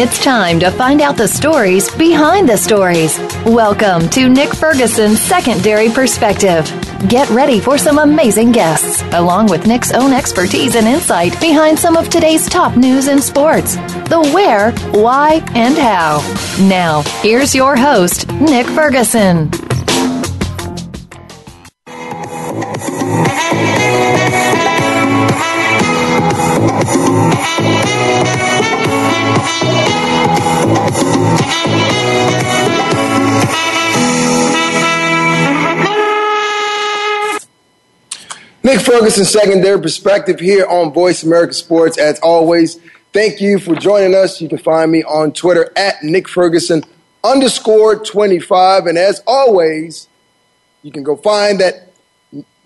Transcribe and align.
It's 0.00 0.22
time 0.22 0.60
to 0.60 0.70
find 0.70 1.00
out 1.00 1.16
the 1.16 1.26
stories 1.26 1.92
behind 1.96 2.48
the 2.48 2.56
stories. 2.56 3.18
Welcome 3.44 4.08
to 4.10 4.28
Nick 4.28 4.54
Ferguson's 4.54 5.20
Secondary 5.20 5.88
Perspective. 5.88 6.70
Get 7.08 7.28
ready 7.30 7.58
for 7.58 7.76
some 7.76 7.98
amazing 7.98 8.52
guests, 8.52 9.02
along 9.12 9.48
with 9.48 9.66
Nick's 9.66 9.92
own 9.92 10.12
expertise 10.12 10.76
and 10.76 10.86
insight 10.86 11.32
behind 11.40 11.80
some 11.80 11.96
of 11.96 12.08
today's 12.10 12.48
top 12.48 12.76
news 12.76 13.08
in 13.08 13.20
sports 13.20 13.74
the 14.08 14.30
where, 14.32 14.70
why, 14.92 15.42
and 15.56 15.76
how. 15.76 16.20
Now, 16.68 17.02
here's 17.20 17.52
your 17.52 17.76
host, 17.76 18.30
Nick 18.34 18.68
Ferguson. 18.68 19.50
Nick 38.68 38.82
Ferguson, 38.82 39.24
secondary 39.24 39.80
perspective 39.80 40.38
here 40.38 40.66
on 40.66 40.92
Voice 40.92 41.22
America 41.22 41.54
Sports. 41.54 41.96
As 41.96 42.20
always, 42.20 42.78
thank 43.14 43.40
you 43.40 43.58
for 43.58 43.74
joining 43.74 44.14
us. 44.14 44.42
You 44.42 44.48
can 44.50 44.58
find 44.58 44.92
me 44.92 45.02
on 45.04 45.32
Twitter 45.32 45.72
at 45.74 46.02
Nick 46.02 46.28
Ferguson 46.28 46.82
underscore 47.24 48.04
25. 48.04 48.84
And 48.84 48.98
as 48.98 49.22
always, 49.26 50.06
you 50.82 50.92
can 50.92 51.02
go 51.02 51.16
find 51.16 51.58
that 51.60 51.92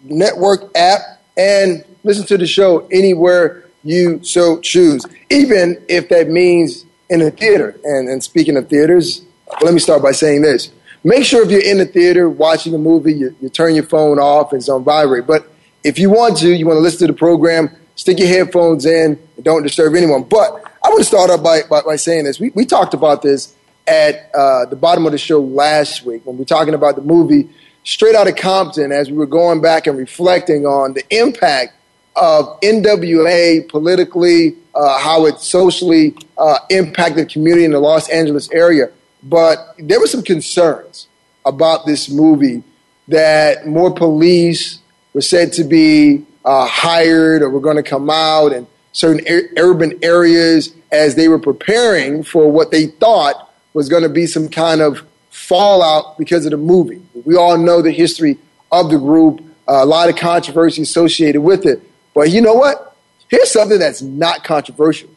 network 0.03 0.77
app 0.77 1.23
and 1.37 1.85
listen 2.03 2.27
to 2.27 2.37
the 2.37 2.49
show 2.49 2.89
anywhere 2.91 3.71
you 3.85 4.25
so 4.25 4.59
choose, 4.59 5.07
even 5.31 5.81
if 5.89 6.09
that 6.09 6.29
means 6.29 6.85
in 7.11 7.23
a 7.23 7.31
theater. 7.31 7.79
And, 7.85 8.09
and 8.09 8.25
speaking 8.25 8.57
of 8.57 8.69
theaters, 8.69 9.23
let 9.61 9.73
me 9.73 9.79
start 9.79 10.03
by 10.03 10.11
saying 10.11 10.43
this. 10.43 10.73
Make 11.05 11.25
sure 11.25 11.45
if 11.45 11.51
you're 11.53 11.63
in 11.63 11.79
the 11.79 11.87
theater 11.87 12.29
watching 12.29 12.75
a 12.75 12.79
movie, 12.79 13.15
you, 13.15 13.37
you 13.41 13.49
turn 13.49 13.77
your 13.77 13.85
phone 13.85 14.19
off 14.19 14.51
and 14.51 14.61
it's 14.61 14.69
on 14.69 14.83
vibrate. 14.83 15.29
But 15.29 15.47
if 15.85 15.99
you 15.99 16.11
want 16.11 16.39
to, 16.39 16.55
you 16.55 16.67
want 16.67 16.77
to 16.77 16.81
listen 16.81 17.07
to 17.07 17.13
the 17.13 17.19
program, 17.19 17.71
stick 17.95 18.19
your 18.19 18.29
headphones 18.29 18.87
in 18.87 19.19
don't 19.43 19.63
disturb 19.63 19.95
anyone. 19.95 20.25
But 20.25 20.63
I 20.85 20.89
want 20.89 21.01
to 21.01 21.05
start 21.05 21.31
off 21.31 21.43
by, 21.43 21.63
by, 21.63 21.83
by 21.83 21.97
saying 21.97 22.25
this. 22.25 22.39
We, 22.39 22.51
we 22.51 22.65
talked 22.65 22.95
about 22.95 23.23
this 23.23 23.55
at 23.87 24.31
uh, 24.35 24.67
the 24.67 24.77
bottom 24.77 25.07
of 25.07 25.13
the 25.13 25.19
show 25.19 25.41
last 25.41 26.05
week 26.05 26.25
when 26.25 26.37
we 26.37 26.41
were 26.41 26.47
talking 26.47 26.75
about 26.75 26.97
the 26.97 27.03
movie 27.03 27.51
Straight 27.85 28.15
Outta 28.15 28.33
Compton 28.33 28.93
as 28.93 29.11
we 29.11 29.17
were 29.17 29.27
going 29.27 29.61
back 29.61 29.87
and 29.87 29.99
reflecting 29.99 30.67
on 30.67 30.95
the 30.95 31.03
impact 31.11 31.75
of 32.15 32.61
NWA 32.61 33.69
politically, 33.69 34.55
uh, 34.75 34.99
how 34.99 35.27
it 35.27 35.39
socially 35.41 36.15
uh, 36.39 36.59
impacted 36.71 37.27
the 37.27 37.33
community 37.33 37.65
in 37.65 37.73
the 37.73 37.81
Los 37.81 38.09
Angeles 38.09 38.51
area. 38.53 38.91
But 39.23 39.75
there 39.79 39.99
were 39.99 40.07
some 40.07 40.23
concerns 40.23 41.09
about 41.45 41.87
this 41.87 42.09
movie 42.09 42.63
that 43.09 43.67
more 43.67 43.93
police 43.93 44.79
were 45.15 45.21
said 45.21 45.53
to 45.55 45.65
be 45.65 46.25
uh, 46.45 46.67
hired 46.67 47.43
or 47.43 47.51
were 47.51 47.61
going 47.61 47.77
to 47.77 47.83
come 47.83 48.11
out 48.11 48.53
in 48.53 48.67
certain 48.93 49.25
urban 49.57 49.99
areas 50.03 50.75
as 50.91 51.15
they 51.15 51.29
were 51.29 51.39
preparing 51.39 52.23
for 52.23 52.51
what 52.51 52.71
they 52.71 52.87
thought 52.87 53.51
was 53.73 53.89
going 53.89 54.03
to 54.03 54.09
be 54.09 54.27
some 54.27 54.49
kind 54.49 54.81
of 54.81 55.03
fallout 55.31 56.19
because 56.19 56.45
of 56.45 56.51
the 56.51 56.57
movie. 56.57 57.03
We 57.25 57.37
all 57.37 57.57
know 57.57 57.81
the 57.81 57.91
history 57.91 58.39
of 58.71 58.91
the 58.91 58.99
group, 58.99 59.41
uh, 59.69 59.83
a 59.83 59.87
lot 59.87 60.09
of 60.09 60.17
controversy 60.17 60.83
associated 60.83 61.41
with 61.41 61.65
it. 61.65 61.83
But 62.15 62.31
you 62.31 62.41
know 62.41 62.55
what? 62.55 62.97
Here's 63.29 63.51
something 63.51 63.79
that's 63.79 64.03
not 64.03 64.45
controversial. 64.45 65.09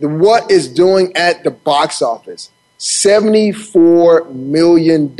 The 0.00 0.08
what 0.08 0.50
is 0.50 0.66
doing 0.68 1.12
at 1.16 1.44
the 1.44 1.50
box 1.50 2.02
office 2.02 2.50
$74 2.80 4.34
million 4.34 5.14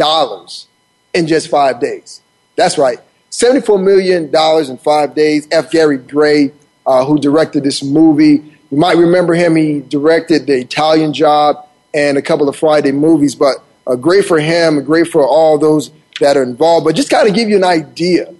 in 1.12 1.26
just 1.26 1.48
five 1.48 1.78
days. 1.78 2.22
That's 2.56 2.78
right. 2.78 2.98
$74 3.30 3.82
million 3.82 4.30
in 4.70 4.78
five 4.78 5.14
days. 5.14 5.46
F. 5.50 5.70
Gary 5.70 5.98
Gray, 5.98 6.52
uh, 6.86 7.04
who 7.04 7.18
directed 7.18 7.62
this 7.62 7.82
movie. 7.82 8.42
You 8.70 8.78
might 8.78 8.96
remember 8.96 9.34
him. 9.34 9.56
He 9.56 9.80
directed 9.80 10.46
The 10.46 10.58
Italian 10.58 11.12
Job 11.12 11.66
and 11.92 12.18
a 12.18 12.22
couple 12.22 12.48
of 12.48 12.56
Friday 12.56 12.92
movies, 12.92 13.34
but 13.34 13.56
uh, 13.86 13.96
great 13.96 14.24
for 14.24 14.38
him, 14.38 14.84
great 14.84 15.08
for 15.08 15.26
all 15.26 15.58
those 15.58 15.90
that 16.20 16.36
are 16.36 16.42
involved. 16.42 16.84
But 16.84 16.94
just 16.94 17.10
kind 17.10 17.28
of 17.28 17.34
give 17.34 17.48
you 17.48 17.56
an 17.56 17.64
idea 17.64 18.32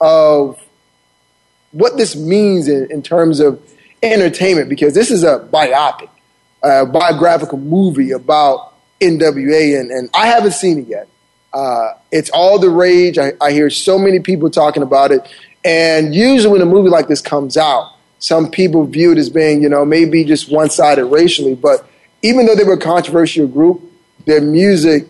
of 0.00 0.58
what 1.70 1.96
this 1.96 2.16
means 2.16 2.68
in, 2.68 2.90
in 2.90 3.02
terms 3.02 3.40
of 3.40 3.62
entertainment, 4.02 4.68
because 4.68 4.94
this 4.94 5.10
is 5.10 5.22
a 5.22 5.38
biopic, 5.52 6.10
a 6.62 6.84
biographical 6.84 7.58
movie 7.58 8.10
about 8.10 8.74
NWA, 9.00 9.80
and, 9.80 9.90
and 9.90 10.10
I 10.14 10.26
haven't 10.26 10.52
seen 10.52 10.80
it 10.80 10.88
yet. 10.88 11.08
Uh, 11.52 11.92
it's 12.10 12.30
all 12.30 12.58
the 12.58 12.70
rage. 12.70 13.18
I, 13.18 13.32
I 13.40 13.52
hear 13.52 13.70
so 13.70 13.98
many 13.98 14.20
people 14.20 14.50
talking 14.50 14.82
about 14.82 15.12
it. 15.12 15.26
And 15.64 16.14
usually 16.14 16.52
when 16.52 16.62
a 16.62 16.66
movie 16.66 16.88
like 16.88 17.08
this 17.08 17.20
comes 17.20 17.56
out, 17.56 17.92
some 18.18 18.50
people 18.50 18.84
view 18.84 19.12
it 19.12 19.18
as 19.18 19.30
being, 19.30 19.62
you 19.62 19.68
know, 19.68 19.84
maybe 19.84 20.24
just 20.24 20.50
one 20.50 20.70
sided 20.70 21.04
racially. 21.06 21.54
But 21.54 21.86
even 22.22 22.46
though 22.46 22.54
they 22.54 22.64
were 22.64 22.74
a 22.74 22.78
controversial 22.80 23.46
group, 23.46 23.82
their 24.26 24.40
music 24.40 25.06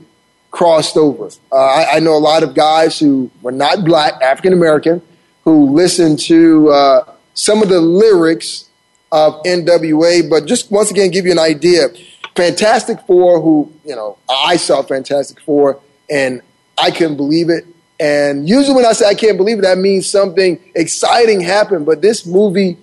crossed 0.50 0.96
over. 0.96 1.30
Uh, 1.50 1.56
I, 1.56 1.96
I, 1.96 2.00
know 2.00 2.14
a 2.14 2.20
lot 2.20 2.42
of 2.42 2.54
guys 2.54 2.98
who 2.98 3.30
were 3.40 3.52
not 3.52 3.84
black, 3.84 4.20
African 4.22 4.52
American, 4.52 5.02
who 5.44 5.70
listened 5.70 6.18
to 6.20 6.68
uh, 6.70 7.12
some 7.34 7.62
of 7.62 7.68
the 7.68 7.80
lyrics 7.80 8.68
of 9.10 9.42
NWA. 9.44 10.28
But 10.28 10.46
just 10.46 10.70
once 10.70 10.90
again, 10.90 11.10
give 11.10 11.24
you 11.24 11.32
an 11.32 11.38
idea. 11.38 11.88
Fantastic 12.34 13.00
Four, 13.06 13.40
who, 13.40 13.72
you 13.84 13.96
know, 13.96 14.18
I 14.28 14.56
saw 14.56 14.82
Fantastic 14.82 15.40
Four 15.40 15.80
and 16.12 16.42
I 16.76 16.90
couldn't 16.90 17.16
believe 17.16 17.48
it. 17.48 17.64
And 17.98 18.48
usually 18.48 18.76
when 18.76 18.84
I 18.84 18.92
say 18.92 19.06
I 19.08 19.14
can't 19.14 19.38
believe 19.38 19.58
it, 19.58 19.62
that 19.62 19.78
means 19.78 20.08
something 20.08 20.60
exciting 20.74 21.40
happened. 21.40 21.86
But 21.86 22.02
this 22.02 22.26
movie 22.26 22.76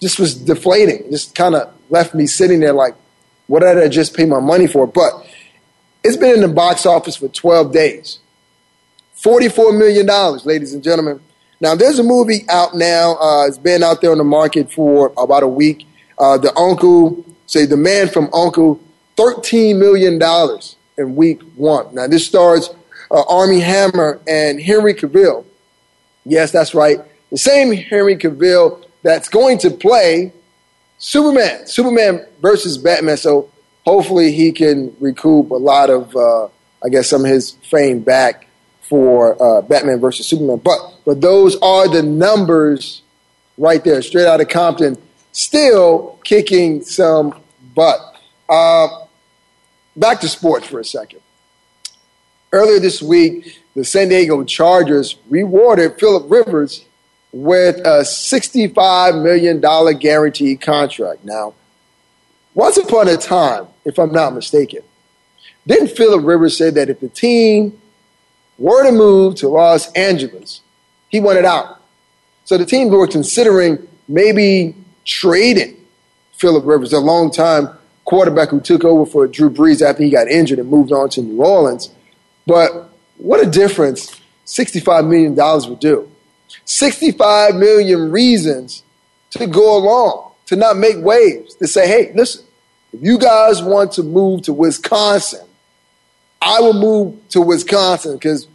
just 0.00 0.18
was 0.18 0.34
deflating. 0.34 1.10
Just 1.10 1.34
kind 1.34 1.54
of 1.54 1.72
left 1.90 2.14
me 2.14 2.26
sitting 2.26 2.60
there 2.60 2.72
like, 2.72 2.94
what 3.46 3.60
did 3.60 3.78
I 3.78 3.88
just 3.88 4.16
pay 4.16 4.24
my 4.24 4.40
money 4.40 4.66
for? 4.66 4.86
But 4.86 5.12
it's 6.02 6.16
been 6.16 6.34
in 6.34 6.40
the 6.40 6.48
box 6.48 6.86
office 6.86 7.16
for 7.16 7.28
12 7.28 7.72
days. 7.72 8.18
$44 9.16 9.78
million, 9.78 10.06
ladies 10.44 10.72
and 10.72 10.82
gentlemen. 10.82 11.20
Now, 11.60 11.74
there's 11.74 11.98
a 11.98 12.02
movie 12.02 12.46
out 12.48 12.74
now. 12.74 13.16
Uh, 13.16 13.46
it's 13.46 13.58
been 13.58 13.82
out 13.82 14.00
there 14.00 14.12
on 14.12 14.18
the 14.18 14.24
market 14.24 14.72
for 14.72 15.12
about 15.18 15.42
a 15.42 15.48
week. 15.48 15.86
Uh, 16.18 16.38
the 16.38 16.56
Uncle, 16.56 17.24
say 17.46 17.66
the 17.66 17.76
man 17.76 18.08
from 18.08 18.30
Uncle, 18.32 18.80
$13 19.16 19.78
million 19.78 20.18
in 20.98 21.16
week 21.16 21.42
one. 21.56 21.94
Now, 21.94 22.06
this 22.06 22.26
stars 22.26 22.70
uh, 23.10 23.22
Armie 23.28 23.60
Hammer 23.60 24.20
and 24.26 24.60
Henry 24.60 24.94
Cavill. 24.94 25.44
Yes, 26.24 26.52
that's 26.52 26.74
right. 26.74 26.98
The 27.30 27.38
same 27.38 27.72
Henry 27.72 28.16
Cavill 28.16 28.84
that's 29.02 29.28
going 29.28 29.58
to 29.58 29.70
play 29.70 30.32
Superman. 30.98 31.66
Superman 31.66 32.26
versus 32.40 32.78
Batman. 32.78 33.16
So 33.16 33.50
hopefully 33.84 34.32
he 34.32 34.52
can 34.52 34.94
recoup 35.00 35.50
a 35.50 35.54
lot 35.54 35.90
of, 35.90 36.14
uh, 36.14 36.46
I 36.84 36.88
guess, 36.90 37.08
some 37.08 37.24
of 37.24 37.30
his 37.30 37.52
fame 37.70 38.00
back 38.00 38.46
for 38.82 39.40
uh, 39.42 39.62
Batman 39.62 40.00
versus 40.00 40.26
Superman. 40.26 40.60
But 40.62 40.78
but 41.04 41.20
those 41.20 41.56
are 41.62 41.88
the 41.88 42.02
numbers 42.02 43.02
right 43.56 43.82
there, 43.84 44.02
straight 44.02 44.26
out 44.26 44.40
of 44.40 44.48
Compton, 44.48 44.96
still 45.32 46.18
kicking 46.24 46.82
some 46.82 47.40
butt. 47.74 47.98
Uh, 48.48 48.88
back 49.96 50.20
to 50.20 50.28
sports 50.28 50.66
for 50.66 50.80
a 50.80 50.84
second. 50.84 51.20
Earlier 52.52 52.80
this 52.80 53.00
week, 53.00 53.60
the 53.74 53.84
San 53.84 54.08
Diego 54.08 54.42
Chargers 54.44 55.16
rewarded 55.28 55.98
Philip 55.98 56.30
Rivers 56.30 56.84
with 57.32 57.76
a 57.78 58.00
$65 58.00 59.22
million 59.22 59.60
guaranteed 59.98 60.60
contract. 60.60 61.24
Now, 61.24 61.54
once 62.54 62.76
upon 62.76 63.08
a 63.08 63.16
time, 63.16 63.68
if 63.84 63.98
I'm 63.98 64.12
not 64.12 64.34
mistaken, 64.34 64.80
didn't 65.66 65.88
Philip 65.88 66.24
Rivers 66.24 66.56
say 66.56 66.70
that 66.70 66.90
if 66.90 66.98
the 66.98 67.08
team 67.08 67.80
were 68.58 68.82
to 68.84 68.90
move 68.90 69.36
to 69.36 69.48
Los 69.48 69.90
Angeles, 69.92 70.60
he 71.08 71.20
wanted 71.20 71.44
out? 71.44 71.80
So 72.44 72.58
the 72.58 72.66
team 72.66 72.88
were 72.88 73.06
considering 73.06 73.86
maybe 74.08 74.74
trading 75.04 75.76
Philip 76.32 76.64
Rivers, 76.66 76.92
a 76.92 76.98
long 76.98 77.30
time 77.30 77.68
quarterback 78.10 78.48
who 78.48 78.60
took 78.60 78.84
over 78.84 79.06
for 79.06 79.28
Drew 79.28 79.48
Brees 79.48 79.80
after 79.80 80.02
he 80.02 80.10
got 80.10 80.26
injured 80.26 80.58
and 80.58 80.68
moved 80.68 80.90
on 80.90 81.08
to 81.10 81.22
New 81.22 81.40
Orleans. 81.40 81.90
But 82.44 82.90
what 83.18 83.40
a 83.40 83.48
difference 83.48 84.20
$65 84.46 85.06
million 85.06 85.36
would 85.70 85.78
do. 85.78 86.10
65 86.64 87.54
million 87.54 88.10
reasons 88.10 88.82
to 89.30 89.46
go 89.46 89.76
along, 89.76 90.32
to 90.46 90.56
not 90.56 90.76
make 90.76 90.96
waves, 90.98 91.54
to 91.54 91.68
say, 91.68 91.86
hey, 91.86 92.12
listen, 92.12 92.44
if 92.92 93.00
you 93.00 93.16
guys 93.16 93.62
want 93.62 93.92
to 93.92 94.02
move 94.02 94.42
to 94.42 94.52
Wisconsin, 94.52 95.46
I 96.42 96.58
will 96.58 96.72
move 96.72 97.28
to 97.28 97.40
Wisconsin 97.40 98.14
because 98.14 98.48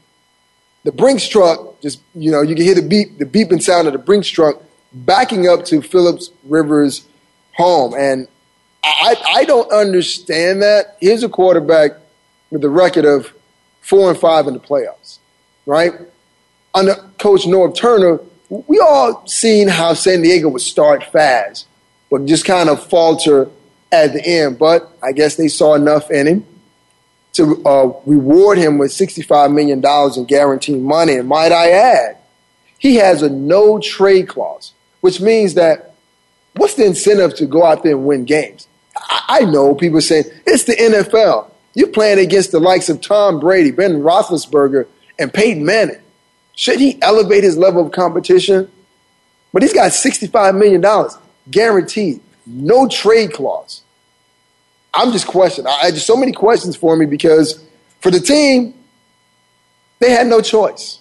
the 0.84 0.92
Brinks 0.92 1.30
truck 1.30 1.80
just, 1.80 2.02
you 2.14 2.30
know, 2.30 2.42
you 2.42 2.56
can 2.56 2.66
hear 2.66 2.76
the 2.76 2.82
beep, 2.82 3.20
the 3.20 3.26
beeping 3.26 3.62
sound 3.62 3.88
of 3.88 3.94
the 3.94 4.00
Brinks 4.00 4.28
truck 4.28 4.62
backing 4.92 5.48
up 5.48 5.64
to 5.68 5.82
Phillips 5.82 6.32
Rivers 6.44 7.08
home. 7.54 7.94
And 7.94 8.28
I, 8.86 9.16
I 9.36 9.46
don't 9.46 9.72
understand 9.72 10.62
that. 10.62 10.98
Here's 11.02 11.24
a 11.24 11.30
quarterback 11.30 11.92
with 12.52 12.64
a 12.64 12.70
record 12.70 13.06
of 13.06 13.34
four 13.82 14.10
and 14.10 14.20
five 14.20 14.48
in 14.48 14.54
the 14.54 14.60
playoffs, 14.60 15.18
right? 15.66 15.94
Under 16.74 16.96
Coach 17.18 17.46
Norv 17.46 17.76
Turner, 17.76 18.20
we 18.50 18.80
all 18.80 19.26
seen 19.28 19.68
how 19.68 19.94
San 19.94 20.22
Diego 20.22 20.50
would 20.50 20.62
start 20.62 21.04
fast, 21.04 21.68
but 22.12 22.26
just 22.26 22.46
kind 22.46 22.70
of 22.70 22.86
falter 22.88 23.50
at 23.92 24.14
the 24.14 24.24
end. 24.24 24.60
But 24.60 24.92
I 25.02 25.12
guess 25.14 25.36
they 25.36 25.48
saw 25.48 25.74
enough 25.74 26.12
in 26.12 26.28
him 26.28 26.46
to 27.34 27.62
uh, 27.66 27.92
reward 28.06 28.58
him 28.58 28.78
with 28.78 28.92
$65 28.92 29.54
million 29.54 29.84
in 30.16 30.26
guaranteed 30.26 30.82
money. 30.82 31.16
And 31.16 31.28
might 31.28 31.52
I 31.52 31.72
add, 31.72 32.18
he 32.78 32.96
has 32.96 33.22
a 33.22 33.30
no 33.30 33.80
trade 33.80 34.28
clause, 34.28 34.74
which 35.02 35.20
means 35.20 35.56
that 35.56 35.96
what's 36.56 36.76
the 36.76 36.86
incentive 36.86 37.36
to 37.36 37.46
go 37.46 37.64
out 37.64 37.84
there 37.84 37.96
and 37.96 38.06
win 38.06 38.26
games? 38.26 38.68
I, 38.96 39.42
know 39.42 39.76
people 39.76 40.02
saying 40.02 40.26
it's 40.46 40.64
the 40.64 40.74
NFL. 40.74 41.50
You're 41.74 41.90
playing 41.90 42.20
against 42.20 42.52
the 42.52 42.60
likes 42.60 42.90
of 42.90 43.02
Tom 43.02 43.40
Brady, 43.40 43.72
Ben 43.72 44.02
Roethlisberger, 44.02 44.88
and 45.20 45.34
Peyton 45.34 45.66
Manning. 45.66 46.00
Should 46.56 46.80
he 46.80 47.02
elevate 47.02 47.44
his 47.44 47.58
level 47.58 47.86
of 47.86 47.92
competition? 47.92 48.72
But 49.52 49.62
he's 49.62 49.74
got 49.74 49.92
$65 49.92 50.58
million 50.58 51.10
guaranteed, 51.50 52.22
no 52.46 52.88
trade 52.88 53.34
clause. 53.34 53.82
I'm 54.94 55.12
just 55.12 55.28
questioning. 55.28 55.72
I, 55.82 55.92
just 55.92 56.08
so 56.08 56.16
many 56.16 56.32
questions 56.32 56.76
for 56.76 56.96
me 56.96 57.06
because 57.06 57.62
for 58.00 58.12
the 58.12 58.20
team, 58.20 58.74
they 60.00 60.12
had 60.12 60.28
no 60.28 60.42
choice. 60.42 61.00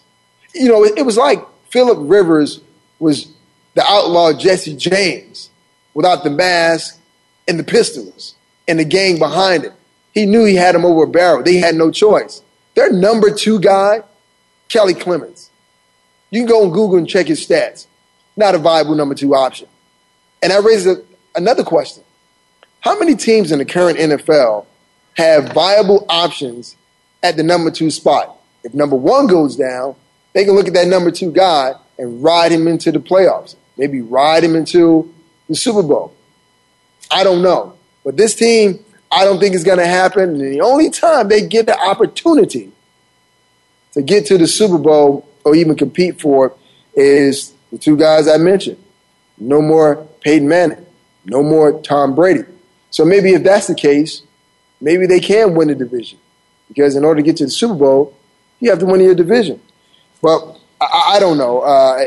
You 0.54 0.68
know, 0.68 0.84
it, 0.84 0.98
it 0.98 1.02
was 1.02 1.16
like 1.16 1.44
Philip 1.70 1.98
Rivers 2.00 2.60
was 2.98 3.32
the 3.74 3.84
outlaw 3.84 4.32
Jesse 4.32 4.76
James 4.76 5.50
without 5.94 6.24
the 6.24 6.30
mask 6.30 7.00
and 7.46 7.58
the 7.58 7.64
pistols 7.64 8.34
and 8.66 8.78
the 8.78 8.84
gang 8.84 9.18
behind 9.18 9.64
it. 9.64 9.72
He 10.12 10.26
knew 10.26 10.44
he 10.44 10.54
had 10.54 10.74
him 10.74 10.84
over 10.84 11.04
a 11.04 11.08
barrel. 11.08 11.42
They 11.42 11.56
had 11.56 11.74
no 11.74 11.90
choice. 11.90 12.42
Their 12.74 12.92
number 12.92 13.34
two 13.34 13.60
guy, 13.60 14.02
Kellen 14.68 14.94
Clemens. 14.94 15.50
You 16.30 16.40
can 16.40 16.48
go 16.48 16.64
on 16.64 16.70
Google 16.70 16.98
and 16.98 17.08
check 17.08 17.26
his 17.26 17.46
stats. 17.46 17.86
Not 18.36 18.54
a 18.54 18.58
viable 18.58 18.94
number 18.94 19.14
two 19.14 19.34
option. 19.34 19.68
And 20.42 20.50
that 20.50 20.62
raises 20.64 20.98
a, 20.98 21.02
another 21.36 21.64
question. 21.64 22.02
How 22.80 22.98
many 22.98 23.14
teams 23.14 23.52
in 23.52 23.58
the 23.58 23.64
current 23.64 23.98
NFL 23.98 24.66
have 25.16 25.52
viable 25.52 26.04
options 26.08 26.76
at 27.22 27.36
the 27.36 27.42
number 27.42 27.70
two 27.70 27.90
spot? 27.90 28.36
If 28.62 28.74
number 28.74 28.96
one 28.96 29.26
goes 29.26 29.56
down, 29.56 29.94
they 30.32 30.44
can 30.44 30.54
look 30.54 30.66
at 30.66 30.74
that 30.74 30.88
number 30.88 31.10
two 31.10 31.30
guy 31.30 31.74
and 31.98 32.22
ride 32.22 32.52
him 32.52 32.66
into 32.66 32.90
the 32.90 32.98
playoffs. 32.98 33.54
Maybe 33.76 34.00
ride 34.00 34.44
him 34.44 34.56
into 34.56 35.12
the 35.48 35.54
Super 35.54 35.82
Bowl. 35.82 36.14
I 37.14 37.22
don't 37.22 37.42
know. 37.42 37.74
But 38.04 38.16
this 38.16 38.34
team, 38.34 38.84
I 39.10 39.24
don't 39.24 39.38
think 39.38 39.54
is 39.54 39.62
going 39.62 39.78
to 39.78 39.86
happen. 39.86 40.30
And 40.30 40.40
the 40.40 40.60
only 40.60 40.90
time 40.90 41.28
they 41.28 41.46
get 41.46 41.66
the 41.66 41.78
opportunity 41.78 42.72
to 43.92 44.02
get 44.02 44.26
to 44.26 44.36
the 44.36 44.48
Super 44.48 44.78
Bowl 44.78 45.26
or 45.44 45.54
even 45.54 45.76
compete 45.76 46.20
for 46.20 46.48
it 46.48 46.52
is 47.00 47.54
the 47.70 47.78
two 47.78 47.96
guys 47.96 48.26
I 48.26 48.36
mentioned. 48.38 48.82
No 49.38 49.62
more 49.62 50.06
Peyton 50.22 50.48
Manning. 50.48 50.84
No 51.24 51.42
more 51.44 51.80
Tom 51.82 52.16
Brady. 52.16 52.44
So 52.90 53.04
maybe 53.04 53.32
if 53.34 53.44
that's 53.44 53.68
the 53.68 53.74
case, 53.76 54.22
maybe 54.80 55.06
they 55.06 55.20
can 55.20 55.54
win 55.54 55.68
the 55.68 55.74
division. 55.76 56.18
Because 56.68 56.96
in 56.96 57.04
order 57.04 57.20
to 57.20 57.24
get 57.24 57.36
to 57.36 57.44
the 57.44 57.50
Super 57.50 57.74
Bowl, 57.74 58.16
you 58.58 58.70
have 58.70 58.80
to 58.80 58.86
win 58.86 59.00
your 59.00 59.14
division. 59.14 59.60
Well, 60.20 60.60
I, 60.80 61.14
I 61.14 61.20
don't 61.20 61.38
know. 61.38 61.60
Uh, 61.60 62.06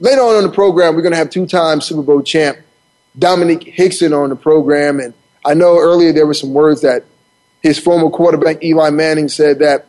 later 0.00 0.22
on 0.22 0.36
in 0.36 0.42
the 0.42 0.52
program, 0.52 0.96
we're 0.96 1.02
going 1.02 1.12
to 1.12 1.18
have 1.18 1.30
two-time 1.30 1.80
Super 1.80 2.02
Bowl 2.02 2.20
champ 2.22 2.58
Domenik 3.18 3.62
Hixon 3.62 4.12
on 4.12 4.30
the 4.30 4.36
program, 4.36 5.00
and 5.00 5.14
I 5.44 5.54
know 5.54 5.78
earlier 5.78 6.12
there 6.12 6.26
were 6.26 6.34
some 6.34 6.52
words 6.52 6.80
that 6.82 7.04
his 7.62 7.78
former 7.78 8.10
quarterback 8.10 8.62
Eli 8.62 8.90
Manning 8.90 9.28
said 9.28 9.60
that 9.60 9.86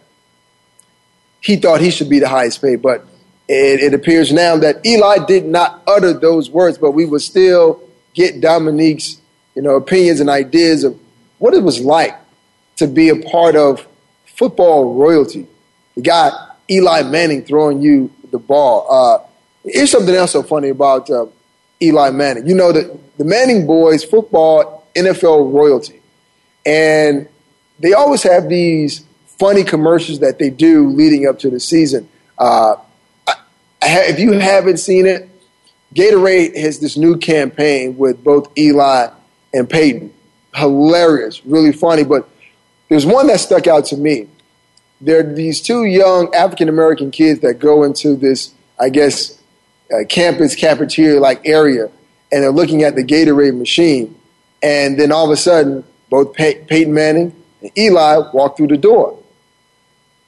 he 1.42 1.58
thought 1.58 1.82
he 1.82 1.92
should 1.92 2.10
be 2.10 2.20
the 2.20 2.30
highest 2.30 2.62
paid, 2.62 2.82
but 2.82 3.06
it, 3.48 3.82
it 3.82 3.94
appears 3.94 4.32
now 4.32 4.58
that 4.58 4.86
Eli 4.86 5.26
did 5.26 5.46
not 5.46 5.84
utter 5.88 6.14
those 6.14 6.50
words, 6.50 6.78
but 6.78 6.92
we 6.92 7.06
will 7.06 7.20
still 7.20 7.82
get 8.14 8.42
Domenik's 8.42 9.20
you 9.56 9.62
know, 9.62 9.76
opinions 9.76 10.20
and 10.20 10.30
ideas 10.30 10.84
of 10.84 11.00
what 11.38 11.54
it 11.54 11.64
was 11.64 11.80
like 11.80 12.16
to 12.76 12.88
be 12.88 13.10
a 13.10 13.16
part 13.16 13.56
of 13.56 13.88
football 14.26 14.94
royalty. 14.94 15.48
You 15.96 16.04
got 16.04 16.58
Eli 16.70 17.04
Manning 17.04 17.44
throwing 17.44 17.82
you 17.82 18.12
the 18.32 18.40
ball. 18.40 18.88
Uh, 18.92 19.26
here's 19.64 19.92
something 19.92 20.14
else 20.14 20.34
so 20.34 20.44
funny 20.44 20.70
about 20.70 21.10
uh, 21.10 21.28
Eli 21.82 22.10
Manning. 22.12 22.48
You 22.48 22.56
know 22.56 22.72
that 22.72 23.18
the 23.18 23.26
Manning 23.26 23.66
boys, 23.66 24.04
football, 24.04 24.88
NFL 24.96 25.54
royalty, 25.54 26.02
and 26.66 27.28
they 27.80 27.94
always 27.94 28.24
have 28.24 28.50
these 28.50 29.06
funny 29.40 29.64
commercials 29.64 30.20
that 30.20 30.40
they 30.40 30.50
do 30.50 30.90
leading 30.90 31.28
up 31.28 31.40
to 31.40 31.50
the 31.50 31.60
season. 31.60 32.10
Uh, 32.38 32.76
I, 33.28 33.36
if 33.82 34.20
you 34.20 34.34
haven't 34.34 34.78
seen 34.78 35.06
it, 35.06 35.30
Gatorade 35.94 36.58
has 36.58 36.80
this 36.80 36.98
new 36.98 37.18
campaign 37.18 37.98
with 37.98 38.24
both 38.24 38.56
Eli 38.58 39.10
and 39.54 39.70
Peyton. 39.70 40.14
Hilarious, 40.54 41.46
really 41.46 41.72
funny. 41.72 42.04
But 42.04 42.30
there's 42.90 43.06
one 43.06 43.28
that 43.28 43.40
stuck 43.40 43.68
out 43.68 43.86
to 43.86 43.98
me. 43.98 44.28
There 45.02 45.20
are 45.20 45.34
these 45.34 45.62
two 45.62 45.86
young 45.86 46.34
African 46.34 46.70
American 46.70 47.12
kids 47.12 47.42
that 47.42 47.60
go 47.60 47.84
into 47.84 48.16
this, 48.16 48.54
I 48.80 48.90
guess, 48.90 49.35
uh, 49.94 50.06
campus 50.06 50.56
cafeteria 50.56 51.20
like 51.20 51.48
area, 51.48 51.90
and 52.32 52.44
they're 52.44 52.52
looking 52.52 52.84
at 52.84 52.96
the 52.96 53.04
Gatorade 53.04 53.58
machine. 53.58 54.16
And 54.64 55.00
then 55.00 55.12
all 55.12 55.26
of 55.26 55.32
a 55.32 55.38
sudden, 55.38 55.84
both 56.10 56.34
Pey- 56.34 56.64
Peyton 56.68 56.94
Manning 56.94 57.36
and 57.62 57.72
Eli 57.78 58.30
walk 58.34 58.58
through 58.58 58.68
the 58.68 58.78
door. 58.78 59.20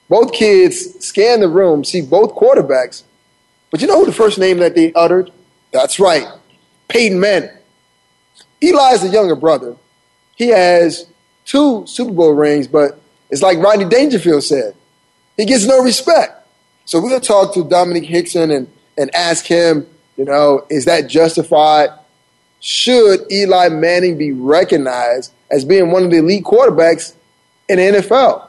Both 0.08 0.32
kids 0.32 1.04
scan 1.04 1.40
the 1.40 1.48
room, 1.48 1.84
see 1.84 2.00
both 2.00 2.34
quarterbacks, 2.34 3.02
but 3.70 3.80
you 3.80 3.86
know 3.86 3.98
who 3.98 4.06
the 4.06 4.12
first 4.12 4.38
name 4.38 4.58
that 4.58 4.74
they 4.74 4.92
uttered? 4.94 5.30
That's 5.72 6.00
right, 6.00 6.26
Peyton 6.88 7.20
Manning. 7.20 7.50
Eli 8.62 8.92
is 8.92 9.02
the 9.02 9.08
younger 9.08 9.36
brother. 9.36 9.76
He 10.36 10.48
has 10.48 11.06
two 11.44 11.86
Super 11.86 12.12
Bowl 12.12 12.32
rings, 12.32 12.68
but 12.68 13.00
it's 13.30 13.42
like 13.42 13.58
Rodney 13.58 13.84
Dangerfield 13.84 14.44
said. 14.44 14.74
He 15.36 15.44
gets 15.44 15.66
no 15.66 15.82
respect. 15.82 16.46
So 16.84 17.00
we're 17.00 17.10
going 17.10 17.20
to 17.20 17.26
talk 17.26 17.54
to 17.54 17.64
Domenik 17.64 18.06
Hixon 18.06 18.50
and, 18.50 18.68
and 18.98 19.14
ask 19.14 19.46
him, 19.46 19.86
you 20.16 20.24
know, 20.24 20.66
is 20.68 20.84
that 20.84 21.08
justified? 21.08 21.88
Should 22.60 23.30
Eli 23.32 23.68
Manning 23.68 24.18
be 24.18 24.32
recognized 24.32 25.32
as 25.50 25.64
being 25.64 25.90
one 25.90 26.04
of 26.04 26.10
the 26.10 26.18
elite 26.18 26.44
quarterbacks 26.44 27.14
in 27.68 27.78
the 27.78 27.98
NFL? 28.00 28.48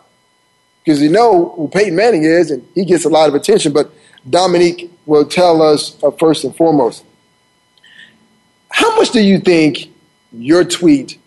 Because 0.84 1.02
you 1.02 1.10
know 1.10 1.54
who 1.56 1.68
Peyton 1.68 1.96
Manning 1.96 2.24
is, 2.24 2.52
and 2.52 2.68
he 2.76 2.84
gets 2.84 3.06
a 3.06 3.10
lot 3.10 3.30
of 3.30 3.36
attention, 3.36 3.72
but 3.72 3.92
Domenik 4.28 4.90
will 5.06 5.26
tell 5.26 5.62
us 5.62 6.02
uh, 6.04 6.12
first 6.12 6.44
and 6.44 6.56
foremost. 6.56 7.06
How 8.72 8.96
much 8.98 9.12
do 9.12 9.22
you 9.22 9.40
think 9.40 9.92
your 10.32 10.64
tweet 10.64 11.18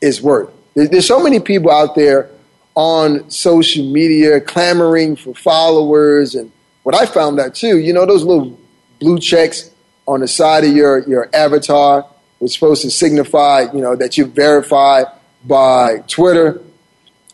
is 0.00 0.20
worth. 0.20 0.50
There's 0.74 1.06
so 1.06 1.22
many 1.22 1.40
people 1.40 1.70
out 1.70 1.94
there 1.94 2.30
on 2.74 3.30
social 3.30 3.90
media 3.90 4.40
clamoring 4.40 5.16
for 5.16 5.34
followers. 5.34 6.34
And 6.34 6.50
what 6.82 6.94
I 6.94 7.06
found 7.06 7.38
out 7.40 7.54
too, 7.54 7.78
you 7.78 7.92
know, 7.92 8.04
those 8.04 8.24
little 8.24 8.58
blue 8.98 9.18
checks 9.18 9.70
on 10.06 10.20
the 10.20 10.28
side 10.28 10.64
of 10.64 10.74
your, 10.74 11.06
your 11.08 11.28
avatar 11.34 12.06
was 12.40 12.52
supposed 12.52 12.82
to 12.82 12.90
signify, 12.90 13.66
you 13.72 13.80
know, 13.80 13.96
that 13.96 14.16
you're 14.18 14.26
verified 14.26 15.06
by 15.44 15.98
Twitter. 16.06 16.60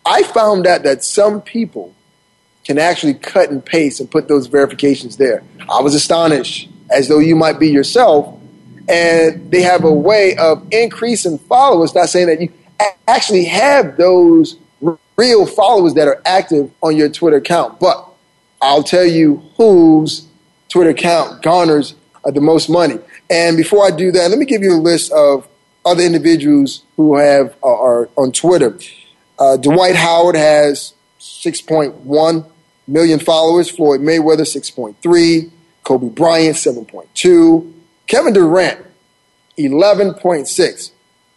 I 0.06 0.22
found 0.22 0.66
out 0.66 0.82
that 0.84 1.02
some 1.02 1.42
people 1.42 1.94
can 2.64 2.78
actually 2.78 3.14
cut 3.14 3.50
and 3.50 3.64
paste 3.64 4.00
and 4.00 4.10
put 4.10 4.28
those 4.28 4.46
verifications 4.46 5.16
there. 5.16 5.42
I 5.68 5.80
was 5.80 5.94
astonished, 5.94 6.68
as 6.90 7.08
though 7.08 7.18
you 7.18 7.34
might 7.34 7.58
be 7.58 7.68
yourself, 7.68 8.38
and 8.88 9.50
they 9.50 9.62
have 9.62 9.84
a 9.84 9.92
way 9.92 10.36
of 10.36 10.66
increasing 10.70 11.38
followers. 11.38 11.94
Not 11.94 12.08
saying 12.08 12.26
that 12.26 12.40
you 12.40 12.52
actually 13.08 13.44
have 13.44 13.96
those 13.96 14.56
real 15.16 15.46
followers 15.46 15.94
that 15.94 16.08
are 16.08 16.20
active 16.24 16.70
on 16.82 16.96
your 16.96 17.08
Twitter 17.08 17.36
account, 17.36 17.78
but 17.80 18.06
I'll 18.62 18.82
tell 18.82 19.04
you 19.04 19.42
whose 19.56 20.26
Twitter 20.70 20.90
account 20.90 21.42
garners 21.42 21.94
uh, 22.24 22.30
the 22.30 22.40
most 22.40 22.70
money. 22.70 22.98
And 23.28 23.56
before 23.56 23.86
I 23.86 23.90
do 23.90 24.10
that, 24.12 24.30
let 24.30 24.38
me 24.38 24.46
give 24.46 24.62
you 24.62 24.74
a 24.74 24.80
list 24.80 25.12
of 25.12 25.46
other 25.84 26.02
individuals 26.02 26.82
who 26.96 27.16
have 27.16 27.54
uh, 27.62 27.66
are 27.66 28.08
on 28.16 28.32
Twitter. 28.32 28.78
Uh, 29.38 29.56
Dwight 29.56 29.96
Howard 29.96 30.36
has 30.36 30.94
6.1 31.18 32.46
million 32.86 33.18
followers. 33.18 33.70
Floyd 33.70 34.00
Mayweather 34.00 34.40
6.3. 34.40 35.50
Kobe 35.82 36.08
Bryant 36.08 36.56
7.2. 36.56 37.72
Kevin 38.06 38.32
Durant, 38.32 38.84
11.6. 39.58 40.90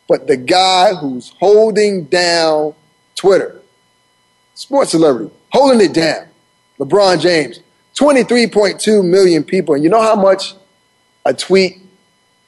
But 0.08 0.28
the 0.28 0.38
guy 0.38 0.94
who's 0.96 1.30
holding 1.40 2.06
down 2.06 2.76
Twitter, 3.16 3.62
sports 4.54 4.92
celebrity, 4.92 5.34
holding 5.52 5.82
it 5.82 5.94
down, 5.94 6.28
LeBron 6.80 7.22
James, 7.22 7.60
23.2 7.96 9.08
million 9.08 9.44
people. 9.44 9.76
And 9.76 9.84
you 9.84 9.90
know 9.90 10.02
how 10.02 10.16
much 10.16 10.56
a 11.26 11.34
tweet 11.34 11.78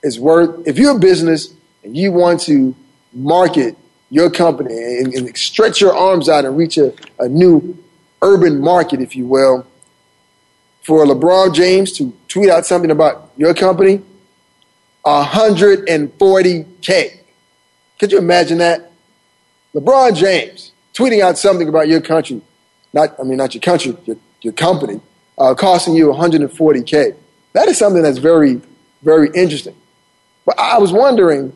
is 0.04 0.20
worth? 0.20 0.68
If 0.68 0.78
you're 0.78 0.96
a 0.96 1.00
business 1.00 1.54
and 1.84 1.96
you 1.96 2.12
want 2.12 2.42
to 2.42 2.76
market 3.14 3.78
your 4.10 4.30
company 4.30 4.74
and, 4.74 5.14
and 5.14 5.38
stretch 5.38 5.82
your 5.82 5.96
arms 5.96 6.30
out 6.30 6.46
and 6.46 6.58
reach 6.58 6.78
a, 6.78 6.94
a 7.20 7.28
new 7.28 7.78
urban 8.22 8.60
market, 8.60 9.02
if 9.02 9.16
you 9.16 9.26
will, 9.26 9.66
for 10.84 11.06
LeBron 11.06 11.54
James 11.54 11.92
to 11.94 12.16
tweet 12.28 12.50
out 12.50 12.66
something 12.66 12.92
about 12.92 13.32
your 13.38 13.54
company, 13.54 14.02
140K. 15.06 17.20
Could 18.00 18.12
you 18.12 18.18
imagine 18.18 18.58
that? 18.60 18.92
LeBron 19.74 20.16
James 20.16 20.72
tweeting 20.94 21.22
out 21.22 21.38
something 21.38 21.68
about 21.68 21.88
your 21.88 22.02
country, 22.02 22.42
not, 22.94 23.20
I 23.20 23.24
mean, 23.24 23.38
not 23.38 23.54
your 23.54 23.62
country, 23.62 23.96
your, 24.06 24.18
your 24.42 24.54
company, 24.54 25.02
uh, 25.38 25.54
costing 25.56 25.96
you 25.96 26.08
140K. 26.08 27.16
That 27.54 27.68
is 27.68 27.78
something 27.78 28.02
that's 28.02 28.18
very, 28.18 28.62
very 29.02 29.30
interesting. 29.34 29.76
But 30.46 30.60
I 30.60 30.78
was 30.78 30.92
wondering, 30.92 31.54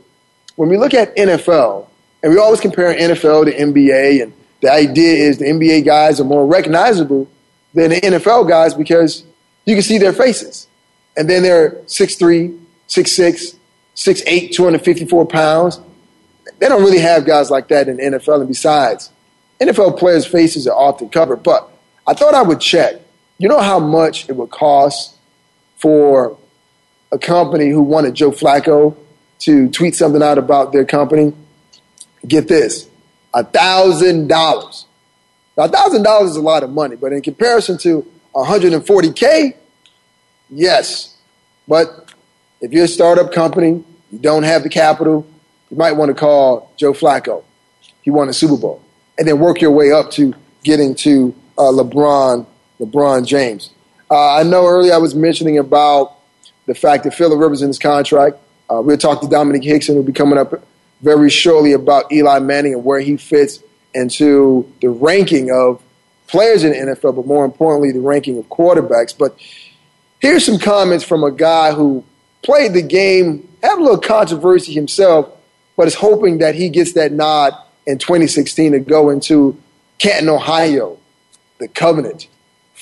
when 0.55 0.69
we 0.69 0.77
look 0.77 0.93
at 0.93 1.15
NFL, 1.15 1.87
and 2.21 2.33
we 2.33 2.39
always 2.39 2.59
compare 2.59 2.93
NFL 2.93 3.45
to 3.45 3.55
NBA, 3.55 4.23
and 4.23 4.33
the 4.61 4.71
idea 4.71 5.13
is 5.13 5.37
the 5.37 5.45
NBA 5.45 5.85
guys 5.85 6.19
are 6.19 6.25
more 6.25 6.45
recognizable 6.45 7.29
than 7.73 7.91
the 7.91 8.01
NFL 8.01 8.49
guys 8.49 8.73
because 8.73 9.23
you 9.65 9.75
can 9.75 9.83
see 9.83 9.97
their 9.97 10.13
faces. 10.13 10.67
And 11.15 11.29
then 11.29 11.43
they're 11.43 11.71
6'3, 11.87 12.59
6'6, 12.87 13.55
6'8, 13.95 14.51
254 14.51 15.25
pounds. 15.27 15.79
They 16.59 16.67
don't 16.67 16.81
really 16.81 16.99
have 16.99 17.25
guys 17.25 17.49
like 17.49 17.67
that 17.69 17.87
in 17.87 17.97
the 17.97 18.03
NFL. 18.03 18.39
And 18.39 18.47
besides, 18.47 19.11
NFL 19.61 19.97
players' 19.97 20.25
faces 20.25 20.67
are 20.67 20.75
often 20.75 21.09
covered. 21.09 21.43
But 21.43 21.69
I 22.07 22.13
thought 22.13 22.33
I 22.33 22.41
would 22.41 22.59
check. 22.59 22.95
You 23.39 23.47
know 23.47 23.61
how 23.61 23.79
much 23.79 24.27
it 24.27 24.35
would 24.35 24.49
cost 24.49 25.15
for 25.77 26.37
a 27.09 27.17
company 27.17 27.69
who 27.69 27.81
wanted 27.81 28.13
Joe 28.13 28.31
Flacco 28.31 28.97
to 29.39 29.69
tweet 29.69 29.95
something 29.95 30.21
out 30.21 30.37
about 30.37 30.73
their 30.73 30.83
company? 30.83 31.33
Get 32.27 32.49
this 32.49 32.89
a 33.33 33.45
thousand 33.45 34.27
dollars. 34.27 34.85
Now, 35.57 35.63
a 35.63 35.67
thousand 35.69 36.03
dollars 36.03 36.31
is 36.31 36.35
a 36.35 36.41
lot 36.41 36.63
of 36.63 36.69
money, 36.71 36.97
but 36.97 37.13
in 37.13 37.21
comparison 37.21 37.77
to 37.79 38.05
140K, 38.35 39.55
yes. 40.49 41.15
But 41.65 42.13
if 42.59 42.73
you're 42.73 42.85
a 42.85 42.89
startup 42.89 43.31
company, 43.31 43.83
you 44.11 44.19
don't 44.19 44.43
have 44.43 44.63
the 44.63 44.69
capital, 44.69 45.25
you 45.71 45.77
might 45.77 45.93
want 45.93 46.09
to 46.09 46.15
call 46.15 46.73
Joe 46.75 46.91
Flacco. 46.91 47.45
He 48.01 48.11
won 48.11 48.27
a 48.27 48.33
Super 48.33 48.57
Bowl. 48.57 48.81
And 49.17 49.25
then 49.27 49.39
work 49.39 49.61
your 49.61 49.71
way 49.71 49.93
up 49.93 50.11
to 50.11 50.33
getting 50.63 50.93
to 50.95 51.33
uh, 51.57 51.63
LeBron, 51.71 52.45
LeBron 52.79 53.25
James. 53.25 53.71
Uh, 54.09 54.35
I 54.35 54.43
know 54.43 54.65
earlier 54.65 54.93
I 54.93 54.97
was 54.97 55.13
mentioning 55.13 55.57
about 55.57 56.17
the 56.65 56.75
fact 56.75 57.03
that 57.03 57.13
Philip 57.13 57.39
Rivers 57.39 57.61
in 57.61 57.67
his 57.67 57.79
contract. 57.79 58.37
Uh, 58.69 58.81
we'll 58.81 58.97
talk 58.97 59.21
to 59.21 59.27
Domenik 59.27 59.63
Hixon, 59.63 59.95
who'll 59.95 60.03
be 60.03 60.13
coming 60.13 60.37
up 60.37 60.63
very 61.01 61.29
shortly 61.29 61.73
about 61.73 62.11
Eli 62.11 62.39
Manning 62.39 62.73
and 62.73 62.85
where 62.85 62.99
he 62.99 63.17
fits 63.17 63.63
into 63.93 64.71
the 64.81 64.89
ranking 64.89 65.51
of 65.51 65.81
players 66.27 66.63
in 66.63 66.71
the 66.71 66.93
NFL, 66.93 67.15
but 67.15 67.25
more 67.25 67.45
importantly, 67.45 67.91
the 67.91 67.99
ranking 67.99 68.37
of 68.37 68.45
quarterbacks. 68.49 69.17
But 69.17 69.35
here's 70.19 70.45
some 70.45 70.59
comments 70.59 71.03
from 71.03 71.23
a 71.23 71.31
guy 71.31 71.71
who 71.73 72.03
played 72.43 72.73
the 72.73 72.83
game, 72.83 73.47
had 73.63 73.79
a 73.79 73.81
little 73.81 73.97
controversy 73.97 74.73
himself, 74.73 75.29
but 75.75 75.87
is 75.87 75.95
hoping 75.95 76.37
that 76.39 76.55
he 76.55 76.69
gets 76.69 76.93
that 76.93 77.11
nod 77.11 77.53
in 77.87 77.97
2016 77.97 78.73
to 78.73 78.79
go 78.79 79.09
into 79.09 79.59
Canton, 79.97 80.29
Ohio, 80.29 80.97
the 81.57 81.67
covenant, 81.67 82.27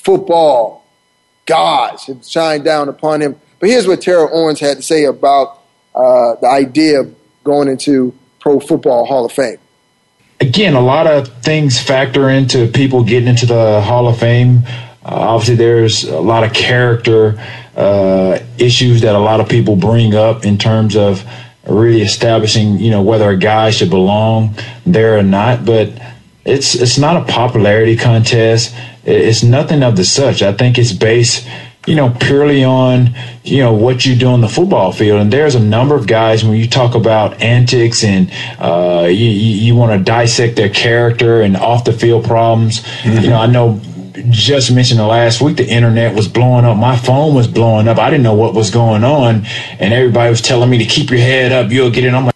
football, 0.07 0.85
gods 1.45 2.05
have 2.05 2.25
shined 2.25 2.63
down 2.63 2.87
upon 2.87 3.21
him. 3.21 3.35
But 3.59 3.67
here's 3.67 3.85
what 3.85 4.01
Terrell 4.01 4.29
Owens 4.31 4.61
had 4.61 4.77
to 4.77 4.81
say 4.83 5.03
about 5.03 5.61
uh, 5.93 6.35
the 6.35 6.47
idea 6.47 7.01
of 7.01 7.13
going 7.43 7.67
into 7.67 8.13
Pro 8.39 8.61
Football 8.61 9.05
Hall 9.05 9.25
of 9.25 9.33
Fame? 9.33 9.57
Again, 10.39 10.75
a 10.75 10.79
lot 10.79 11.07
of 11.07 11.27
things 11.43 11.81
factor 11.81 12.29
into 12.29 12.67
people 12.67 13.03
getting 13.03 13.27
into 13.27 13.45
the 13.45 13.81
Hall 13.81 14.07
of 14.07 14.17
Fame. 14.17 14.61
Uh, 15.03 15.33
obviously, 15.33 15.55
there's 15.55 16.05
a 16.05 16.21
lot 16.21 16.45
of 16.45 16.53
character 16.53 17.37
uh, 17.75 18.39
issues 18.57 19.01
that 19.01 19.13
a 19.13 19.19
lot 19.19 19.41
of 19.41 19.49
people 19.49 19.75
bring 19.75 20.15
up 20.15 20.45
in 20.45 20.57
terms 20.57 20.95
of 20.95 21.25
really 21.67 22.01
establishing, 22.01 22.79
you 22.79 22.91
know, 22.91 23.01
whether 23.01 23.29
a 23.29 23.37
guy 23.37 23.71
should 23.71 23.89
belong 23.89 24.55
there 24.85 25.17
or 25.17 25.23
not. 25.23 25.65
But 25.65 25.89
it's 26.45 26.75
it's 26.75 26.97
not 26.97 27.17
a 27.17 27.25
popularity 27.25 27.97
contest. 27.97 28.73
It's 29.07 29.41
nothing 29.41 29.83
of 29.83 29.95
the 29.95 30.03
such. 30.03 30.41
I 30.41 30.53
think 30.53 30.77
it's 30.77 30.93
based 30.93 31.47
you 31.87 31.95
know, 31.95 32.09
purely 32.19 32.65
on, 32.65 33.15
you 33.45 33.59
know, 33.59 33.73
what 33.73 34.05
you 34.05 34.13
do 34.13 34.27
on 34.27 34.41
the 34.41 34.49
football 34.49 34.91
field. 34.91 35.21
And 35.21 35.31
there's 35.31 35.55
a 35.55 35.59
number 35.59 35.95
of 35.95 36.05
guys 36.05 36.43
when 36.43 36.57
you 36.57 36.67
talk 36.67 36.95
about 36.95 37.41
antics 37.41 38.03
and 38.03 38.29
uh, 38.59 39.07
you, 39.07 39.29
you 39.29 39.73
want 39.73 39.97
to 39.97 40.03
dissect 40.03 40.57
their 40.57 40.69
character 40.69 41.41
and 41.41 41.55
off 41.55 41.85
the 41.85 41.93
field 41.93 42.25
problems. 42.25 42.81
Mm-hmm. 42.81 43.23
You 43.23 43.29
know, 43.29 43.37
I 43.37 43.45
know 43.45 43.79
just 44.29 44.71
mentioned 44.71 44.99
the 44.99 45.07
last 45.07 45.39
week 45.39 45.57
the 45.57 45.67
internet 45.67 46.13
was 46.13 46.27
blowing 46.27 46.65
up. 46.65 46.75
My 46.75 46.97
phone 46.97 47.33
was 47.33 47.47
blowing 47.47 47.87
up. 47.87 47.97
I 47.99 48.09
didn't 48.09 48.23
know 48.23 48.35
what 48.35 48.53
was 48.53 48.69
going 48.69 49.03
on, 49.03 49.45
and 49.79 49.93
everybody 49.93 50.29
was 50.29 50.41
telling 50.41 50.69
me 50.69 50.79
to 50.79 50.85
keep 50.85 51.09
your 51.09 51.19
head 51.19 51.51
up. 51.51 51.71
You'll 51.71 51.91
get 51.91 52.03
it. 52.03 52.13
I'm 52.13 52.25
like, 52.25 52.35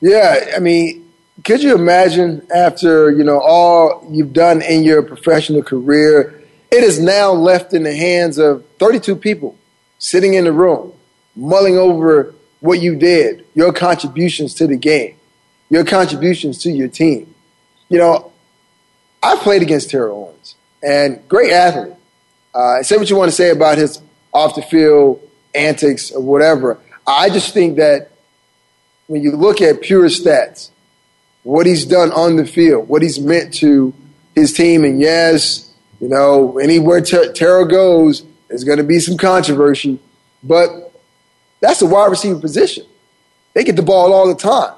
yeah, 0.00 0.52
I 0.56 0.60
mean, 0.60 1.07
could 1.44 1.62
you 1.62 1.74
imagine 1.74 2.46
after 2.54 3.10
you 3.10 3.24
know 3.24 3.40
all 3.40 4.06
you've 4.10 4.32
done 4.32 4.62
in 4.62 4.82
your 4.82 5.02
professional 5.02 5.62
career? 5.62 6.34
It 6.70 6.84
is 6.84 7.00
now 7.00 7.32
left 7.32 7.72
in 7.72 7.84
the 7.84 7.96
hands 7.96 8.38
of 8.38 8.64
32 8.78 9.16
people 9.16 9.56
sitting 9.98 10.34
in 10.34 10.44
the 10.44 10.52
room, 10.52 10.92
mulling 11.34 11.78
over 11.78 12.34
what 12.60 12.80
you 12.82 12.96
did, 12.96 13.46
your 13.54 13.72
contributions 13.72 14.54
to 14.54 14.66
the 14.66 14.76
game, 14.76 15.16
your 15.70 15.84
contributions 15.84 16.58
to 16.58 16.70
your 16.70 16.88
team. 16.88 17.34
You 17.88 17.98
know, 17.98 18.32
I 19.22 19.36
played 19.36 19.62
against 19.62 19.90
Terrell 19.90 20.26
Owens, 20.28 20.56
and 20.82 21.26
great 21.28 21.52
athlete. 21.52 21.94
Uh, 22.54 22.82
say 22.82 22.96
what 22.96 23.08
you 23.08 23.16
want 23.16 23.30
to 23.30 23.36
say 23.36 23.50
about 23.50 23.78
his 23.78 24.00
off 24.32 24.54
the 24.54 24.62
field 24.62 25.22
antics 25.54 26.10
or 26.10 26.20
whatever. 26.20 26.78
I 27.06 27.30
just 27.30 27.54
think 27.54 27.76
that 27.76 28.10
when 29.06 29.22
you 29.22 29.32
look 29.32 29.62
at 29.62 29.80
pure 29.80 30.08
stats, 30.08 30.70
what 31.48 31.64
he's 31.64 31.86
done 31.86 32.12
on 32.12 32.36
the 32.36 32.44
field, 32.44 32.86
what 32.90 33.00
he's 33.00 33.18
meant 33.18 33.54
to 33.54 33.94
his 34.34 34.52
team, 34.52 34.84
and 34.84 35.00
yes, 35.00 35.72
you 35.98 36.06
know, 36.06 36.58
anywhere 36.58 37.00
Ter- 37.00 37.32
Terrell 37.32 37.64
goes, 37.64 38.22
there's 38.48 38.64
going 38.64 38.76
to 38.76 38.84
be 38.84 39.00
some 39.00 39.16
controversy, 39.16 39.98
but 40.42 40.92
that's 41.60 41.80
a 41.80 41.86
wide 41.86 42.10
receiver 42.10 42.38
position. 42.38 42.84
They 43.54 43.64
get 43.64 43.76
the 43.76 43.82
ball 43.82 44.12
all 44.12 44.28
the 44.28 44.34
time. 44.34 44.74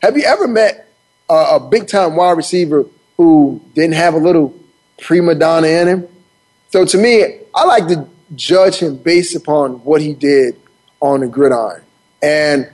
Have 0.00 0.16
you 0.16 0.24
ever 0.24 0.48
met 0.48 0.90
a, 1.28 1.34
a 1.34 1.60
big 1.60 1.86
time 1.86 2.16
wide 2.16 2.38
receiver 2.38 2.86
who 3.18 3.60
didn't 3.74 3.96
have 3.96 4.14
a 4.14 4.18
little 4.18 4.58
prima 5.02 5.34
donna 5.34 5.66
in 5.66 5.86
him? 5.86 6.08
So 6.70 6.86
to 6.86 6.96
me, 6.96 7.40
I 7.54 7.64
like 7.66 7.88
to 7.88 8.08
judge 8.34 8.76
him 8.76 8.96
based 8.96 9.36
upon 9.36 9.84
what 9.84 10.00
he 10.00 10.14
did 10.14 10.58
on 10.98 11.20
the 11.20 11.28
gridiron. 11.28 11.82
And 12.22 12.70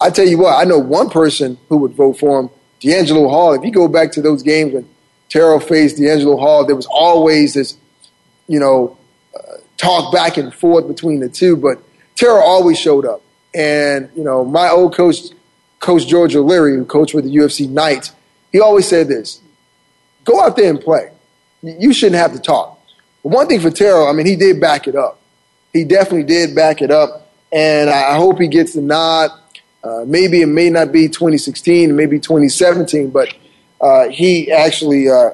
I 0.00 0.10
tell 0.10 0.26
you 0.26 0.38
what, 0.38 0.60
I 0.60 0.64
know 0.64 0.78
one 0.78 1.08
person 1.08 1.56
who 1.68 1.76
would 1.76 1.92
vote 1.92 2.18
for 2.18 2.40
him, 2.40 2.50
DeAngelo 2.80 3.28
Hall. 3.28 3.52
If 3.54 3.64
you 3.64 3.70
go 3.70 3.88
back 3.88 4.12
to 4.12 4.22
those 4.22 4.42
games 4.42 4.72
when 4.72 4.88
Terrell 5.30 5.60
faced 5.60 5.96
DeAngelo 5.96 6.38
Hall. 6.38 6.66
There 6.66 6.76
was 6.76 6.86
always 6.86 7.54
this, 7.54 7.76
you 8.48 8.60
know, 8.60 8.98
uh, 9.34 9.56
talk 9.78 10.12
back 10.12 10.36
and 10.36 10.52
forth 10.52 10.86
between 10.86 11.20
the 11.20 11.28
two, 11.28 11.56
but 11.56 11.78
Terrell 12.16 12.42
always 12.42 12.78
showed 12.78 13.06
up. 13.06 13.22
And, 13.54 14.10
you 14.14 14.24
know, 14.24 14.44
my 14.44 14.68
old 14.68 14.94
coach, 14.94 15.16
Coach 15.78 16.06
George 16.06 16.36
O'Leary, 16.36 16.76
who 16.76 16.84
coached 16.84 17.14
with 17.14 17.24
the 17.24 17.34
UCF 17.34 17.70
Knights, 17.70 18.12
he 18.52 18.60
always 18.60 18.86
said 18.86 19.08
this 19.08 19.40
go 20.24 20.42
out 20.42 20.56
there 20.56 20.68
and 20.68 20.80
play. 20.80 21.10
You 21.62 21.92
shouldn't 21.92 22.20
have 22.20 22.32
to 22.32 22.38
talk. 22.38 22.78
But 23.22 23.30
one 23.30 23.46
thing 23.46 23.60
for 23.60 23.70
Terrell, 23.70 24.06
I 24.06 24.12
mean, 24.12 24.26
he 24.26 24.36
did 24.36 24.60
back 24.60 24.88
it 24.88 24.96
up. 24.96 25.20
He 25.72 25.84
definitely 25.84 26.24
did 26.24 26.54
back 26.54 26.82
it 26.82 26.90
up. 26.90 27.28
And 27.52 27.90
I 27.90 28.16
hope 28.16 28.40
he 28.40 28.48
gets 28.48 28.74
the 28.74 28.80
nod. 28.80 29.30
Uh, 29.82 30.04
maybe 30.06 30.42
it 30.42 30.46
may 30.46 30.68
not 30.68 30.92
be 30.92 31.08
2016, 31.08 31.94
maybe 31.94 32.18
2017, 32.18 33.10
but 33.10 33.34
uh, 33.80 34.08
he 34.08 34.50
actually 34.52 35.08
uh, 35.08 35.30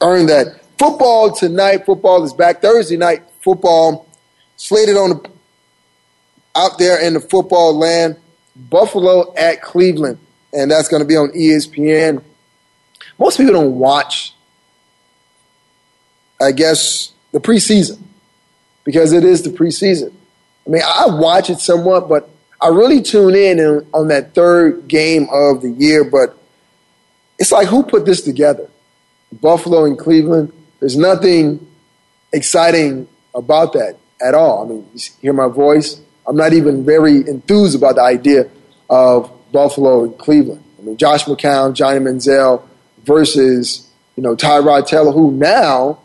earned 0.00 0.28
that. 0.28 0.60
Football 0.78 1.32
tonight. 1.32 1.84
Football 1.86 2.24
is 2.24 2.32
back 2.32 2.62
Thursday 2.62 2.96
night. 2.96 3.22
Football 3.40 4.08
slated 4.56 4.96
on 4.96 5.10
the, 5.10 5.30
out 6.56 6.78
there 6.78 7.00
in 7.04 7.14
the 7.14 7.20
football 7.20 7.78
land. 7.78 8.16
Buffalo 8.56 9.32
at 9.34 9.62
Cleveland, 9.62 10.18
and 10.52 10.70
that's 10.70 10.88
going 10.88 11.02
to 11.02 11.08
be 11.08 11.16
on 11.16 11.30
ESPN. 11.30 12.22
Most 13.18 13.38
people 13.38 13.54
don't 13.54 13.78
watch, 13.78 14.34
I 16.40 16.52
guess, 16.52 17.12
the 17.32 17.40
preseason 17.40 17.98
because 18.84 19.12
it 19.12 19.24
is 19.24 19.42
the 19.42 19.50
preseason. 19.50 20.12
I 20.66 20.70
mean, 20.70 20.82
I 20.84 21.06
watch 21.06 21.50
it 21.50 21.60
somewhat, 21.60 22.08
but 22.08 22.28
I 22.62 22.68
really 22.68 23.02
tune 23.02 23.34
in 23.34 23.58
on 23.92 24.08
that 24.08 24.34
third 24.34 24.86
game 24.86 25.28
of 25.32 25.62
the 25.62 25.70
year. 25.70 26.04
But 26.04 26.36
it's 27.38 27.50
like, 27.50 27.66
who 27.66 27.82
put 27.82 28.06
this 28.06 28.20
together? 28.22 28.68
Buffalo 29.32 29.84
and 29.84 29.98
Cleveland. 29.98 30.52
There's 30.78 30.96
nothing 30.96 31.66
exciting 32.32 33.08
about 33.34 33.72
that 33.72 33.96
at 34.24 34.34
all. 34.34 34.64
I 34.64 34.68
mean, 34.68 34.88
you 34.94 35.00
hear 35.20 35.32
my 35.32 35.48
voice. 35.48 36.00
I'm 36.26 36.36
not 36.36 36.52
even 36.52 36.84
very 36.84 37.16
enthused 37.16 37.76
about 37.76 37.96
the 37.96 38.02
idea 38.02 38.48
of 38.88 39.30
Buffalo 39.50 40.04
and 40.04 40.16
Cleveland. 40.16 40.62
I 40.78 40.82
mean, 40.82 40.96
Josh 40.96 41.24
McCown, 41.24 41.74
Johnny 41.74 41.98
Manziel 41.98 42.62
versus, 43.04 43.90
you 44.16 44.22
know, 44.22 44.36
Tyrod 44.36 44.86
Taylor, 44.86 45.12
who 45.12 45.32
now 45.32 45.98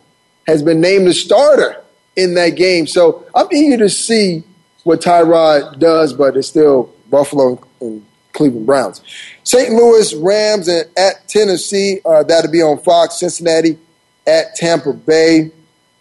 has 0.48 0.64
been 0.64 0.82
named 0.82 1.08
the 1.08 1.14
starter 1.14 1.84
in 2.16 2.34
that 2.36 2.52
game. 2.52 2.88
So 2.88 3.26
I'm 3.36 3.48
eager 3.52 3.78
to 3.78 3.90
see 3.90 4.44
what 4.88 5.02
Tyrod 5.02 5.80
does, 5.80 6.14
but 6.14 6.38
it's 6.38 6.48
still 6.48 6.94
Buffalo 7.10 7.62
and 7.82 8.06
Cleveland 8.32 8.66
Browns. 8.66 9.02
St. 9.44 9.70
Louis 9.72 10.16
Rams 10.16 10.68
and 10.68 10.88
at 10.98 11.28
Tennessee, 11.28 12.00
uh, 12.06 12.24
that'll 12.24 12.52
be 12.52 12.62
on 12.62 12.80
Fox. 12.80 13.20
Cincinnati 13.20 13.78
at 14.26 14.56
Tampa 14.56 14.94
Bay. 14.94 15.52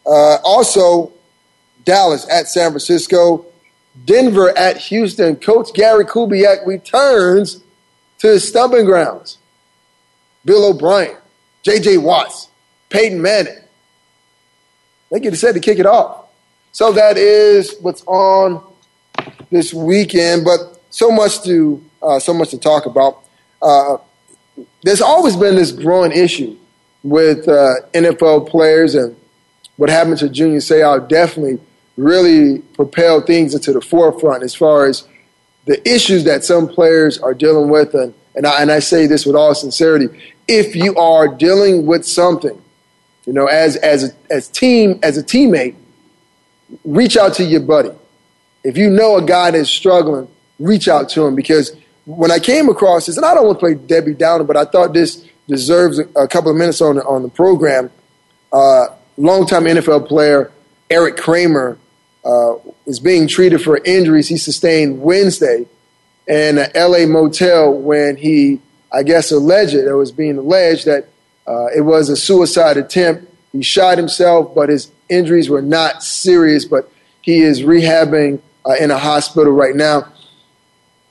Uh, 0.07 0.37
also, 0.45 1.13
Dallas 1.85 2.29
at 2.31 2.47
San 2.49 2.71
Francisco. 2.71 3.45
Denver 4.05 4.57
at 4.57 4.77
Houston. 4.77 5.37
Coach 5.37 5.73
Gary 5.75 6.05
Kubiak 6.05 6.67
returns 6.67 7.63
to 8.19 8.29
his 8.29 8.47
stumping 8.47 8.85
grounds. 8.85 9.39
Bill 10.45 10.71
O'Brien, 10.71 11.17
J.J. 11.63 11.99
Watts, 11.99 12.49
Peyton 12.89 13.21
Manning. 13.21 13.59
They 15.11 15.19
get 15.19 15.35
set 15.37 15.55
to 15.55 15.61
kick 15.61 15.81
it 15.81 15.87
off. 15.87 16.27
So 16.71 16.93
that 16.93 17.17
is 17.17 17.75
what's 17.81 18.05
on 18.05 18.63
this 19.51 19.73
weekend. 19.75 20.45
But 20.45 20.81
so 20.91 21.11
much 21.11 21.43
to 21.45 21.83
uh, 22.03 22.19
so 22.19 22.33
much 22.33 22.51
to 22.51 22.59
talk 22.59 22.87
about. 22.87 23.23
Uh, 23.61 23.99
there's 24.83 25.01
always 25.01 25.37
been 25.37 25.57
this 25.57 25.73
growing 25.73 26.13
issue 26.13 26.57
with 27.03 27.49
uh, 27.49 27.75
NFL 27.93 28.49
players 28.49 28.95
and 28.95 29.17
what 29.77 29.91
happened 29.91 30.19
to 30.19 30.29
Junior 30.29 30.59
Seau 30.59 31.07
definitely 31.09 31.59
really 31.97 32.59
propelled 32.75 33.27
things 33.27 33.55
into 33.55 33.73
the 33.73 33.81
forefront 33.81 34.43
as 34.43 34.55
far 34.55 34.87
as 34.87 35.07
the 35.67 35.87
issues 35.89 36.25
that 36.25 36.45
some 36.45 36.69
players 36.69 37.19
are 37.19 37.35
dealing 37.35 37.69
with. 37.69 37.95
And, 37.95 38.15
and, 38.35 38.47
I, 38.47 38.63
and 38.63 38.71
I 38.71 38.79
say 38.79 39.07
this 39.07 39.27
with 39.27 39.37
all 39.37 39.55
sincerity. 39.55 40.09
If 40.49 40.77
you 40.77 40.97
are 40.97 41.29
dealing 41.29 41.87
with 41.87 42.07
something, 42.07 42.61
you 43.27 43.33
know, 43.33 43.47
as, 43.47 43.77
as, 43.77 44.05
a, 44.05 44.33
as 44.33 44.49
team, 44.49 45.01
as 45.03 45.19
a 45.19 45.23
teammate, 45.23 45.75
reach 46.85 47.17
out 47.17 47.35
to 47.35 47.45
your 47.45 47.61
buddy. 47.61 47.91
If 48.67 48.77
you 48.77 48.91
know 48.91 49.17
a 49.17 49.23
guy 49.23 49.53
that's 49.53 49.71
struggling, 49.71 50.27
reach 50.59 50.89
out 50.89 51.09
to 51.11 51.25
him 51.25 51.37
because 51.37 51.71
when 52.05 52.33
I 52.33 52.41
came 52.41 52.69
across 52.69 53.07
this, 53.07 53.17
and 53.17 53.25
I 53.25 53.33
don't 53.33 53.47
want 53.47 53.61
to 53.61 53.61
play 53.61 53.75
Debbie 53.75 54.15
Downer, 54.15 54.43
but 54.43 54.57
I 54.57 54.65
thought 54.65 54.93
this 54.93 55.25
deserves 55.47 56.01
a, 56.01 56.27
couple 56.27 56.51
of 56.51 56.57
minutes 56.57 56.81
on 56.81 56.97
the, 56.97 57.05
on 57.05 57.23
the 57.23 57.29
program. 57.29 57.93
Uh, 58.53 58.87
longtime 59.17 59.67
NFL 59.67 60.09
player 60.09 60.51
Erik 60.91 61.17
Kramer 61.17 61.79
uh, 62.25 62.55
is 62.87 62.99
being 62.99 63.29
treated 63.29 63.63
for 63.63 63.79
injuries 63.85 64.27
he 64.27 64.37
sustained 64.37 65.01
Wednesday 65.01 65.67
in 66.27 66.59
an 66.59 66.69
LA 66.75 67.07
motel 67.07 67.73
when 67.73 68.17
he, 68.17 68.61
I 68.93 69.05
guess, 69.05 69.31
alleged, 69.31 69.75
it 69.75 69.95
was 69.95 70.11
being 70.11 70.39
alleged 70.39 70.87
that 70.87 71.09
uh, 71.47 71.67
it 71.67 71.83
was 71.83 72.09
a 72.09 72.17
suicide 72.17 72.77
attempt. 72.77 73.33
He 73.53 73.63
shot 73.63 73.97
himself, 73.97 74.57
but 74.57 74.71
his 74.71 74.91
injuries 75.09 75.49
were 75.49 75.63
not 75.63 76.03
serious, 76.03 76.65
but 76.65 76.91
he 77.23 77.43
is 77.43 77.63
rehabbing 77.63 78.41
uh, 78.67 78.75
in 78.75 78.91
a 78.91 78.99
hospital 78.99 79.53
right 79.53 79.75
now. 79.75 80.07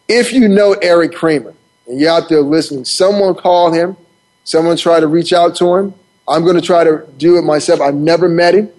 If 0.08 0.34
you 0.34 0.48
know 0.48 0.74
Erik 0.74 1.14
Kramer 1.14 1.54
and 1.88 2.00
you're 2.00 2.12
out 2.12 2.30
there 2.30 2.42
listening, 2.42 2.86
someone 2.86 3.36
call 3.36 3.72
him, 3.72 3.98
someone 4.44 4.78
try 4.78 5.00
to 5.00 5.08
reach 5.08 5.34
out 5.34 5.56
to 5.58 5.76
him. 5.76 5.94
I'm 6.28 6.44
going 6.44 6.56
to 6.56 6.62
try 6.62 6.84
to 6.84 7.08
do 7.18 7.38
it 7.38 7.44
myself. 7.44 7.82
I've 7.82 7.96
never 7.96 8.28
met 8.28 8.56
him. 8.56 8.70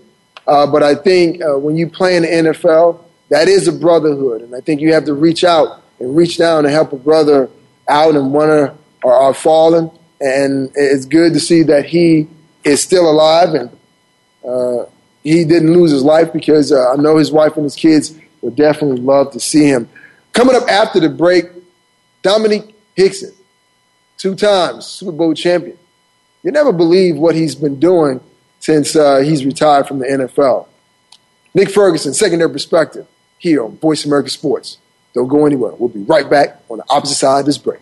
Uh, 0.46 0.66
but 0.66 0.82
I 0.82 0.94
think 0.94 1.42
uh, 1.42 1.58
when 1.58 1.76
you 1.76 1.88
play 1.88 2.16
in 2.16 2.22
the 2.22 2.28
NFL, 2.28 3.02
that 3.30 3.48
is 3.48 3.66
a 3.66 3.72
brotherhood. 3.72 4.42
And 4.42 4.54
I 4.54 4.60
think 4.60 4.80
you 4.80 4.92
have 4.92 5.04
to 5.06 5.14
reach 5.14 5.42
out 5.42 5.82
and 5.98 6.16
reach 6.16 6.38
down 6.38 6.64
and 6.64 6.72
help 6.72 6.92
a 6.92 6.96
brother 6.96 7.50
out 7.88 8.14
and 8.14 8.32
one 8.32 8.48
are, 8.48 8.74
are 9.04 9.34
fallen. 9.34 9.90
And 10.20 10.70
it's 10.74 11.04
good 11.04 11.32
to 11.34 11.40
see 11.40 11.62
that 11.64 11.86
he 11.86 12.28
is 12.64 12.82
still 12.82 13.10
alive 13.10 13.54
and 13.54 13.70
uh, 14.48 14.86
he 15.22 15.44
didn't 15.44 15.72
lose 15.72 15.90
his 15.90 16.04
life 16.04 16.32
because 16.32 16.70
uh, 16.70 16.92
I 16.92 16.96
know 16.96 17.16
his 17.16 17.32
wife 17.32 17.56
and 17.56 17.64
his 17.64 17.74
kids 17.74 18.16
would 18.46 18.56
definitely 18.56 19.00
love 19.00 19.32
to 19.32 19.40
see 19.40 19.64
him. 19.64 19.88
Coming 20.32 20.54
up 20.54 20.68
after 20.68 21.00
the 21.00 21.08
break, 21.08 21.46
Domenik 22.22 22.72
Hixon, 22.94 23.34
two 24.16 24.36
times 24.36 24.86
Super 24.86 25.10
Bowl 25.10 25.34
champion. 25.34 25.76
You 26.44 26.52
never 26.52 26.72
believe 26.72 27.16
what 27.16 27.34
he's 27.34 27.56
been 27.56 27.80
doing 27.80 28.20
since 28.60 28.94
uh, 28.94 29.18
he's 29.18 29.44
retired 29.44 29.88
from 29.88 29.98
the 29.98 30.06
NFL. 30.06 30.68
Nick 31.54 31.70
Ferguson, 31.70 32.14
secondary 32.14 32.50
perspective, 32.50 33.08
here 33.38 33.64
on 33.64 33.76
Voice 33.78 34.04
America 34.04 34.30
Sports. 34.30 34.78
Don't 35.12 35.26
go 35.26 35.44
anywhere. 35.44 35.72
We'll 35.72 35.88
be 35.88 36.02
right 36.02 36.30
back 36.30 36.60
on 36.70 36.78
the 36.78 36.84
opposite 36.88 37.16
side 37.16 37.40
of 37.40 37.46
this 37.46 37.58
break. 37.58 37.80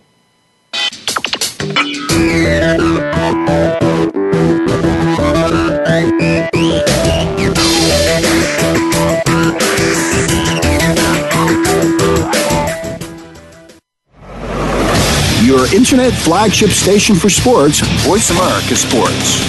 Internet 15.95 16.21
flagship 16.23 16.71
station 16.71 17.15
for 17.15 17.31
sports, 17.31 17.79
Voice 18.05 18.29
America 18.31 18.75
Sports. 18.75 19.41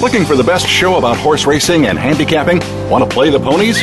Looking 0.00 0.24
for 0.24 0.36
the 0.36 0.44
best 0.44 0.64
show 0.64 0.96
about 0.96 1.16
horse 1.16 1.44
racing 1.44 1.86
and 1.86 1.98
handicapping? 1.98 2.60
Want 2.88 3.02
to 3.02 3.10
play 3.12 3.30
the 3.30 3.40
ponies? 3.40 3.82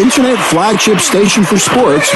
Internet 0.00 0.38
flagship 0.50 0.98
station 0.98 1.44
for 1.44 1.56
sports. 1.56 2.10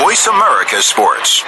Voice 0.00 0.26
America 0.28 0.80
Sports. 0.80 1.44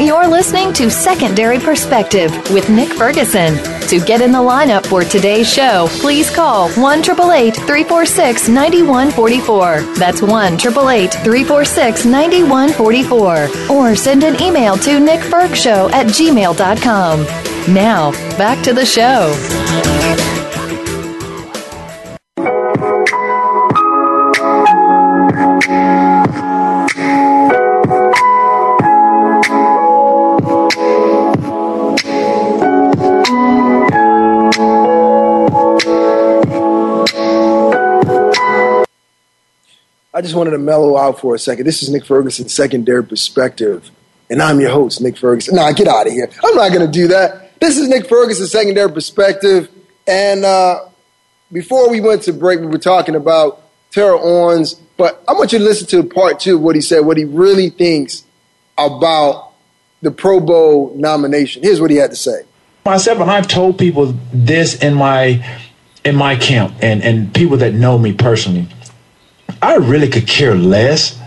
You're 0.00 0.28
listening 0.28 0.72
to 0.74 0.90
Secondary 0.90 1.58
Perspective 1.58 2.30
with 2.52 2.70
Nick 2.70 2.88
Ferguson. 2.90 3.56
To 3.88 3.98
get 4.06 4.20
in 4.20 4.30
the 4.30 4.38
lineup 4.38 4.86
for 4.86 5.02
today's 5.02 5.52
show, 5.52 5.88
please 5.90 6.30
call 6.30 6.70
1 6.70 7.02
346 7.02 8.48
9144. 8.48 9.80
That's 9.96 10.22
1 10.22 10.56
346 10.58 12.04
9144. 12.04 13.48
Or 13.70 13.96
send 13.96 14.22
an 14.22 14.40
email 14.40 14.76
to 14.76 14.98
nickfergshow 15.00 15.90
at 15.90 16.06
gmail.com. 16.06 17.57
Now, 17.68 18.12
back 18.38 18.64
to 18.64 18.72
the 18.72 18.86
show. 18.86 19.34
I 40.14 40.22
just 40.22 40.34
wanted 40.34 40.52
to 40.52 40.58
mellow 40.58 40.96
out 40.96 41.20
for 41.20 41.34
a 41.34 41.38
second. 41.38 41.66
This 41.66 41.82
is 41.82 41.90
Nick 41.90 42.06
Ferguson's 42.06 42.54
secondary 42.54 43.04
perspective, 43.04 43.90
and 44.30 44.40
I'm 44.40 44.58
your 44.58 44.70
host, 44.70 45.02
Nick 45.02 45.18
Ferguson. 45.18 45.56
Nah, 45.56 45.70
get 45.72 45.86
out 45.86 46.06
of 46.06 46.14
here. 46.14 46.30
I'm 46.42 46.54
not 46.56 46.72
going 46.72 46.86
to 46.86 46.90
do 46.90 47.08
that. 47.08 47.47
This 47.60 47.76
is 47.76 47.88
Nick 47.88 48.08
Ferguson, 48.08 48.46
Secondary 48.46 48.90
Perspective. 48.90 49.68
And 50.06 50.44
uh, 50.44 50.88
before 51.50 51.90
we 51.90 52.00
went 52.00 52.22
to 52.22 52.32
break, 52.32 52.60
we 52.60 52.66
were 52.66 52.78
talking 52.78 53.16
about 53.16 53.62
Terrell 53.90 54.20
Owens, 54.22 54.74
but 54.96 55.22
I 55.26 55.32
want 55.32 55.52
you 55.52 55.58
to 55.58 55.64
listen 55.64 55.86
to 55.88 56.04
part 56.04 56.40
two 56.40 56.56
of 56.56 56.62
what 56.62 56.76
he 56.76 56.80
said, 56.80 57.00
what 57.00 57.16
he 57.16 57.24
really 57.24 57.70
thinks 57.70 58.24
about 58.76 59.52
the 60.02 60.10
Pro 60.10 60.38
Bowl 60.38 60.94
nomination. 60.94 61.62
Here's 61.62 61.80
what 61.80 61.90
he 61.90 61.96
had 61.96 62.10
to 62.10 62.16
say. 62.16 62.42
Myself, 62.84 63.18
and 63.18 63.30
I've 63.30 63.48
told 63.48 63.76
people 63.76 64.14
this 64.32 64.80
in 64.80 64.94
my 64.94 65.44
in 66.04 66.14
my 66.14 66.36
camp 66.36 66.74
and, 66.80 67.02
and 67.02 67.34
people 67.34 67.56
that 67.58 67.74
know 67.74 67.98
me 67.98 68.12
personally. 68.12 68.66
I 69.60 69.74
really 69.76 70.08
could 70.08 70.28
care 70.28 70.54
less 70.54 71.18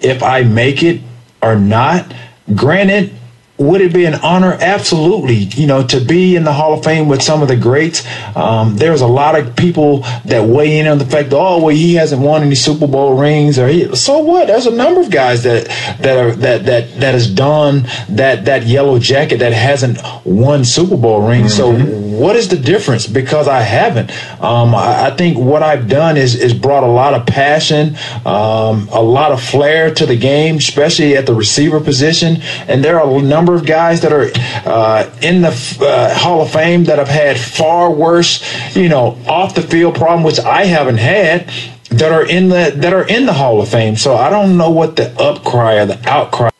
if 0.00 0.22
I 0.22 0.42
make 0.42 0.82
it 0.82 1.00
or 1.42 1.56
not. 1.56 2.12
Granted, 2.54 3.14
would 3.58 3.80
it 3.80 3.92
be 3.92 4.04
an 4.04 4.14
honor? 4.14 4.56
Absolutely. 4.60 5.34
You 5.34 5.66
know, 5.66 5.86
to 5.88 6.00
be 6.00 6.36
in 6.36 6.44
the 6.44 6.52
Hall 6.52 6.74
of 6.74 6.84
Fame 6.84 7.08
with 7.08 7.22
some 7.22 7.42
of 7.42 7.48
the 7.48 7.56
greats. 7.56 8.06
Um, 8.36 8.76
there's 8.76 9.00
a 9.00 9.06
lot 9.06 9.38
of 9.38 9.56
people 9.56 10.00
that 10.26 10.46
weigh 10.46 10.78
in 10.78 10.86
on 10.86 10.98
the 10.98 11.04
fact, 11.04 11.32
oh, 11.32 11.58
well, 11.58 11.74
he 11.74 11.94
hasn't 11.94 12.22
won 12.22 12.42
any 12.42 12.54
Super 12.54 12.86
Bowl 12.86 13.14
rings, 13.14 13.58
or 13.58 13.68
he, 13.68 13.94
so 13.96 14.18
what? 14.18 14.46
There's 14.46 14.66
a 14.66 14.74
number 14.74 15.00
of 15.00 15.10
guys 15.10 15.42
that 15.42 15.66
that 16.00 16.16
are 16.16 16.32
that 16.36 16.66
that 16.66 17.00
that 17.00 17.14
has 17.14 17.28
done 17.28 17.86
that 18.08 18.44
that 18.44 18.64
yellow 18.66 18.98
jacket 18.98 19.38
that 19.38 19.52
hasn't 19.52 19.98
won 20.24 20.64
Super 20.64 20.96
Bowl 20.96 21.26
rings. 21.26 21.58
Mm-hmm. 21.58 21.90
So 21.90 22.08
what 22.18 22.36
is 22.36 22.48
the 22.48 22.56
difference? 22.56 23.06
Because 23.06 23.48
I 23.48 23.60
haven't. 23.60 24.10
Um, 24.42 24.74
I, 24.74 25.06
I, 25.06 25.10
think 25.10 25.38
what 25.38 25.62
I've 25.62 25.88
done 25.88 26.16
is 26.16 26.34
is 26.34 26.52
brought 26.52 26.82
a 26.82 26.88
lot 26.88 27.14
of 27.14 27.26
passion, 27.26 27.96
um, 28.26 28.88
a 28.92 29.02
lot 29.02 29.32
of 29.32 29.42
flair 29.42 29.92
to 29.94 30.06
the 30.06 30.16
game, 30.16 30.56
especially 30.56 31.16
at 31.16 31.26
the 31.26 31.34
receiver 31.34 31.80
position, 31.80 32.42
and 32.66 32.84
there 32.84 33.00
are 33.00 33.08
a 33.08 33.22
number 33.22 33.47
number 33.48 33.62
of 33.62 33.66
guys 33.66 34.02
that 34.02 34.12
are 34.12 34.30
uh, 34.68 35.10
in 35.22 35.40
the 35.40 35.78
uh, 35.80 36.14
Hall 36.14 36.42
of 36.42 36.50
Fame 36.50 36.84
that 36.84 36.98
have 36.98 37.08
had 37.08 37.38
far 37.38 37.90
worse, 37.90 38.42
you 38.76 38.90
know, 38.90 39.18
off 39.26 39.54
the 39.54 39.62
field 39.62 39.94
problem, 39.94 40.22
which 40.22 40.38
I 40.38 40.66
haven't 40.66 40.98
had, 40.98 41.50
that 41.90 42.12
are 42.12 42.26
in 42.26 42.50
the 42.50 42.74
that 42.76 42.92
are 42.92 43.08
in 43.08 43.24
the 43.24 43.32
Hall 43.32 43.62
of 43.62 43.68
Fame. 43.70 43.96
So 43.96 44.16
I 44.16 44.28
don't 44.28 44.58
know 44.58 44.70
what 44.70 44.96
the 44.96 45.04
upcry 45.04 45.82
or 45.82 45.86
the 45.86 45.98
outcry. 46.06 46.50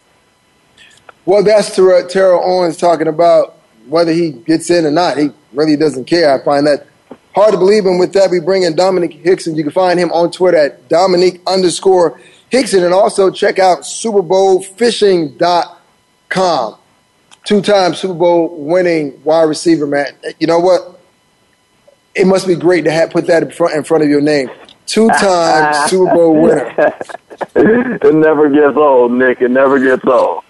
Well, 1.27 1.45
that's 1.45 1.77
Ter- 1.77 2.09
Terrell 2.09 2.43
Owens 2.43 2.79
talking 2.79 3.07
about 3.07 3.59
whether 3.87 4.13
he 4.13 4.31
gets 4.31 4.71
in 4.71 4.87
or 4.87 4.91
not. 4.91 5.19
He 5.19 5.29
really 5.53 5.77
doesn't 5.77 6.07
care. 6.07 6.41
I 6.41 6.43
find 6.43 6.67
that 6.67 6.87
hard 7.35 7.53
to 7.53 7.59
believe. 7.59 7.85
And 7.85 8.01
with 8.01 8.15
that, 8.15 8.31
we 8.31 8.41
bring 8.41 8.63
in 8.63 8.73
Domenik 8.73 9.13
Hixon. 9.23 9.57
You 9.57 9.63
can 9.63 9.73
find 9.73 10.01
him 10.01 10.11
on 10.13 10.31
Twitter 10.31 10.57
at 10.57 10.89
Domenik 10.89 11.45
underscore 11.47 12.19
Hixon. 12.49 12.83
And 12.83 12.95
also 12.95 13.31
check 13.31 13.59
out 13.59 13.81
SuperBowlFishing.com 13.81 15.78
two-time 17.45 17.95
Super 17.95 18.15
Bowl 18.15 18.57
winning 18.57 19.21
wide 19.25 19.45
receiver, 19.45 19.87
man. 19.87 20.07
You 20.39 20.47
know 20.47 20.59
what? 20.59 21.01
It 22.15 22.27
must 22.27 22.47
be 22.47 22.55
great 22.55 22.85
to 22.85 22.91
have 22.91 23.11
put 23.11 23.27
that 23.27 23.43
in 23.43 23.51
front 23.51 23.75
in 23.75 23.85
front 23.85 24.05
of 24.05 24.11
your 24.11 24.21
name. 24.21 24.51
Two-time 24.87 25.75
Super 25.89 26.15
Bowl 26.15 26.41
winner. 26.41 26.75
it 27.55 28.15
never 28.15 28.49
gets 28.49 28.77
old, 28.77 29.13
Nick. 29.13 29.41
It 29.41 29.51
never 29.51 29.79
gets 29.79 30.05
old. 30.05 30.45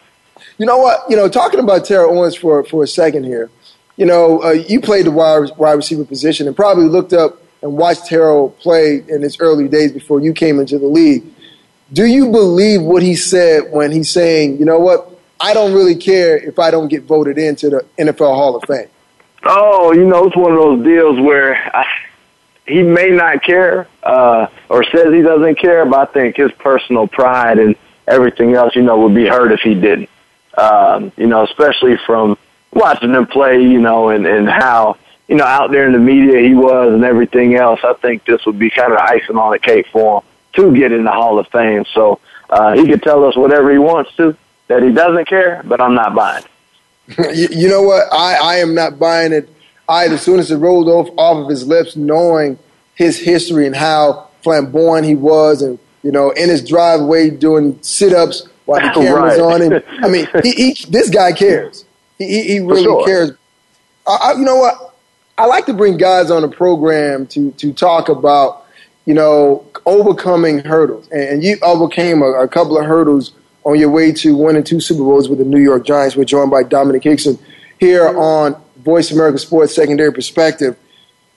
You 0.58 0.66
know 0.66 0.78
what? 0.78 1.00
You 1.08 1.16
know, 1.16 1.28
talking 1.28 1.60
about 1.60 1.84
Terrell 1.84 2.18
Owens 2.18 2.34
for 2.34 2.64
for 2.64 2.82
a 2.82 2.86
second 2.86 3.24
here. 3.24 3.50
You 3.96 4.06
know, 4.06 4.42
uh, 4.42 4.50
you 4.50 4.80
played 4.80 5.06
the 5.06 5.10
wide 5.10 5.50
wide 5.56 5.72
receiver 5.72 6.04
position 6.04 6.46
and 6.46 6.56
probably 6.56 6.86
looked 6.86 7.12
up 7.12 7.42
and 7.62 7.76
watched 7.76 8.06
Terrell 8.06 8.50
play 8.50 9.02
in 9.08 9.22
his 9.22 9.38
early 9.40 9.68
days 9.68 9.92
before 9.92 10.20
you 10.20 10.32
came 10.32 10.60
into 10.60 10.78
the 10.78 10.86
league. 10.86 11.24
Do 11.92 12.04
you 12.04 12.30
believe 12.30 12.82
what 12.82 13.02
he 13.02 13.14
said 13.14 13.70
when 13.70 13.90
he's 13.90 14.10
saying, 14.10 14.58
you 14.58 14.64
know 14.64 14.78
what? 14.78 15.07
I 15.40 15.54
don't 15.54 15.72
really 15.72 15.96
care 15.96 16.36
if 16.36 16.58
I 16.58 16.70
don't 16.70 16.88
get 16.88 17.04
voted 17.04 17.38
into 17.38 17.70
the 17.70 17.84
NFL 17.98 18.34
Hall 18.34 18.56
of 18.56 18.64
Fame. 18.64 18.88
Oh, 19.44 19.92
you 19.92 20.04
know, 20.04 20.26
it's 20.26 20.36
one 20.36 20.52
of 20.52 20.58
those 20.58 20.84
deals 20.84 21.20
where 21.20 21.54
I, 21.54 21.86
he 22.66 22.82
may 22.82 23.10
not 23.10 23.42
care 23.42 23.86
uh, 24.02 24.48
or 24.68 24.84
says 24.84 25.12
he 25.12 25.22
doesn't 25.22 25.56
care, 25.56 25.84
but 25.86 26.08
I 26.08 26.12
think 26.12 26.36
his 26.36 26.50
personal 26.52 27.06
pride 27.06 27.58
and 27.58 27.76
everything 28.06 28.54
else, 28.54 28.74
you 28.74 28.82
know, 28.82 28.98
would 28.98 29.14
be 29.14 29.26
hurt 29.26 29.52
if 29.52 29.60
he 29.60 29.74
didn't. 29.74 30.10
Um, 30.56 31.12
you 31.16 31.28
know, 31.28 31.44
especially 31.44 31.96
from 32.04 32.36
watching 32.72 33.14
him 33.14 33.26
play, 33.26 33.62
you 33.62 33.80
know, 33.80 34.08
and, 34.08 34.26
and 34.26 34.48
how, 34.48 34.96
you 35.28 35.36
know, 35.36 35.44
out 35.44 35.70
there 35.70 35.86
in 35.86 35.92
the 35.92 35.98
media 35.98 36.40
he 36.40 36.54
was 36.54 36.92
and 36.92 37.04
everything 37.04 37.54
else. 37.54 37.80
I 37.84 37.92
think 37.94 38.24
this 38.24 38.44
would 38.44 38.58
be 38.58 38.70
kind 38.70 38.92
of 38.92 38.98
icing 38.98 39.36
on 39.36 39.52
the 39.52 39.60
cake 39.60 39.86
for 39.92 40.22
him 40.52 40.72
to 40.74 40.76
get 40.76 40.90
in 40.90 41.04
the 41.04 41.12
Hall 41.12 41.38
of 41.38 41.46
Fame. 41.48 41.84
So 41.94 42.18
uh, 42.50 42.72
he 42.74 42.86
could 42.88 43.04
tell 43.04 43.24
us 43.24 43.36
whatever 43.36 43.70
he 43.70 43.78
wants 43.78 44.14
to 44.16 44.36
that 44.68 44.82
he 44.82 44.92
doesn't 44.92 45.26
care, 45.26 45.62
but 45.64 45.80
I'm 45.80 45.94
not 45.94 46.14
buying. 46.14 46.44
you, 47.34 47.48
you 47.50 47.68
know 47.68 47.82
what? 47.82 48.04
I, 48.12 48.36
I 48.40 48.56
am 48.56 48.74
not 48.74 48.98
buying 48.98 49.32
it 49.32 49.48
either. 49.88 50.14
As 50.14 50.22
soon 50.22 50.38
as 50.38 50.50
it 50.50 50.56
rolled 50.56 50.88
off 50.88 51.08
off 51.16 51.44
of 51.44 51.48
his 51.48 51.66
lips, 51.66 51.96
knowing 51.96 52.58
his 52.94 53.18
history 53.18 53.66
and 53.66 53.74
how 53.74 54.28
flamboyant 54.42 55.06
he 55.06 55.14
was, 55.14 55.62
and 55.62 55.78
you 56.02 56.12
know, 56.12 56.30
in 56.30 56.48
his 56.48 56.66
driveway 56.66 57.30
doing 57.30 57.78
sit 57.82 58.12
ups 58.12 58.46
while 58.66 58.80
the 58.80 58.88
camera's 59.00 59.40
right. 59.40 59.54
on 59.54 59.62
him. 59.62 59.82
I 60.04 60.08
mean, 60.08 60.28
he, 60.42 60.52
he, 60.52 60.86
this 60.90 61.10
guy 61.10 61.32
cares. 61.32 61.84
He, 62.18 62.42
he 62.42 62.60
really 62.60 62.82
sure. 62.82 63.06
cares. 63.06 63.32
I, 64.06 64.16
I, 64.22 64.32
you 64.32 64.44
know 64.44 64.56
what? 64.56 64.94
I 65.38 65.46
like 65.46 65.66
to 65.66 65.72
bring 65.72 65.96
guys 65.96 66.30
on 66.30 66.42
the 66.42 66.48
program 66.48 67.26
to 67.28 67.52
to 67.52 67.72
talk 67.72 68.08
about 68.08 68.66
you 69.06 69.14
know 69.14 69.64
overcoming 69.86 70.58
hurdles, 70.58 71.08
and 71.08 71.42
you 71.42 71.56
overcame 71.62 72.20
a, 72.20 72.32
a 72.32 72.48
couple 72.48 72.76
of 72.76 72.84
hurdles 72.84 73.32
on 73.64 73.78
your 73.78 73.90
way 73.90 74.12
to 74.12 74.36
winning 74.36 74.64
two 74.64 74.80
Super 74.80 75.02
Bowls 75.02 75.28
with 75.28 75.38
the 75.38 75.44
New 75.44 75.60
York 75.60 75.84
Giants. 75.84 76.16
We're 76.16 76.24
joined 76.24 76.50
by 76.50 76.62
Domenik 76.62 77.04
Hixon 77.04 77.38
here 77.78 78.08
on 78.08 78.60
Voice 78.76 79.10
America 79.10 79.38
Sports 79.38 79.74
Secondary 79.74 80.12
Perspective. 80.12 80.76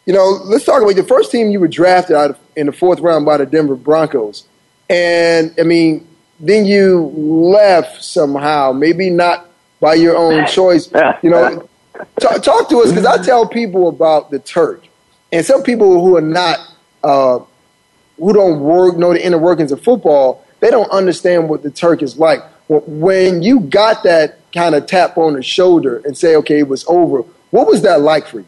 You 0.06 0.14
know, 0.14 0.40
let's 0.46 0.66
talk 0.66 0.82
about 0.82 0.96
the 0.96 1.04
first 1.04 1.32
team 1.32 1.52
you 1.52 1.60
were 1.60 1.68
drafted 1.68 2.16
out 2.16 2.32
of, 2.32 2.40
in 2.56 2.66
the 2.66 2.72
fourth 2.72 3.00
round 3.00 3.26
by 3.26 3.38
the 3.38 3.46
Denver 3.46 3.76
Broncos. 3.76 4.48
And, 4.90 5.54
I 5.60 5.64
mean, 5.64 6.08
then 6.40 6.66
you 6.66 7.12
left 7.16 8.04
somehow, 8.04 8.72
maybe 8.72 9.10
not 9.10 9.48
by 9.80 9.96
your 9.96 10.16
own 10.18 10.48
choice. 10.48 10.90
You 11.22 11.30
know, 11.30 11.70
talk, 12.20 12.42
talk 12.42 12.70
to 12.70 12.82
us 12.82 12.90
because 12.90 13.06
I 13.06 13.24
tell 13.24 13.48
people 13.48 13.90
about 13.90 14.32
the 14.32 14.40
Turk. 14.40 14.84
And 15.32 15.46
some 15.46 15.64
people 15.64 16.04
who 16.04 16.18
are 16.18 16.22
not, 16.22 16.60
uh, 17.04 17.40
who 18.18 18.34
don't 18.34 18.60
work, 18.60 18.98
know 18.98 19.14
the 19.14 19.26
inner 19.26 19.38
workings 19.38 19.72
of 19.72 19.82
football, 19.82 20.46
they 20.62 20.70
don't 20.70 20.90
understand 20.92 21.50
what 21.50 21.64
the 21.64 21.70
Turk 21.70 22.02
is 22.02 22.18
like. 22.18 22.40
When 22.70 23.44
you 23.44 23.60
got 23.60 24.04
that 24.04 24.40
kind 24.54 24.76
of 24.76 24.86
tap 24.86 25.18
on 25.18 25.34
the 25.34 25.44
shoulder 25.44 26.02
and 26.06 26.18
say, 26.18 26.38
okay, 26.38 26.60
it 26.60 26.68
was 26.68 26.86
over, 26.88 27.24
what 27.50 27.68
was 27.68 27.82
that 27.82 28.00
like 28.00 28.28
for 28.28 28.40
you? 28.40 28.46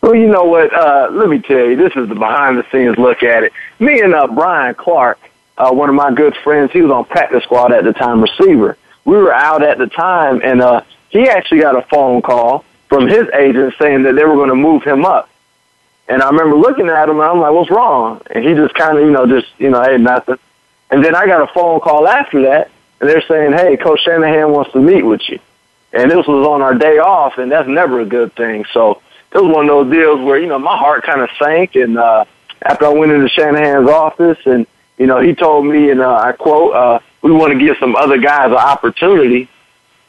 Well, 0.00 0.14
you 0.14 0.26
know 0.26 0.44
what? 0.44 0.72
Uh, 0.72 1.10
let 1.12 1.28
me 1.28 1.38
tell 1.40 1.58
you, 1.58 1.76
this 1.76 1.92
is 1.94 2.08
the 2.08 2.14
behind 2.14 2.58
the 2.58 2.64
scenes 2.72 2.96
look 2.98 3.22
at 3.22 3.44
it. 3.44 3.52
Me 3.78 4.00
and 4.00 4.14
uh, 4.14 4.26
Brian 4.26 4.74
Clark, 4.74 5.18
uh, 5.58 5.70
one 5.70 5.88
of 5.88 5.94
my 5.94 6.12
good 6.12 6.34
friends, 6.42 6.72
he 6.72 6.80
was 6.80 6.90
on 6.90 7.04
practice 7.04 7.44
squad 7.44 7.72
at 7.72 7.84
the 7.84 7.92
time, 7.92 8.20
receiver. 8.20 8.78
We 9.04 9.16
were 9.16 9.32
out 9.32 9.62
at 9.62 9.78
the 9.78 9.86
time, 9.86 10.40
and 10.42 10.62
uh, 10.62 10.82
he 11.10 11.28
actually 11.28 11.60
got 11.60 11.76
a 11.76 11.82
phone 11.82 12.22
call 12.22 12.64
from 12.88 13.06
his 13.06 13.28
agent 13.34 13.74
saying 13.78 14.02
that 14.04 14.14
they 14.14 14.24
were 14.24 14.34
going 14.34 14.48
to 14.48 14.54
move 14.56 14.82
him 14.82 15.04
up. 15.04 15.28
And 16.08 16.22
I 16.22 16.28
remember 16.30 16.56
looking 16.56 16.88
at 16.88 17.08
him, 17.08 17.20
and 17.20 17.28
I'm 17.28 17.40
like, 17.40 17.52
"What's 17.52 17.70
wrong?" 17.70 18.20
And 18.30 18.44
he 18.44 18.54
just 18.54 18.74
kind 18.74 18.98
of, 18.98 19.04
you 19.04 19.10
know, 19.10 19.26
just 19.26 19.48
you 19.58 19.70
know, 19.70 19.82
hey, 19.82 19.98
nothing. 19.98 20.36
And 20.92 21.02
then 21.02 21.16
I 21.16 21.26
got 21.26 21.40
a 21.40 21.52
phone 21.52 21.80
call 21.80 22.06
after 22.06 22.42
that, 22.42 22.70
and 23.00 23.08
they're 23.08 23.22
saying, 23.22 23.52
"Hey, 23.54 23.78
Coach 23.78 24.00
Shanahan 24.02 24.52
wants 24.52 24.72
to 24.72 24.78
meet 24.78 25.02
with 25.02 25.26
you." 25.28 25.38
And 25.92 26.10
this 26.10 26.26
was 26.26 26.46
on 26.46 26.60
our 26.60 26.74
day 26.74 26.98
off, 26.98 27.38
and 27.38 27.50
that's 27.50 27.66
never 27.66 28.00
a 28.00 28.04
good 28.04 28.34
thing. 28.34 28.66
So 28.72 29.00
it 29.32 29.42
was 29.42 29.50
one 29.50 29.68
of 29.68 29.68
those 29.68 29.92
deals 29.92 30.20
where 30.20 30.38
you 30.38 30.46
know 30.46 30.58
my 30.58 30.76
heart 30.76 31.02
kind 31.02 31.22
of 31.22 31.30
sank. 31.38 31.76
And 31.76 31.98
uh, 31.98 32.26
after 32.60 32.84
I 32.84 32.90
went 32.90 33.10
into 33.10 33.28
Shanahan's 33.30 33.88
office, 33.88 34.38
and 34.44 34.66
you 34.98 35.06
know 35.06 35.18
he 35.18 35.34
told 35.34 35.64
me, 35.64 35.90
and 35.90 36.02
uh, 36.02 36.14
I 36.14 36.32
quote, 36.32 36.74
uh, 36.74 36.98
"We 37.22 37.32
want 37.32 37.54
to 37.54 37.58
give 37.58 37.78
some 37.80 37.96
other 37.96 38.18
guys 38.18 38.50
an 38.50 38.58
opportunity." 38.58 39.48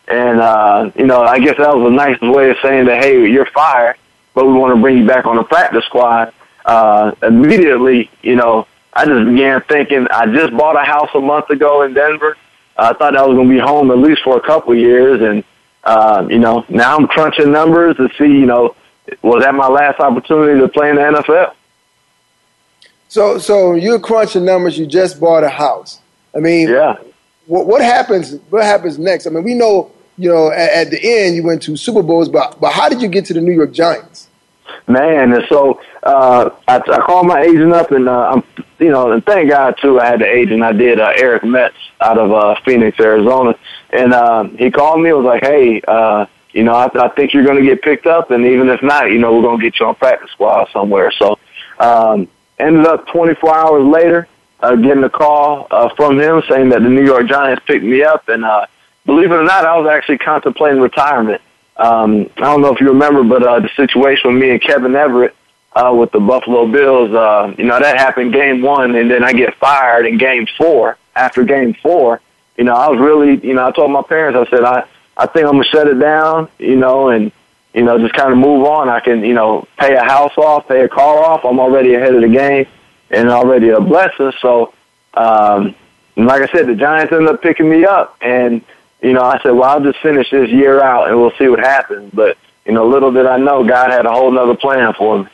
And 0.10 0.42
uh, 0.42 0.92
you 0.98 1.06
know, 1.06 1.22
I 1.22 1.40
guess 1.40 1.56
that 1.60 1.78
was 1.78 1.94
a 1.94 1.96
nice 1.96 2.20
way 2.20 2.50
of 2.50 2.58
saying 2.62 2.88
that, 2.88 3.02
"Hey, 3.02 3.26
you're 3.26 3.46
fired, 3.46 3.96
but 4.34 4.46
we 4.46 4.52
want 4.52 4.76
to 4.76 4.82
bring 4.82 4.98
you 4.98 5.08
back 5.08 5.26
on 5.26 5.38
the 5.38 5.44
practice 5.44 5.86
squad." 5.86 6.34
Uh, 6.66 7.14
immediately, 7.22 8.10
you 8.22 8.36
know, 8.36 8.68
I 8.96 9.06
just 9.06 9.26
began 9.30 9.62
thinking, 9.62 10.08
I 10.12 10.28
just 10.28 10.56
bought 10.56 10.76
a 10.76 10.84
house 10.84 11.10
a 11.16 11.20
month 11.20 11.50
ago 11.50 11.82
in 11.82 11.94
Denver. 11.94 12.38
I 12.78 12.94
thought 12.94 13.16
I 13.16 13.26
was 13.26 13.36
going 13.36 13.50
to 13.50 13.54
be 13.54 13.60
home 13.60 13.92
at 13.92 13.98
least 13.98 14.22
for 14.24 14.38
a 14.38 14.42
couple 14.42 14.74
of 14.74 14.80
years. 14.80 15.22
And, 15.22 15.44
uh, 15.84 16.28
you 16.30 16.40
know, 16.40 16.66
now 16.70 16.96
I'm 16.96 17.08
crunching 17.08 17.52
numbers 17.52 17.98
to 17.98 18.10
see, 18.18 18.26
you 18.26 18.46
know, 18.46 18.76
was 19.22 19.44
that 19.44 19.54
my 19.54 19.68
last 19.68 20.00
opportunity 20.00 20.60
to 20.60 20.68
play 20.68 20.90
in 20.90 20.96
the 20.96 21.02
NFL? 21.02 21.54
So, 23.10 23.38
so 23.38 23.74
you're 23.74 24.00
crunching 24.00 24.46
numbers. 24.46 24.78
You 24.78 24.86
just 24.86 25.20
bought 25.20 25.44
a 25.44 25.50
house. 25.50 26.00
I 26.36 26.40
mean, 26.40 26.70
yeah. 26.70 26.98
What, 27.46 27.68
what 27.68 27.82
happens? 27.82 28.36
What 28.50 28.64
happens 28.64 28.98
next? 28.98 29.28
I 29.28 29.30
mean, 29.30 29.44
we 29.44 29.54
know, 29.54 29.92
you 30.18 30.30
know, 30.30 30.52
at, 30.52 30.70
at 30.72 30.92
the 30.92 31.00
end 31.04 31.36
you 31.36 31.44
went 31.44 31.62
to 31.64 31.76
Super 31.76 32.02
Bowls, 32.02 32.30
but 32.30 32.60
but 32.60 32.72
how 32.72 32.90
did 32.90 33.02
you 33.02 33.08
get 33.08 33.26
to 33.26 33.34
the 33.34 33.42
New 33.42 33.52
York 33.52 33.72
Giants? 33.72 34.30
Man, 34.86 35.32
and 35.32 35.46
so 35.48 35.80
uh, 36.04 36.50
I, 36.68 36.76
I 36.76 37.00
called 37.00 37.26
my 37.26 37.42
agent 37.42 37.72
up, 37.72 37.92
and 37.92 38.10
uh, 38.10 38.32
I'm, 38.34 38.44
you 38.80 38.92
know, 38.92 39.12
and 39.14 39.26
thank 39.26 39.50
God 39.50 39.78
too, 39.82 40.00
I 40.00 40.08
had 40.08 40.20
the 40.20 40.26
agent. 40.26 40.62
I 40.62 40.74
did 40.74 41.00
uh, 41.00 41.14
Eric 41.16 41.46
Metz 41.46 41.76
out 42.02 42.18
of 42.18 42.34
uh, 42.34 42.56
Phoenix, 42.66 43.00
Arizona, 43.00 43.56
and 43.92 44.14
uh, 44.14 44.44
he 44.44 44.70
called 44.72 45.02
me. 45.02 45.14
Was 45.14 45.24
like, 45.24 45.44
hey, 45.44 45.82
uh, 45.88 46.26
you 46.52 46.64
know, 46.64 46.74
I, 46.74 46.90
I 46.96 47.08
think 47.10 47.34
you're 47.34 47.46
going 47.46 47.58
to 47.58 47.64
get 47.64 47.82
picked 47.82 48.08
up, 48.08 48.32
and 48.32 48.46
even 48.46 48.68
if 48.68 48.84
not, 48.84 49.10
you 49.10 49.20
know, 49.20 49.34
we're 49.34 49.42
going 49.42 49.60
to 49.60 49.64
get 49.64 49.80
you 49.80 49.86
on 49.86 49.96
practice 49.96 50.32
squad 50.32 50.68
somewhere. 50.74 51.12
So, 51.18 51.40
um, 51.80 52.28
ended 52.60 52.86
up 52.86 53.08
24 53.08 53.56
hours 53.56 53.86
later, 53.86 54.28
uh, 54.60 54.76
getting 54.76 55.04
a 55.04 55.10
call 55.10 55.68
uh, 55.72 55.90
from 55.96 56.20
him 56.20 56.44
saying 56.50 56.70
that 56.70 56.84
the 56.84 56.90
New 56.90 57.06
York 57.06 57.28
Giants 57.28 57.64
picked 57.66 57.86
me 57.86 58.04
up, 58.04 58.28
and 58.28 58.44
uh, 58.44 58.66
believe 59.06 59.32
it 59.32 59.36
or 59.36 59.44
not, 59.44 59.66
I 59.66 59.78
was 59.78 59.90
actually 59.90 60.18
contemplating 60.18 60.82
retirement. 60.82 61.42
Um, 61.78 62.30
I 62.38 62.42
don't 62.42 62.62
know 62.62 62.74
if 62.74 62.80
you 62.80 62.88
remember, 62.90 63.24
but 63.24 63.44
uh, 63.44 63.60
the 63.60 63.70
situation 63.76 64.34
with 64.34 64.42
me 64.42 64.52
and 64.52 64.62
Kevin 64.62 64.96
Everett 64.96 65.36
uh, 65.76 65.94
with 65.98 66.12
the 66.12 66.20
Buffalo 66.20 66.68
Bills, 66.68 67.12
uh, 67.12 67.54
you 67.58 67.66
know, 67.66 67.80
that 67.80 67.98
happened 67.98 68.32
game 68.34 68.62
one, 68.62 68.96
and 68.96 69.10
then 69.10 69.24
I 69.24 69.34
get 69.34 69.56
fired 69.56 70.06
in 70.06 70.18
game 70.18 70.48
four. 70.58 70.98
After 71.16 71.44
game 71.44 71.74
four, 71.76 72.22
you 72.58 72.64
know, 72.64 72.76
I 72.76 72.90
was 72.90 73.00
really, 73.00 73.40
you 73.46 73.54
know, 73.54 73.68
I 73.68 73.72
told 73.72 73.92
my 73.92 74.04
parents, 74.04 74.38
I 74.38 74.50
said, 74.50 74.64
I, 74.64 74.86
I 75.18 75.26
think 75.28 75.46
I'm 75.46 75.54
gonna 75.54 75.64
shut 75.66 75.88
it 75.88 76.00
down, 76.00 76.50
you 76.60 76.76
know, 76.76 77.10
and 77.10 77.32
you 77.74 77.84
know, 77.84 77.98
just 77.98 78.14
kind 78.14 78.32
of 78.32 78.38
move 78.38 78.66
on. 78.68 78.88
I 78.88 79.00
can, 79.00 79.24
you 79.26 79.34
know, 79.34 79.68
pay 79.80 79.96
a 79.96 80.04
house 80.04 80.38
off, 80.38 80.68
pay 80.68 80.82
a 80.82 80.88
car 80.90 81.24
off. 81.24 81.44
I'm 81.44 81.60
already 81.60 81.96
ahead 81.96 82.14
of 82.14 82.22
the 82.22 82.28
game 82.28 82.68
and 83.10 83.30
already 83.30 83.70
a 83.70 83.82
blessing. 83.82 84.32
So, 84.42 84.74
um, 85.16 85.76
like 86.16 86.44
I 86.44 86.52
said, 86.52 86.68
the 86.68 86.76
Giants 86.76 87.12
ended 87.12 87.30
up 87.30 87.42
picking 87.42 87.70
me 87.70 87.84
up 87.86 88.16
and, 88.22 88.64
you 89.04 89.12
know, 89.12 89.22
I 89.22 89.38
said, 89.44 89.52
well, 89.52 89.64
I'll 89.64 89.84
just 89.84 90.00
finish 90.00 90.32
this 90.32 90.50
year 90.50 90.82
out 90.82 91.10
and 91.10 91.20
we'll 91.20 91.34
see 91.38 91.50
what 91.50 91.60
happens. 91.60 92.10
But, 92.14 92.38
you 92.66 92.72
know, 92.72 92.88
little 92.88 93.12
did 93.12 93.26
I 93.26 93.38
know 93.38 93.68
God 93.68 93.92
had 93.92 94.06
a 94.06 94.12
whole 94.12 94.32
nother 94.32 94.56
plan 94.56 94.94
for 94.94 95.24
me. 95.24 95.30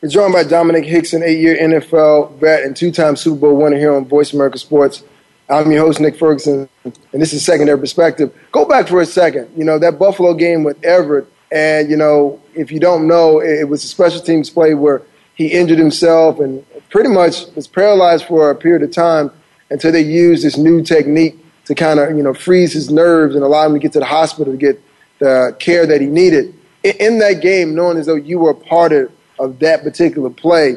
We're 0.00 0.08
joined 0.08 0.32
by 0.32 0.44
Domenik 0.44 0.86
Hixon, 0.86 1.24
eight-year 1.24 1.56
NFL 1.58 2.38
vet 2.38 2.62
and 2.62 2.76
two-time 2.76 3.16
Super 3.16 3.40
Bowl 3.40 3.56
winner 3.56 3.76
here 3.76 3.92
on 3.92 4.04
Voice 4.04 4.32
America 4.32 4.56
Sports. 4.56 5.02
I'm 5.50 5.72
your 5.72 5.84
host, 5.84 5.98
Nick 5.98 6.16
Ferguson, 6.16 6.68
and 6.84 7.20
this 7.20 7.32
is 7.32 7.44
Secondary 7.44 7.78
Perspective. 7.78 8.32
Go 8.52 8.64
back 8.64 8.86
for 8.86 9.00
a 9.00 9.06
second. 9.06 9.50
You 9.56 9.64
know, 9.64 9.78
that 9.80 9.98
Buffalo 9.98 10.34
game 10.34 10.62
with 10.62 10.82
Everett, 10.84 11.26
and, 11.50 11.90
you 11.90 11.96
know, 11.96 12.40
if 12.54 12.70
you 12.70 12.78
don't 12.78 13.08
know, 13.08 13.40
it 13.40 13.68
was 13.68 13.82
a 13.82 13.88
special 13.88 14.20
teams 14.20 14.50
play 14.50 14.74
where 14.74 15.02
he 15.34 15.48
injured 15.48 15.78
himself 15.78 16.38
and 16.38 16.64
pretty 16.90 17.08
much 17.08 17.46
was 17.56 17.66
paralyzed 17.66 18.26
for 18.26 18.50
a 18.50 18.54
period 18.54 18.82
of 18.82 18.92
time 18.92 19.32
until 19.70 19.90
they 19.90 20.02
used 20.02 20.44
this 20.44 20.56
new 20.56 20.82
technique 20.82 21.38
to 21.68 21.74
kind 21.74 22.00
of, 22.00 22.16
you 22.16 22.22
know, 22.22 22.34
freeze 22.34 22.72
his 22.72 22.90
nerves 22.90 23.34
and 23.34 23.44
allow 23.44 23.66
him 23.66 23.74
to 23.74 23.78
get 23.78 23.92
to 23.92 23.98
the 23.98 24.06
hospital 24.06 24.52
to 24.52 24.58
get 24.58 24.82
the 25.18 25.54
care 25.60 25.86
that 25.86 26.00
he 26.00 26.06
needed. 26.06 26.54
In 26.82 27.18
that 27.18 27.40
game, 27.42 27.74
knowing 27.74 27.98
as 27.98 28.06
though 28.06 28.14
you 28.14 28.38
were 28.38 28.50
a 28.50 28.54
part 28.54 28.92
of, 28.92 29.12
of 29.38 29.58
that 29.58 29.82
particular 29.82 30.30
play, 30.30 30.76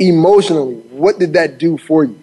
emotionally, 0.00 0.74
what 0.90 1.18
did 1.20 1.34
that 1.34 1.58
do 1.58 1.78
for 1.78 2.04
you? 2.04 2.20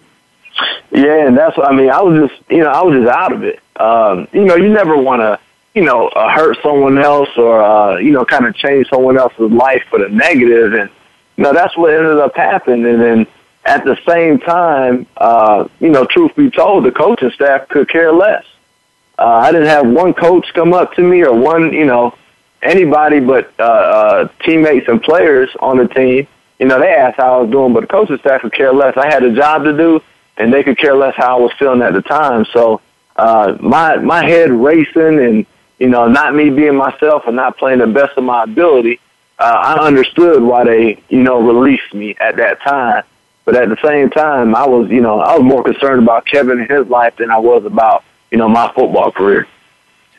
Yeah, 0.92 1.26
and 1.26 1.36
that's 1.36 1.56
what 1.56 1.66
I 1.66 1.74
mean. 1.74 1.88
I 1.90 2.02
was 2.02 2.28
just, 2.28 2.50
you 2.50 2.58
know, 2.58 2.70
I 2.70 2.82
was 2.82 2.94
just 2.94 3.08
out 3.08 3.32
of 3.32 3.42
it. 3.42 3.60
Um, 3.76 4.28
you 4.32 4.44
know, 4.44 4.56
you 4.56 4.68
never 4.68 4.96
want 4.96 5.20
to, 5.20 5.38
you 5.74 5.82
know, 5.82 6.08
uh, 6.08 6.28
hurt 6.28 6.58
someone 6.62 6.98
else 6.98 7.30
or, 7.38 7.62
uh, 7.62 7.96
you 7.96 8.10
know, 8.10 8.24
kind 8.26 8.44
of 8.44 8.54
change 8.54 8.88
someone 8.90 9.16
else's 9.16 9.50
life 9.50 9.82
for 9.88 9.98
the 9.98 10.08
negative, 10.08 10.74
and 10.74 10.90
you 11.36 11.44
know, 11.44 11.54
that's 11.54 11.74
what 11.74 11.94
ended 11.94 12.18
up 12.18 12.36
happening. 12.36 12.84
And 12.84 13.00
then 13.00 13.26
at 13.64 13.84
the 13.84 13.98
same 14.06 14.38
time, 14.38 15.06
uh, 15.16 15.68
you 15.80 15.90
know, 15.90 16.04
truth 16.04 16.34
be 16.34 16.50
told, 16.50 16.84
the 16.84 16.92
coaching 16.92 17.30
staff 17.30 17.68
could 17.68 17.88
care 17.88 18.12
less. 18.12 18.44
Uh, 19.18 19.26
I 19.26 19.52
didn't 19.52 19.68
have 19.68 19.86
one 19.86 20.14
coach 20.14 20.46
come 20.54 20.72
up 20.72 20.94
to 20.94 21.02
me 21.02 21.22
or 21.22 21.34
one, 21.34 21.72
you 21.72 21.84
know, 21.84 22.14
anybody 22.62 23.20
but 23.20 23.52
uh, 23.58 23.62
uh, 23.62 24.28
teammates 24.42 24.88
and 24.88 25.02
players 25.02 25.50
on 25.60 25.76
the 25.76 25.88
team. 25.88 26.26
You 26.58 26.66
know, 26.66 26.78
they 26.78 26.88
asked 26.88 27.16
how 27.18 27.38
I 27.38 27.42
was 27.42 27.50
doing, 27.50 27.72
but 27.72 27.82
the 27.82 27.86
coaching 27.86 28.18
staff 28.18 28.42
could 28.42 28.52
care 28.52 28.72
less. 28.72 28.96
I 28.96 29.06
had 29.06 29.22
a 29.22 29.34
job 29.34 29.64
to 29.64 29.76
do 29.76 30.02
and 30.40 30.52
they 30.52 30.62
could 30.62 30.78
care 30.78 30.96
less 30.96 31.14
how 31.16 31.38
I 31.38 31.40
was 31.40 31.52
feeling 31.58 31.82
at 31.82 31.92
the 31.92 32.00
time. 32.00 32.46
So 32.46 32.80
uh, 33.16 33.58
my 33.60 33.96
my 33.96 34.24
head 34.24 34.50
racing, 34.50 35.20
and 35.20 35.46
you 35.78 35.88
know, 35.88 36.08
not 36.08 36.34
me 36.34 36.48
being 36.48 36.76
myself 36.76 37.24
and 37.26 37.36
not 37.36 37.58
playing 37.58 37.80
the 37.80 37.86
best 37.86 38.16
of 38.16 38.24
my 38.24 38.44
ability. 38.44 39.00
Uh, 39.38 39.76
I 39.78 39.86
understood 39.86 40.42
why 40.42 40.64
they, 40.64 41.02
you 41.08 41.22
know, 41.22 41.40
released 41.40 41.94
me 41.94 42.14
at 42.20 42.36
that 42.36 42.60
time. 42.62 43.04
But 43.50 43.62
at 43.62 43.68
the 43.68 43.76
same 43.84 44.10
time, 44.10 44.54
I 44.54 44.66
was, 44.66 44.90
you 44.90 45.00
know, 45.00 45.20
I 45.20 45.34
was 45.34 45.42
more 45.42 45.64
concerned 45.64 46.02
about 46.02 46.26
Kevin 46.26 46.60
and 46.60 46.70
his 46.70 46.86
life 46.88 47.16
than 47.16 47.30
I 47.30 47.38
was 47.38 47.64
about, 47.64 48.04
you 48.30 48.38
know, 48.38 48.48
my 48.48 48.72
football 48.74 49.10
career. 49.10 49.48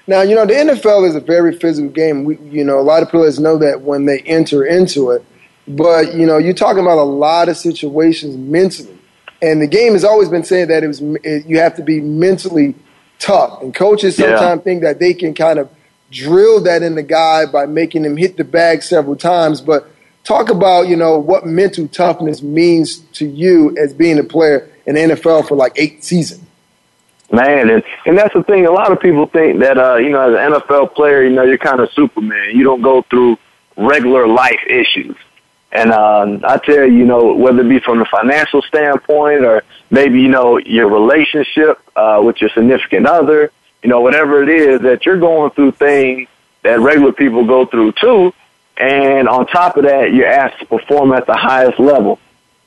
Now, 0.07 0.21
you 0.21 0.35
know, 0.35 0.45
the 0.45 0.53
NFL 0.53 1.07
is 1.07 1.15
a 1.15 1.21
very 1.21 1.55
physical 1.57 1.89
game. 1.89 2.25
We, 2.25 2.37
you 2.39 2.63
know, 2.63 2.79
a 2.79 2.81
lot 2.81 3.03
of 3.03 3.09
players 3.09 3.39
know 3.39 3.57
that 3.59 3.81
when 3.81 4.05
they 4.05 4.19
enter 4.21 4.65
into 4.65 5.11
it. 5.11 5.23
But, 5.67 6.15
you 6.15 6.25
know, 6.25 6.37
you're 6.37 6.53
talking 6.53 6.81
about 6.81 6.97
a 6.97 7.03
lot 7.03 7.47
of 7.47 7.55
situations 7.55 8.35
mentally 8.35 8.97
and 9.41 9.61
the 9.61 9.67
game 9.67 9.93
has 9.93 10.03
always 10.03 10.29
been 10.29 10.43
saying 10.43 10.67
that 10.67 10.83
it 10.83 10.87
was 10.87 11.01
it, 11.01 11.45
you 11.45 11.59
have 11.59 11.75
to 11.75 11.83
be 11.83 11.99
mentally 11.99 12.75
tough. 13.19 13.61
And 13.61 13.73
coaches 13.73 14.15
sometimes 14.17 14.59
yeah. 14.59 14.63
think 14.63 14.81
that 14.83 14.99
they 14.99 15.13
can 15.13 15.33
kind 15.33 15.57
of 15.57 15.69
drill 16.11 16.61
that 16.61 16.83
in 16.83 16.95
the 16.95 17.03
guy 17.03 17.45
by 17.45 17.65
making 17.65 18.05
him 18.05 18.17
hit 18.17 18.37
the 18.37 18.43
bag 18.43 18.83
several 18.83 19.15
times. 19.15 19.61
But 19.61 19.89
talk 20.23 20.49
about 20.49 20.87
you 20.87 20.95
know 20.95 21.17
what 21.17 21.45
mental 21.45 21.87
toughness 21.87 22.41
means 22.41 22.99
to 23.13 23.25
you 23.25 23.75
as 23.77 23.93
being 23.93 24.19
a 24.19 24.23
player 24.23 24.69
in 24.85 24.95
the 24.95 25.01
NFL 25.01 25.47
for 25.47 25.55
like 25.55 25.73
eight 25.75 26.03
seasons. 26.03 26.45
Man, 27.31 27.69
and 27.69 27.83
and 28.05 28.17
that's 28.17 28.33
the 28.33 28.43
thing. 28.43 28.65
A 28.65 28.71
lot 28.71 28.91
of 28.91 28.99
people 28.99 29.25
think 29.25 29.59
that 29.59 29.77
uh, 29.77 29.95
you 29.95 30.09
know, 30.09 30.33
as 30.33 30.53
an 30.53 30.59
NFL 30.59 30.93
player, 30.93 31.23
you 31.23 31.29
know, 31.29 31.43
you're 31.43 31.57
kind 31.57 31.79
of 31.79 31.89
Superman. 31.93 32.55
You 32.55 32.63
don't 32.63 32.81
go 32.81 33.03
through 33.03 33.37
regular 33.77 34.27
life 34.27 34.59
issues. 34.67 35.15
And 35.71 35.91
um, 35.91 36.43
I 36.45 36.57
tell 36.57 36.85
you, 36.85 36.97
you 36.97 37.05
know, 37.05 37.33
whether 37.33 37.61
it 37.61 37.69
be 37.69 37.79
from 37.79 38.01
a 38.01 38.05
financial 38.05 38.61
standpoint 38.63 39.45
or 39.45 39.63
maybe, 39.89 40.19
you 40.19 40.27
know, 40.27 40.57
your 40.57 40.89
relationship 40.89 41.79
uh, 41.95 42.21
with 42.23 42.41
your 42.41 42.49
significant 42.49 43.07
other, 43.07 43.51
you 43.81 43.89
know, 43.89 44.01
whatever 44.01 44.43
it 44.43 44.49
is, 44.49 44.81
that 44.81 45.05
you're 45.05 45.19
going 45.19 45.51
through 45.51 45.71
things 45.71 46.27
that 46.63 46.79
regular 46.79 47.13
people 47.13 47.45
go 47.45 47.65
through 47.65 47.93
too. 47.93 48.33
And 48.81 49.29
on 49.29 49.45
top 49.45 49.77
of 49.77 49.83
that, 49.83 50.11
you're 50.11 50.25
asked 50.25 50.59
to 50.59 50.65
perform 50.65 51.13
at 51.13 51.27
the 51.27 51.35
highest 51.35 51.79
level, 51.79 52.17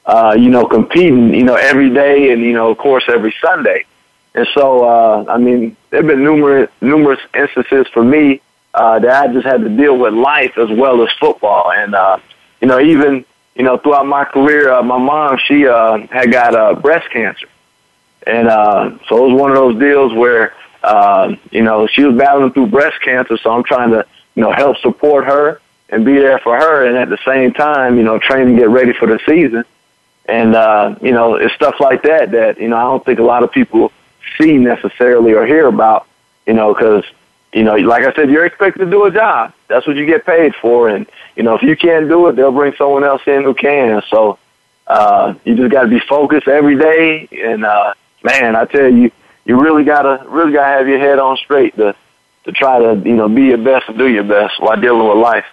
uh, 0.07 0.37
you 0.38 0.48
know, 0.48 0.64
competing, 0.64 1.35
you 1.35 1.42
know, 1.42 1.57
every 1.57 1.90
day 1.90 2.31
and, 2.31 2.40
you 2.40 2.53
know, 2.53 2.70
of 2.70 2.79
course, 2.79 3.03
every 3.09 3.35
Sunday. 3.42 3.85
And 4.33 4.46
so, 4.55 4.85
uh, 4.85 5.24
I 5.29 5.38
mean, 5.38 5.77
there 5.90 6.03
have 6.03 6.07
been 6.07 6.22
numerous, 6.22 6.70
numerous 6.81 7.18
instances 7.35 7.88
for 7.92 8.05
me 8.05 8.40
uh, 8.74 9.00
that 9.00 9.24
I 9.24 9.33
just 9.33 9.44
had 9.44 9.62
to 9.62 9.68
deal 9.68 9.98
with 9.98 10.14
life 10.14 10.57
as 10.57 10.70
well 10.70 11.03
as 11.03 11.09
football. 11.18 11.72
And, 11.72 11.96
uh, 11.96 12.18
you 12.61 12.68
know, 12.68 12.79
even, 12.79 13.24
you 13.57 13.64
know, 13.64 13.77
throughout 13.77 14.07
my 14.07 14.24
career, 14.24 14.70
uh, 14.72 14.85
my 14.85 14.98
mom, 14.98 15.37
she, 15.44 15.66
uh, 15.66 15.98
had 16.12 16.31
got, 16.31 16.55
uh, 16.55 16.74
breast 16.74 17.11
cancer. 17.11 17.48
And, 18.24 18.46
uh, 18.46 18.98
so 19.09 19.16
it 19.16 19.33
was 19.33 19.40
one 19.40 19.50
of 19.50 19.57
those 19.57 19.81
deals 19.81 20.14
where, 20.14 20.55
uh, 20.85 21.35
you 21.50 21.62
know, 21.62 21.88
she 21.88 22.05
was 22.05 22.16
battling 22.16 22.53
through 22.53 22.68
breast 22.68 23.00
cancer. 23.03 23.37
So 23.37 23.50
I'm 23.50 23.64
trying 23.64 23.90
to, 23.90 24.07
you 24.37 24.42
know, 24.44 24.53
help 24.53 24.77
support 24.77 25.24
her 25.24 25.61
and 25.94 26.04
be 26.04 26.14
there 26.14 26.38
for 26.38 26.57
her. 26.57 26.87
And 26.87 26.96
at 26.96 27.09
the 27.09 27.18
same 27.24 27.52
time, 27.52 27.96
you 27.96 28.02
know, 28.02 28.18
train 28.18 28.48
to 28.48 28.57
get 28.57 28.68
ready 28.68 28.92
for 28.92 29.07
the 29.07 29.20
season. 29.26 29.64
And, 30.26 30.54
uh, 30.54 30.96
you 31.02 31.12
know, 31.12 31.35
it's 31.35 31.54
stuff 31.54 31.76
like 31.80 32.02
that 32.02 32.33
that, 32.33 32.59
you 32.59 32.68
know, 32.68 32.76
I 32.76 32.83
don't 32.83 33.04
think 33.04 33.18
a 33.18 33.22
lot 33.22 33.42
of 33.42 33.52
people 33.52 33.92
see 34.38 34.57
necessarily 34.57 35.33
or 35.35 35.46
hear 35.46 35.66
about, 35.66 36.07
you 36.46 36.54
know, 36.54 36.74
cause, 36.74 37.04
you 37.52 37.62
know, 37.62 37.76
like 37.76 38.04
I 38.04 38.12
said, 38.14 38.30
you're 38.30 38.46
expected 38.46 38.87
to 38.87 38.90
do 38.90 39.04
a 39.04 39.11
job. 39.11 39.52
That's 39.68 39.87
what 39.87 39.96
you 39.96 40.07
get 40.07 40.26
paid 40.26 40.54
for. 40.57 40.88
And, 40.88 41.07
you 41.37 41.42
know, 41.42 41.54
if 41.54 41.62
you 41.62 41.76
can't 41.76 42.09
do 42.09 42.26
it, 42.28 42.37
they'll 42.37 42.52
bring 42.52 42.74
someone 42.76 43.04
else 43.04 43.22
in 43.26 43.44
who 43.44 43.54
can. 43.54 44.02
So, 44.11 44.38
uh, 44.87 45.35
you 45.44 45.54
just 45.54 45.70
got 45.70 45.83
to 45.83 45.88
be 45.88 46.00
focused 46.00 46.48
every 46.48 46.76
day. 46.76 47.28
And, 47.30 47.64
uh, 47.64 47.94
man, 48.22 48.57
I 48.57 48.64
tell 48.64 48.92
you, 48.92 49.12
you 49.44 49.61
really 49.61 49.85
gotta, 49.85 50.24
really 50.26 50.52
gotta 50.52 50.78
have 50.78 50.88
your 50.88 50.98
head 50.98 51.18
on 51.18 51.37
straight 51.37 51.76
to, 51.76 51.94
to 52.44 52.52
try 52.52 52.78
to, 52.78 53.09
you 53.09 53.14
know, 53.14 53.28
be 53.28 53.42
your 53.42 53.59
best 53.59 53.88
and 53.88 53.98
do 53.98 54.09
your 54.09 54.24
best 54.24 54.59
while 54.59 54.80
dealing 54.80 55.07
with 55.07 55.18
life. 55.18 55.44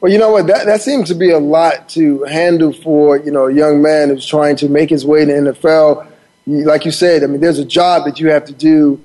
Well, 0.00 0.10
you 0.10 0.18
know 0.18 0.30
what? 0.30 0.46
That 0.46 0.64
that 0.66 0.80
seems 0.80 1.08
to 1.08 1.14
be 1.14 1.30
a 1.30 1.38
lot 1.38 1.88
to 1.90 2.24
handle 2.24 2.72
for 2.72 3.18
you 3.18 3.30
know 3.30 3.48
a 3.48 3.52
young 3.52 3.82
man 3.82 4.08
who's 4.08 4.26
trying 4.26 4.56
to 4.56 4.68
make 4.68 4.88
his 4.88 5.04
way 5.04 5.22
in 5.22 5.28
the 5.28 5.52
NFL. 5.52 6.06
Like 6.46 6.84
you 6.84 6.90
said, 6.90 7.22
I 7.22 7.26
mean, 7.26 7.40
there's 7.40 7.58
a 7.58 7.64
job 7.64 8.06
that 8.06 8.18
you 8.18 8.30
have 8.30 8.46
to 8.46 8.52
do 8.52 9.00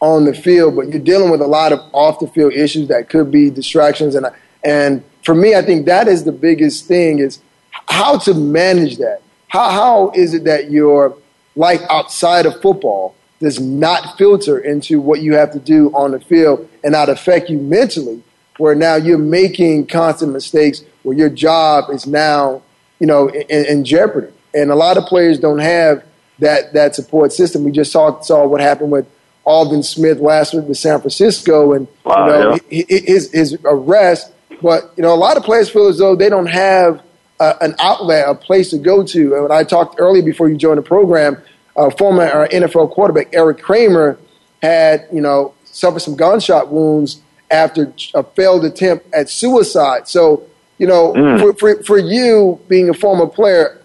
on 0.00 0.24
the 0.24 0.34
field, 0.34 0.74
but 0.74 0.88
you're 0.88 0.98
dealing 1.00 1.30
with 1.30 1.40
a 1.40 1.46
lot 1.46 1.72
of 1.72 1.78
off 1.92 2.18
the 2.18 2.26
field 2.26 2.52
issues 2.52 2.88
that 2.88 3.08
could 3.08 3.30
be 3.30 3.50
distractions. 3.50 4.14
And 4.16 4.26
and 4.64 5.04
for 5.22 5.34
me, 5.34 5.54
I 5.54 5.62
think 5.62 5.86
that 5.86 6.08
is 6.08 6.24
the 6.24 6.32
biggest 6.32 6.86
thing 6.86 7.20
is 7.20 7.40
how 7.70 8.18
to 8.18 8.34
manage 8.34 8.96
that. 8.96 9.22
How 9.48 9.70
how 9.70 10.10
is 10.16 10.34
it 10.34 10.44
that 10.44 10.70
your 10.70 11.16
life 11.54 11.82
outside 11.88 12.46
of 12.46 12.60
football 12.60 13.14
does 13.40 13.60
not 13.60 14.18
filter 14.18 14.58
into 14.58 15.00
what 15.00 15.22
you 15.22 15.34
have 15.34 15.52
to 15.52 15.58
do 15.58 15.94
on 15.94 16.10
the 16.10 16.20
field 16.20 16.68
and 16.82 16.92
not 16.92 17.08
affect 17.08 17.48
you 17.48 17.58
mentally, 17.58 18.22
where 18.60 18.74
now 18.74 18.94
you're 18.94 19.16
making 19.16 19.86
constant 19.86 20.32
mistakes 20.32 20.84
where 21.02 21.16
your 21.16 21.30
job 21.30 21.88
is 21.90 22.06
now, 22.06 22.60
you 22.98 23.06
know, 23.06 23.28
in, 23.28 23.64
in 23.64 23.84
jeopardy. 23.84 24.28
And 24.52 24.70
a 24.70 24.74
lot 24.74 24.98
of 24.98 25.06
players 25.06 25.38
don't 25.38 25.60
have 25.60 26.04
that 26.40 26.74
that 26.74 26.94
support 26.94 27.32
system. 27.32 27.64
We 27.64 27.72
just 27.72 27.90
saw 27.90 28.20
saw 28.20 28.46
what 28.46 28.60
happened 28.60 28.92
with 28.92 29.06
Aldon 29.46 29.82
Smith 29.82 30.18
last 30.18 30.52
week 30.52 30.66
with 30.66 30.76
San 30.76 31.00
Francisco, 31.00 31.72
and 31.72 31.88
wow, 32.04 32.26
you 32.26 32.32
know 32.32 32.58
yeah. 32.68 32.98
his 33.06 33.32
his 33.32 33.56
arrest. 33.64 34.30
But 34.60 34.92
you 34.96 35.02
know, 35.02 35.14
a 35.14 35.16
lot 35.16 35.38
of 35.38 35.42
players 35.42 35.70
feel 35.70 35.88
as 35.88 35.96
though 35.96 36.14
they 36.14 36.28
don't 36.28 36.46
have 36.46 37.02
uh, 37.38 37.54
an 37.62 37.74
outlet, 37.78 38.28
a 38.28 38.34
place 38.34 38.70
to 38.70 38.78
go 38.78 39.02
to. 39.04 39.34
And 39.34 39.42
when 39.44 39.52
I 39.52 39.64
talked 39.64 39.96
earlier 39.98 40.22
before 40.22 40.50
you 40.50 40.56
joined 40.56 40.78
the 40.78 40.82
program, 40.82 41.40
uh, 41.76 41.88
former 41.90 42.24
uh, 42.24 42.48
NFL 42.48 42.90
quarterback 42.90 43.32
Erik 43.32 43.62
Kramer 43.62 44.18
had 44.60 45.06
you 45.12 45.22
know 45.22 45.54
suffered 45.64 46.00
some 46.00 46.16
gunshot 46.16 46.70
wounds 46.70 47.22
after 47.50 47.92
a 48.14 48.22
failed 48.22 48.64
attempt 48.64 49.12
at 49.14 49.28
suicide. 49.28 50.08
So, 50.08 50.42
you 50.78 50.86
know, 50.86 51.12
Mm. 51.12 51.40
for, 51.40 51.52
for, 51.54 51.82
for 51.82 51.98
you 51.98 52.58
being 52.68 52.88
a 52.88 52.94
former 52.94 53.26
player, 53.26 53.80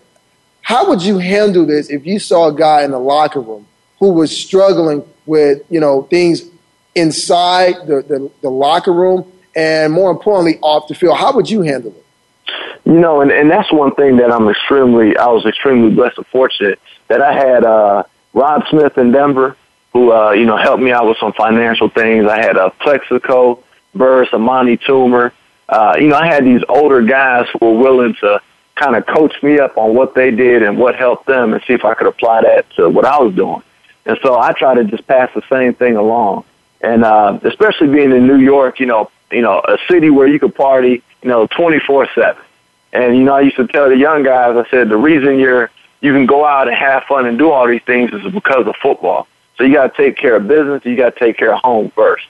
how 0.62 0.88
would 0.90 1.02
you 1.04 1.18
handle 1.18 1.66
this 1.66 1.90
if 1.90 2.06
you 2.06 2.20
saw 2.20 2.48
a 2.48 2.54
guy 2.54 2.84
in 2.84 2.92
the 2.92 3.00
locker 3.00 3.42
room 3.42 3.68
who 4.00 4.14
was 4.14 4.36
struggling 4.36 5.04
with, 5.26 5.62
you 5.70 5.80
know, 5.80 6.04
things 6.04 6.44
inside 6.96 7.76
the, 7.88 8.02
the, 8.02 8.32
the 8.42 8.50
locker 8.50 8.94
room 8.94 9.30
and 9.56 9.92
more 9.94 10.12
importantly 10.12 10.58
off 10.62 10.88
the 10.88 10.96
field? 10.96 11.18
How 11.18 11.34
would 11.34 11.50
you 11.50 11.62
handle 11.62 11.92
it? 11.92 12.04
You 12.86 13.00
know, 13.00 13.22
and, 13.22 13.32
and 13.32 13.50
that's 13.50 13.72
one 13.72 13.94
thing 13.96 14.18
that 14.18 14.32
I'm 14.32 14.48
extremely, 14.48 15.18
I 15.18 15.28
was 15.28 15.46
extremely 15.46 15.94
blessed 15.94 16.18
and 16.18 16.28
fortunate 16.28 16.80
that 17.08 17.22
I 17.22 17.34
had 17.34 17.64
uh, 17.66 18.04
Rob 18.34 18.64
Smith 18.70 18.98
in 18.98 19.12
Denver, 19.12 19.58
who, 19.96 20.12
uh, 20.12 20.32
you 20.32 20.44
know, 20.44 20.58
helped 20.58 20.84
me 20.84 20.92
out 20.92 21.08
with 21.08 21.18
some 21.20 21.32
financial 21.32 21.88
things. 21.88 22.28
I 22.28 22.42
had 22.42 22.58
a 22.58 22.70
Plaxico, 22.70 23.64
Burress, 23.94 24.28
Amani 24.34 24.76
Toomer. 24.76 25.32
Uh, 25.70 25.96
you 25.98 26.10
know, 26.10 26.18
I 26.18 26.28
had 26.28 26.44
these 26.44 26.62
older 26.68 27.02
guys 27.02 27.48
who 27.54 27.66
were 27.66 27.80
willing 27.80 28.14
to 28.16 28.42
kind 28.76 28.98
of 28.98 29.06
coach 29.06 29.42
me 29.42 29.58
up 29.58 29.78
on 29.78 29.96
what 29.96 30.14
they 30.14 30.32
did 30.32 30.64
and 30.64 30.78
what 30.78 30.96
helped 30.96 31.28
them 31.28 31.54
and 31.54 31.64
see 31.64 31.72
if 31.72 31.86
I 31.86 31.94
could 31.94 32.08
apply 32.08 32.42
that 32.42 32.70
to 32.72 32.90
what 32.90 33.06
I 33.06 33.20
was 33.20 33.34
doing. 33.36 33.64
And 34.06 34.20
so 34.22 34.38
I 34.38 34.52
try 34.52 34.74
to 34.74 34.84
just 34.84 35.08
pass 35.08 35.30
the 35.34 35.44
same 35.50 35.74
thing 35.74 35.96
along. 35.96 36.44
And 36.82 37.06
uh, 37.06 37.40
especially 37.44 37.88
being 37.88 38.12
in 38.12 38.28
New 38.28 38.40
York, 38.40 38.82
you 38.82 38.88
know, 38.88 39.10
you 39.32 39.44
know, 39.44 39.62
a 39.66 39.78
city 39.88 40.10
where 40.10 40.28
you 40.28 40.42
could 40.42 40.56
party, 40.56 41.04
you 41.22 41.30
know, 41.30 41.48
24/7. 41.48 42.36
And 42.92 43.16
you 43.16 43.24
know, 43.24 43.36
I 43.36 43.42
used 43.42 43.56
to 43.56 43.68
tell 43.68 43.88
the 43.88 43.96
young 43.96 44.24
guys, 44.24 44.58
I 44.58 44.70
said, 44.70 44.90
the 44.90 44.98
reason 44.98 45.40
you're 45.40 45.72
you 46.02 46.12
can 46.12 46.26
go 46.26 46.46
out 46.46 46.68
and 46.68 46.76
have 46.76 47.06
fun 47.06 47.26
and 47.28 47.38
do 47.38 47.50
all 47.50 47.66
these 47.66 47.82
things 47.84 48.12
is 48.12 48.30
because 48.34 48.68
of 48.68 48.76
football. 48.76 49.30
So 49.58 49.64
you 49.64 49.74
got 49.74 49.96
to 49.96 50.04
take 50.04 50.18
care 50.18 50.36
of 50.36 50.48
business. 50.48 50.84
You 50.86 50.96
got 50.96 51.14
to 51.14 51.20
take 51.20 51.38
care 51.38 51.54
of 51.54 51.62
home 51.62 51.92
first. 51.92 52.26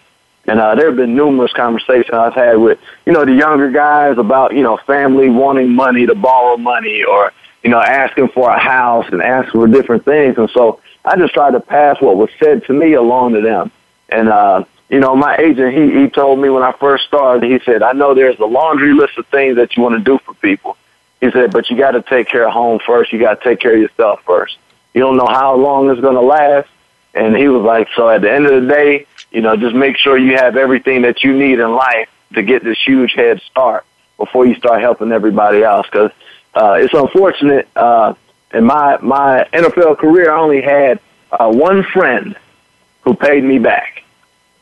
And 0.47 0.59
uh, 0.59 0.75
there 0.75 0.87
have 0.87 0.95
been 0.95 1.15
numerous 1.15 1.51
conversations 1.53 2.13
I've 2.13 2.35
had 2.35 2.57
with 2.57 2.79
you 3.05 3.13
know 3.13 3.25
the 3.25 3.33
younger 3.33 3.71
guys 3.71 4.17
about 4.17 4.53
you 4.53 4.61
know 4.61 4.77
family 4.77 5.29
wanting 5.29 5.73
money 5.73 6.05
to 6.05 6.13
borrow 6.13 6.55
money 6.55 7.03
or 7.03 7.33
you 7.63 7.71
know 7.71 7.79
asking 7.79 8.29
for 8.29 8.49
a 8.51 8.59
house 8.59 9.07
and 9.11 9.23
asking 9.23 9.59
for 9.59 9.67
different 9.67 10.05
things. 10.05 10.37
And 10.37 10.49
so 10.51 10.81
I 11.03 11.17
just 11.17 11.33
tried 11.33 11.51
to 11.51 11.59
pass 11.59 11.99
what 11.99 12.15
was 12.15 12.29
said 12.39 12.63
to 12.65 12.73
me 12.73 12.93
along 12.93 13.33
to 13.33 13.41
them. 13.41 13.71
And 14.09 14.29
uh, 14.29 14.65
you 14.89 14.99
know, 14.99 15.15
my 15.15 15.35
agent, 15.37 15.73
he, 15.73 15.99
he 15.99 16.09
told 16.09 16.39
me 16.39 16.49
when 16.49 16.61
I 16.61 16.71
first 16.73 17.05
started, 17.05 17.49
he 17.49 17.59
said, 17.65 17.81
I 17.81 17.93
know 17.93 18.13
there's 18.13 18.39
a 18.39 18.45
laundry 18.45 18.93
list 18.93 19.17
of 19.17 19.25
things 19.27 19.55
that 19.55 19.75
you 19.75 19.83
want 19.83 19.95
to 19.95 20.03
do 20.03 20.19
for 20.19 20.33
people. 20.35 20.77
He 21.21 21.31
said, 21.31 21.51
but 21.51 21.69
you 21.69 21.77
got 21.77 21.91
to 21.91 22.03
take 22.03 22.27
care 22.27 22.45
of 22.47 22.53
home 22.53 22.79
first. 22.85 23.11
You 23.11 23.19
got 23.19 23.41
to 23.41 23.49
take 23.49 23.59
care 23.59 23.73
of 23.73 23.81
yourself 23.81 24.21
first. 24.25 24.57
You 24.93 25.01
don't 25.01 25.17
know 25.17 25.25
how 25.25 25.55
long 25.55 25.89
it's 25.89 26.01
going 26.01 26.15
to 26.15 26.21
last. 26.21 26.69
And 27.15 27.35
he 27.35 27.47
was 27.47 27.63
like, 27.63 27.87
so 27.95 28.09
at 28.09 28.21
the 28.21 28.31
end 28.31 28.45
of 28.45 28.61
the 28.61 28.67
day, 28.67 29.07
you 29.31 29.41
know, 29.41 29.55
just 29.55 29.75
make 29.75 29.97
sure 29.97 30.17
you 30.17 30.37
have 30.37 30.57
everything 30.57 31.01
that 31.03 31.23
you 31.23 31.35
need 31.35 31.59
in 31.59 31.73
life 31.73 32.09
to 32.33 32.43
get 32.43 32.63
this 32.63 32.77
huge 32.85 33.13
head 33.13 33.41
start 33.49 33.85
before 34.17 34.45
you 34.45 34.55
start 34.55 34.81
helping 34.81 35.11
everybody 35.11 35.63
else. 35.63 35.87
Cause, 35.89 36.11
uh, 36.53 36.77
it's 36.79 36.93
unfortunate, 36.93 37.67
uh, 37.75 38.13
in 38.53 38.65
my, 38.65 38.97
my 39.01 39.47
NFL 39.51 39.97
career, 39.97 40.31
I 40.31 40.39
only 40.39 40.61
had, 40.61 40.99
uh, 41.31 41.51
one 41.51 41.83
friend 41.83 42.37
who 43.01 43.15
paid 43.15 43.43
me 43.43 43.59
back 43.59 44.03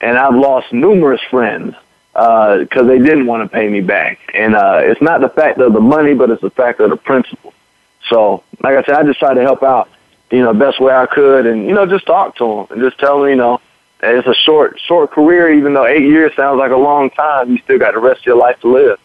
and 0.01 0.17
I've 0.17 0.35
lost 0.35 0.71
numerous 0.71 1.21
friends 1.29 1.75
uh, 2.15 2.57
they 2.57 2.99
didn't 2.99 3.25
want 3.25 3.43
to 3.43 3.53
pay 3.53 3.67
me 3.69 3.81
back. 3.81 4.19
And 4.33 4.55
uh, 4.55 4.81
it's 4.83 5.01
not 5.01 5.21
the 5.21 5.29
fact 5.29 5.59
of 5.59 5.73
the 5.73 5.79
money, 5.79 6.13
but 6.13 6.29
it's 6.29 6.41
the 6.41 6.51
fact 6.51 6.79
of 6.79 6.89
the 6.89 6.97
principle. 6.97 7.53
So, 8.09 8.43
like 8.61 8.75
I 8.77 8.83
said, 8.83 8.95
I 8.95 9.03
just 9.03 9.19
tried 9.19 9.35
to 9.35 9.41
help 9.41 9.63
out, 9.63 9.89
you 10.33 10.41
know, 10.41 10.51
best 10.51 10.81
way 10.81 10.91
I 10.91 11.05
could, 11.05 11.45
and 11.45 11.67
you 11.67 11.73
know, 11.75 11.85
just 11.85 12.07
talk 12.07 12.35
to 12.37 12.43
them 12.43 12.67
and 12.71 12.81
just 12.81 12.99
tell 12.99 13.21
them, 13.21 13.29
you 13.29 13.35
know, 13.35 13.61
it's 14.01 14.27
a 14.27 14.33
short, 14.33 14.79
short 14.79 15.11
career. 15.11 15.53
Even 15.53 15.73
though 15.73 15.85
eight 15.85 16.01
years 16.01 16.35
sounds 16.35 16.57
like 16.57 16.71
a 16.71 16.77
long 16.77 17.11
time, 17.11 17.51
you 17.51 17.59
still 17.59 17.77
got 17.77 17.93
the 17.93 17.99
rest 17.99 18.21
of 18.21 18.25
your 18.25 18.37
life 18.37 18.59
to 18.61 18.73
live. 18.73 18.99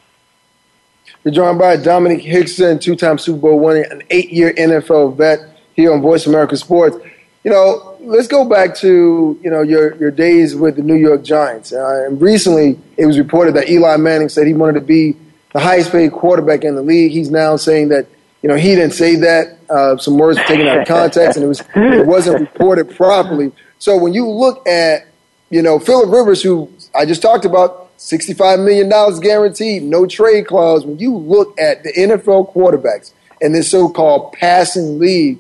We're 1.25 1.33
joined 1.33 1.59
by 1.59 1.77
Domenik 1.77 2.21
Hixon, 2.21 2.79
two-time 2.79 3.19
Super 3.19 3.41
Bowl 3.41 3.61
winning, 3.61 3.85
an 3.91 4.03
eight-year 4.11 4.55
NFL 4.55 5.17
vet 5.17 5.41
here 5.75 5.93
on 5.93 6.01
Voice 6.01 6.27
America 6.27 6.57
Sports. 6.57 6.97
You 7.45 7.51
know, 7.51 7.97
let's 8.01 8.27
go 8.27 8.49
back 8.49 8.75
to 8.77 9.39
you 9.43 9.51
know 9.51 9.61
your 9.61 9.97
your 9.97 10.11
days 10.11 10.57
with 10.57 10.77
the 10.77 10.83
New 10.83 10.97
York 10.97 11.23
Giants. 11.23 11.75
Uh, 11.75 12.07
and 12.07 12.21
recently, 12.21 12.81
it 12.97 13.05
was 13.05 13.19
reported 13.19 13.55
that 13.57 13.69
Eli 13.69 13.99
Manning 13.99 14.31
said 14.31 14.47
he 14.47 14.55
wanted 14.55 14.81
to 14.81 14.87
be 14.87 15.15
the 15.53 15.61
highest-paid 15.61 16.13
quarterback 16.13 16.65
in 16.65 16.75
the 16.75 16.83
league. 16.83 17.13
He's 17.13 17.31
now 17.31 17.57
saying 17.57 17.89
that 17.89 18.07
you 18.43 18.49
know 18.49 18.57
he 18.57 18.75
didn't 18.75 18.95
say 18.95 19.17
that. 19.17 19.59
Uh, 19.69 19.97
some 19.97 20.17
words 20.17 20.39
were 20.39 20.45
taken 20.45 20.67
out 20.67 20.81
of 20.81 20.89
context, 20.89 21.37
and 21.37 21.45
it 21.45 21.49
was 21.49 21.63
it 21.75 22.07
wasn't 22.07 22.41
reported 22.41 22.95
properly. 22.97 23.53
So 23.79 23.97
when 23.97 24.15
you 24.15 24.29
look 24.29 24.67
at 24.67 25.07
you 25.51 25.63
know 25.63 25.79
Philip 25.79 26.11
Rivers, 26.11 26.43
who 26.43 26.71
I 26.95 27.05
just 27.05 27.23
talked 27.23 27.45
about, 27.45 27.91
sixty-five 27.97 28.61
million 28.61 28.89
dollars 28.89 29.19
guaranteed, 29.21 29.83
no 29.83 30.07
trade 30.07 30.47
clause. 30.47 30.85
When 30.85 30.99
you 30.99 31.17
look 31.17 31.59
at 31.61 31.83
the 31.83 31.93
NFL 31.93 32.53
quarterbacks 32.53 33.13
in 33.41 33.53
this 33.53 33.71
so-called 33.71 34.33
passing 34.33 34.99
league, 34.99 35.39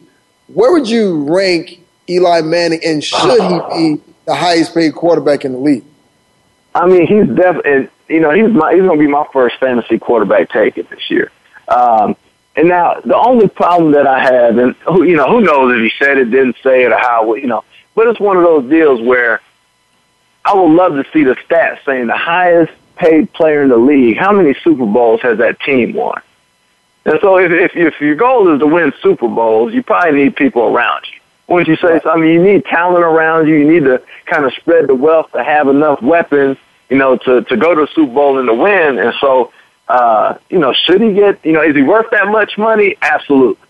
where 0.48 0.72
would 0.72 0.88
you 0.88 1.24
rank 1.32 1.80
Eli 2.08 2.40
Manning, 2.42 2.80
and 2.84 3.02
should 3.02 3.42
he 3.42 3.96
be 3.96 4.02
the 4.24 4.34
highest 4.34 4.74
paid 4.74 4.94
quarterback 4.94 5.44
in 5.44 5.52
the 5.52 5.58
league? 5.58 5.84
I 6.74 6.86
mean, 6.86 7.06
he's 7.06 7.26
definitely, 7.34 7.88
you 8.08 8.20
know, 8.20 8.30
he's 8.30 8.50
my, 8.52 8.72
he's 8.72 8.82
going 8.82 8.98
to 8.98 9.04
be 9.04 9.10
my 9.10 9.26
first 9.32 9.56
fantasy 9.58 9.98
quarterback 9.98 10.50
taken 10.50 10.86
this 10.90 11.10
year. 11.10 11.30
Um, 11.68 12.16
and 12.58 12.68
now 12.68 13.00
the 13.04 13.16
only 13.16 13.46
problem 13.46 13.92
that 13.92 14.08
I 14.08 14.18
have, 14.18 14.58
and 14.58 14.74
who, 14.78 15.04
you 15.04 15.16
know, 15.16 15.28
who 15.28 15.40
knows 15.40 15.76
if 15.76 15.80
he 15.80 16.04
said 16.04 16.18
it, 16.18 16.32
didn't 16.32 16.56
say 16.60 16.82
it, 16.82 16.90
or 16.90 16.98
how, 16.98 17.34
you 17.34 17.46
know, 17.46 17.62
but 17.94 18.08
it's 18.08 18.18
one 18.18 18.36
of 18.36 18.42
those 18.42 18.68
deals 18.68 19.00
where 19.00 19.40
I 20.44 20.54
would 20.54 20.72
love 20.72 20.94
to 20.94 21.04
see 21.12 21.22
the 21.22 21.36
stats 21.36 21.84
saying 21.86 22.08
the 22.08 22.16
highest 22.16 22.72
paid 22.96 23.32
player 23.32 23.62
in 23.62 23.68
the 23.68 23.76
league. 23.76 24.16
How 24.16 24.32
many 24.32 24.54
Super 24.64 24.86
Bowls 24.86 25.20
has 25.22 25.38
that 25.38 25.60
team 25.60 25.92
won? 25.92 26.20
And 27.04 27.20
so 27.20 27.38
if, 27.38 27.52
if, 27.52 27.76
if 27.76 28.00
your 28.00 28.16
goal 28.16 28.52
is 28.52 28.58
to 28.58 28.66
win 28.66 28.92
Super 29.02 29.28
Bowls, 29.28 29.72
you 29.72 29.84
probably 29.84 30.24
need 30.24 30.34
people 30.34 30.62
around 30.62 31.04
you. 31.12 31.20
Wouldn't 31.46 31.68
you 31.68 31.76
say 31.76 32.00
so? 32.00 32.10
I 32.10 32.16
mean, 32.16 32.32
you 32.32 32.42
need 32.42 32.64
talent 32.64 33.04
around 33.04 33.46
you. 33.46 33.54
You 33.54 33.70
need 33.70 33.84
to 33.84 34.02
kind 34.26 34.44
of 34.44 34.52
spread 34.54 34.88
the 34.88 34.96
wealth 34.96 35.30
to 35.32 35.44
have 35.44 35.68
enough 35.68 36.02
weapons, 36.02 36.58
you 36.90 36.98
know, 36.98 37.16
to, 37.18 37.42
to 37.42 37.56
go 37.56 37.74
to 37.74 37.82
the 37.82 37.88
Super 37.94 38.12
Bowl 38.12 38.38
and 38.38 38.48
to 38.48 38.54
win. 38.54 38.98
And 38.98 39.14
so, 39.20 39.52
uh, 39.88 40.38
you 40.50 40.58
know, 40.58 40.72
should 40.72 41.00
he 41.00 41.14
get, 41.14 41.44
you 41.44 41.52
know, 41.52 41.62
is 41.62 41.74
he 41.74 41.82
worth 41.82 42.10
that 42.10 42.28
much 42.28 42.58
money? 42.58 42.96
Absolutely. 43.00 43.66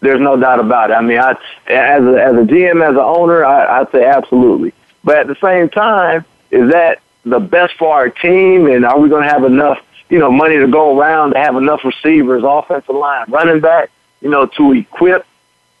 There's 0.00 0.20
no 0.20 0.36
doubt 0.36 0.58
about 0.58 0.90
it. 0.90 0.94
I 0.94 1.00
mean, 1.00 1.18
I, 1.18 1.32
as 1.68 2.02
a, 2.02 2.22
as 2.22 2.34
a 2.34 2.44
GM, 2.44 2.82
as 2.82 2.94
an 2.94 2.98
owner, 2.98 3.44
I, 3.44 3.80
I'd 3.80 3.90
say 3.92 4.04
absolutely. 4.04 4.74
But 5.04 5.18
at 5.18 5.26
the 5.28 5.36
same 5.36 5.68
time, 5.68 6.24
is 6.50 6.72
that 6.72 7.00
the 7.24 7.38
best 7.38 7.74
for 7.78 7.92
our 7.92 8.08
team? 8.08 8.66
And 8.66 8.84
are 8.84 8.98
we 8.98 9.08
going 9.08 9.22
to 9.22 9.28
have 9.28 9.44
enough, 9.44 9.78
you 10.08 10.18
know, 10.18 10.30
money 10.30 10.58
to 10.58 10.66
go 10.66 10.98
around 10.98 11.32
to 11.32 11.38
have 11.38 11.56
enough 11.56 11.84
receivers, 11.84 12.42
offensive 12.44 12.94
line, 12.94 13.26
running 13.28 13.60
back, 13.60 13.90
you 14.20 14.30
know, 14.30 14.46
to 14.46 14.72
equip 14.72 15.24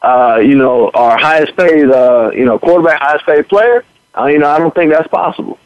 uh, 0.02 0.40
you 0.42 0.56
know, 0.56 0.90
our 0.94 1.16
highest 1.16 1.56
paid, 1.56 1.88
uh, 1.88 2.30
you 2.34 2.44
know, 2.44 2.58
quarterback, 2.58 3.00
highest 3.00 3.24
paid 3.24 3.48
player, 3.48 3.84
uh, 4.18 4.26
you 4.26 4.38
know, 4.38 4.48
I 4.48 4.58
don't 4.58 4.74
think 4.74 4.90
that's 4.90 5.08
possible. 5.08 5.58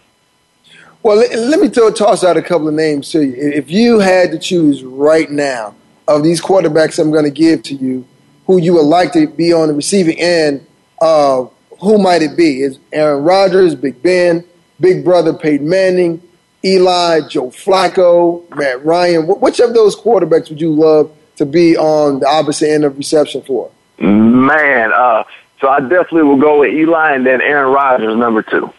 Well, 1.07 1.19
let, 1.19 1.39
let 1.39 1.61
me 1.61 1.69
throw, 1.69 1.93
toss 1.93 2.25
out 2.25 2.37
a 2.37 2.43
couple 2.43 2.67
of 2.67 2.75
names 2.75 3.13
to 3.13 3.25
you. 3.25 3.37
If 3.37 3.71
you 3.71 4.01
had 4.01 4.33
to 4.33 4.41
choose 4.41 4.83
right 4.83 5.31
now 5.31 5.77
of 6.09 6.25
these 6.25 6.41
quarterbacks 6.41 6.99
I'm 6.99 7.13
going 7.13 7.23
to 7.23 7.31
give 7.31 7.63
to 7.63 7.77
you, 7.77 8.05
who 8.49 8.61
you 8.61 8.75
would 8.75 8.87
like 8.87 9.13
to 9.13 9.29
be 9.29 9.53
on 9.53 9.69
the 9.69 9.75
receiving 9.75 10.19
end 10.19 10.67
of, 11.01 11.53
who 11.81 11.99
might 11.99 12.23
it 12.23 12.37
be? 12.37 12.61
Is 12.63 12.81
Aaron 12.93 13.23
Rodgers, 13.23 13.77
Big 13.77 14.03
Ben, 14.03 14.45
Big 14.81 15.05
Brother 15.05 15.33
Peyton 15.33 15.69
Manning, 15.69 16.21
Eli, 16.65 17.21
Joe 17.29 17.51
Flacco, 17.51 18.43
Matt 18.57 18.85
Ryan? 18.85 19.29
Which 19.29 19.61
of 19.61 19.75
those 19.75 19.95
quarterbacks 19.95 20.49
would 20.49 20.61
you 20.61 20.73
love 20.73 21.13
to 21.37 21.47
be 21.47 21.77
on 21.77 22.19
the 22.19 22.27
opposite 22.27 22.69
end 22.69 22.85
of 22.85 22.99
reception 22.99 23.43
for? 23.43 23.71
Man, 24.01 24.91
uh, 24.93 25.23
so 25.61 25.69
I 25.69 25.79
definitely 25.79 26.25
will 26.25 26.41
go 26.41 26.59
with 26.59 26.75
Eli 26.75 27.15
and 27.15 27.25
then 27.25 27.41
Aaron 27.43 27.73
Rodgers, 27.73 28.17
number 28.17 28.43
two. 28.43 28.73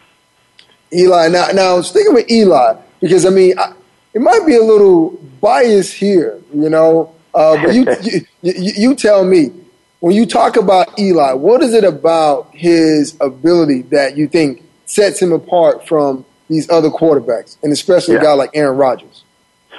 Eli. 0.94 1.28
Now, 1.30 1.48
now 1.54 1.82
thinking 1.82 2.14
with 2.14 2.30
Eli 2.32 2.76
because 3.00 3.26
I 3.26 3.30
mean, 3.30 3.58
I, 3.58 3.74
it 4.14 4.22
might 4.22 4.46
be 4.46 4.56
a 4.56 4.64
little 4.64 5.12
biased 5.42 5.94
here, 5.94 6.40
you 6.54 6.70
know. 6.70 7.14
Uh, 7.34 7.62
but 7.64 7.74
you, 7.76 7.86
you, 8.02 8.22
you, 8.42 8.72
you 8.78 8.96
tell 8.96 9.24
me 9.24 9.52
when 10.00 10.16
you 10.16 10.26
talk 10.26 10.58
about 10.58 10.98
Eli, 11.00 11.34
what 11.34 11.62
is 11.62 11.74
it 11.74 11.84
about 11.84 12.50
his 12.54 13.18
ability 13.22 13.84
that 13.84 14.18
you 14.18 14.28
think 14.28 14.64
sets 14.86 15.22
him 15.22 15.32
apart 15.34 15.88
from 15.88 16.26
these 16.50 16.70
other 16.70 16.90
quarterbacks, 16.90 17.58
and 17.62 17.74
especially 17.74 18.14
Yeah. 18.16 18.22
a 18.22 18.24
guy 18.24 18.34
like 18.34 18.52
Aaron 18.54 18.78
Rodgers? 18.78 19.24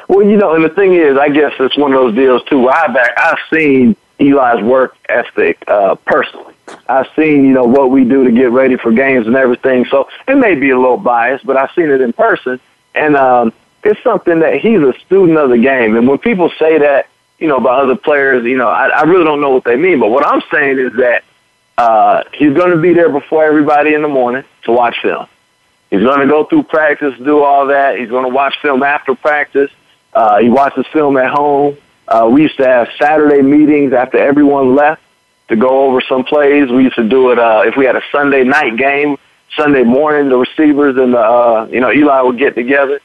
Well, 0.08 0.26
you 0.26 0.36
know, 0.36 0.54
and 0.54 0.64
the 0.64 0.68
thing 0.70 0.94
is, 0.94 1.16
I 1.18 1.28
guess 1.28 1.52
it's 1.60 1.76
one 1.76 1.92
of 1.92 2.00
those 2.00 2.14
deals 2.14 2.42
too. 2.44 2.60
Where 2.60 2.74
I 2.74 2.86
back, 2.88 3.10
I've 3.18 3.38
seen 3.52 3.96
Eli's 4.18 4.62
work 4.62 4.96
ethic 5.08 5.62
uh, 5.66 5.94
personally. 6.06 6.47
I've 6.88 7.08
seen, 7.14 7.44
you 7.44 7.52
know, 7.52 7.64
what 7.64 7.90
we 7.90 8.04
do 8.04 8.24
to 8.24 8.30
get 8.30 8.50
ready 8.50 8.76
for 8.76 8.92
games 8.92 9.26
and 9.26 9.36
everything. 9.36 9.84
So 9.90 10.08
it 10.26 10.36
may 10.36 10.54
be 10.54 10.70
a 10.70 10.78
little 10.78 10.96
biased, 10.96 11.44
but 11.44 11.56
I've 11.56 11.70
seen 11.72 11.90
it 11.90 12.00
in 12.00 12.12
person, 12.12 12.60
and 12.94 13.16
um, 13.16 13.52
it's 13.84 14.02
something 14.02 14.40
that 14.40 14.60
he's 14.60 14.80
a 14.80 14.94
student 15.06 15.38
of 15.38 15.50
the 15.50 15.58
game. 15.58 15.96
And 15.96 16.08
when 16.08 16.18
people 16.18 16.50
say 16.58 16.78
that, 16.78 17.08
you 17.38 17.46
know, 17.46 17.56
about 17.56 17.84
other 17.84 17.96
players, 17.96 18.44
you 18.44 18.56
know, 18.56 18.68
I, 18.68 18.88
I 18.88 19.02
really 19.02 19.24
don't 19.24 19.40
know 19.40 19.50
what 19.50 19.64
they 19.64 19.76
mean. 19.76 20.00
But 20.00 20.10
what 20.10 20.26
I'm 20.26 20.42
saying 20.50 20.78
is 20.78 20.92
that 20.94 21.24
uh, 21.76 22.24
he's 22.34 22.54
going 22.54 22.70
to 22.70 22.80
be 22.80 22.92
there 22.92 23.08
before 23.08 23.44
everybody 23.44 23.94
in 23.94 24.02
the 24.02 24.08
morning 24.08 24.44
to 24.64 24.72
watch 24.72 24.96
film. 25.00 25.26
He's 25.90 26.02
going 26.02 26.20
to 26.20 26.26
go 26.26 26.44
through 26.44 26.64
practice, 26.64 27.16
do 27.18 27.42
all 27.42 27.68
that. 27.68 27.98
He's 27.98 28.10
going 28.10 28.24
to 28.24 28.34
watch 28.34 28.60
film 28.60 28.82
after 28.82 29.14
practice. 29.14 29.70
Uh, 30.12 30.38
he 30.38 30.48
watches 30.48 30.86
film 30.92 31.16
at 31.16 31.30
home. 31.30 31.76
Uh, 32.06 32.28
we 32.30 32.42
used 32.42 32.56
to 32.56 32.66
have 32.66 32.88
Saturday 32.98 33.42
meetings 33.42 33.92
after 33.92 34.18
everyone 34.18 34.74
left 34.74 35.02
to 35.48 35.56
go 35.56 35.86
over 35.86 36.00
some 36.00 36.24
plays. 36.24 36.70
We 36.70 36.84
used 36.84 36.96
to 36.96 37.08
do 37.08 37.30
it 37.30 37.38
uh, 37.38 37.62
if 37.66 37.76
we 37.76 37.84
had 37.84 37.96
a 37.96 38.02
Sunday 38.12 38.44
night 38.44 38.76
game. 38.76 39.16
Sunday 39.56 39.82
morning, 39.82 40.28
the 40.28 40.36
receivers 40.36 40.96
and 40.96 41.14
the 41.14 41.18
uh, 41.18 41.68
you 41.70 41.80
know 41.80 41.90
Eli 41.90 42.20
would 42.20 42.38
get 42.38 42.54
together. 42.54 43.00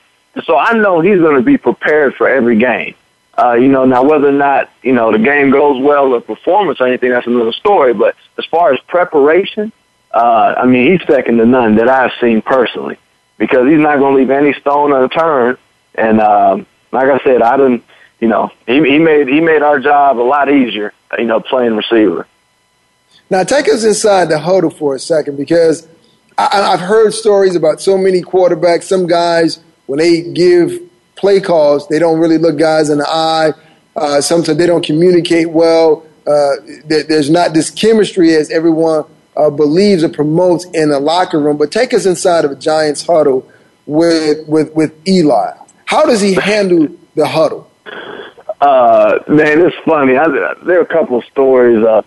So 0.45 0.57
I 0.57 0.73
know 0.73 0.99
he's 0.99 1.19
going 1.19 1.37
to 1.37 1.41
be 1.41 1.57
prepared 1.57 2.15
for 2.15 2.27
every 2.27 2.57
game. 2.57 2.95
Uh, 3.37 3.53
you 3.53 3.67
know, 3.67 3.85
now 3.85 4.03
whether 4.03 4.27
or 4.27 4.33
not 4.33 4.69
you 4.81 4.93
know 4.93 5.11
the 5.11 5.19
game 5.19 5.51
goes 5.51 5.81
well 5.81 6.13
or 6.13 6.21
performance 6.21 6.79
or 6.81 6.87
anything, 6.87 7.11
that's 7.11 7.27
another 7.27 7.53
story. 7.53 7.93
But 7.93 8.15
as 8.37 8.45
far 8.45 8.73
as 8.73 8.79
preparation, 8.81 9.71
uh, 10.11 10.55
I 10.57 10.65
mean, 10.65 10.91
he's 10.91 11.07
second 11.07 11.37
to 11.37 11.45
none 11.45 11.75
that 11.75 11.89
I've 11.89 12.11
seen 12.19 12.41
personally 12.41 12.97
because 13.37 13.67
he's 13.67 13.79
not 13.79 13.97
going 13.97 14.13
to 14.13 14.19
leave 14.19 14.29
any 14.29 14.53
stone 14.53 14.93
unturned. 14.93 15.57
And 15.95 16.21
um, 16.21 16.65
like 16.91 17.09
I 17.09 17.23
said, 17.23 17.41
I 17.41 17.57
didn't. 17.57 17.83
You 18.19 18.29
know, 18.29 18.51
he, 18.65 18.75
he 18.75 18.99
made 18.99 19.27
he 19.27 19.41
made 19.41 19.61
our 19.61 19.79
job 19.79 20.17
a 20.17 20.21
lot 20.21 20.49
easier. 20.49 20.93
You 21.17 21.25
know, 21.25 21.39
playing 21.39 21.75
receiver. 21.75 22.27
Now 23.34 23.41
take 23.43 23.67
us 23.67 23.84
inside 23.84 24.29
the 24.29 24.38
huddle 24.38 24.69
for 24.69 24.93
a 24.93 24.99
second 24.99 25.38
because 25.38 25.88
I, 26.38 26.49
I've 26.71 26.79
heard 26.79 27.15
stories 27.15 27.55
about 27.55 27.81
so 27.81 27.97
many 27.97 28.21
quarterbacks. 28.21 28.84
Some 28.84 29.07
guys 29.07 29.59
when 29.88 29.97
they 29.97 30.21
give 30.21 30.79
play 31.15 31.41
calls, 31.41 31.88
they 31.88 31.97
don't 31.97 32.19
really 32.19 32.38
look 32.38 32.59
guys 32.59 32.91
in 32.91 32.99
the 32.99 33.07
eye. 33.09 33.53
Uh, 33.95 34.21
sometimes 34.21 34.59
they 34.59 34.67
don't 34.67 34.86
communicate 34.86 35.49
well. 35.49 36.05
Uh, 36.27 36.49
there's 36.86 37.31
not 37.31 37.55
this 37.55 37.71
chemistry 37.71 38.36
as 38.36 38.51
everyone 38.51 39.03
uh, 39.36 39.49
believes 39.49 40.03
or 40.03 40.09
promotes 40.09 40.65
in 40.65 40.89
the 40.89 40.99
locker 40.99 41.39
room. 41.39 41.57
But 41.57 41.71
take 41.71 41.91
us 41.95 42.05
inside 42.05 42.45
of 42.45 42.51
a 42.51 42.55
Giants 42.55 43.03
huddle 43.03 43.51
with 43.88 44.47
with 44.47 44.71
with 44.75 44.93
Eli. 45.07 45.53
How 45.86 46.05
does 46.05 46.21
he 46.21 46.36
handle 46.36 46.88
the 47.15 47.25
huddle? 47.25 47.67
Uh, 48.61 49.17
man, 49.27 49.59
it's 49.59 49.75
funny. 49.86 50.17
I, 50.17 50.27
there 50.67 50.77
are 50.77 50.84
a 50.84 50.86
couple 50.86 51.17
of 51.17 51.25
stories. 51.25 51.84
Uh, 51.84 52.03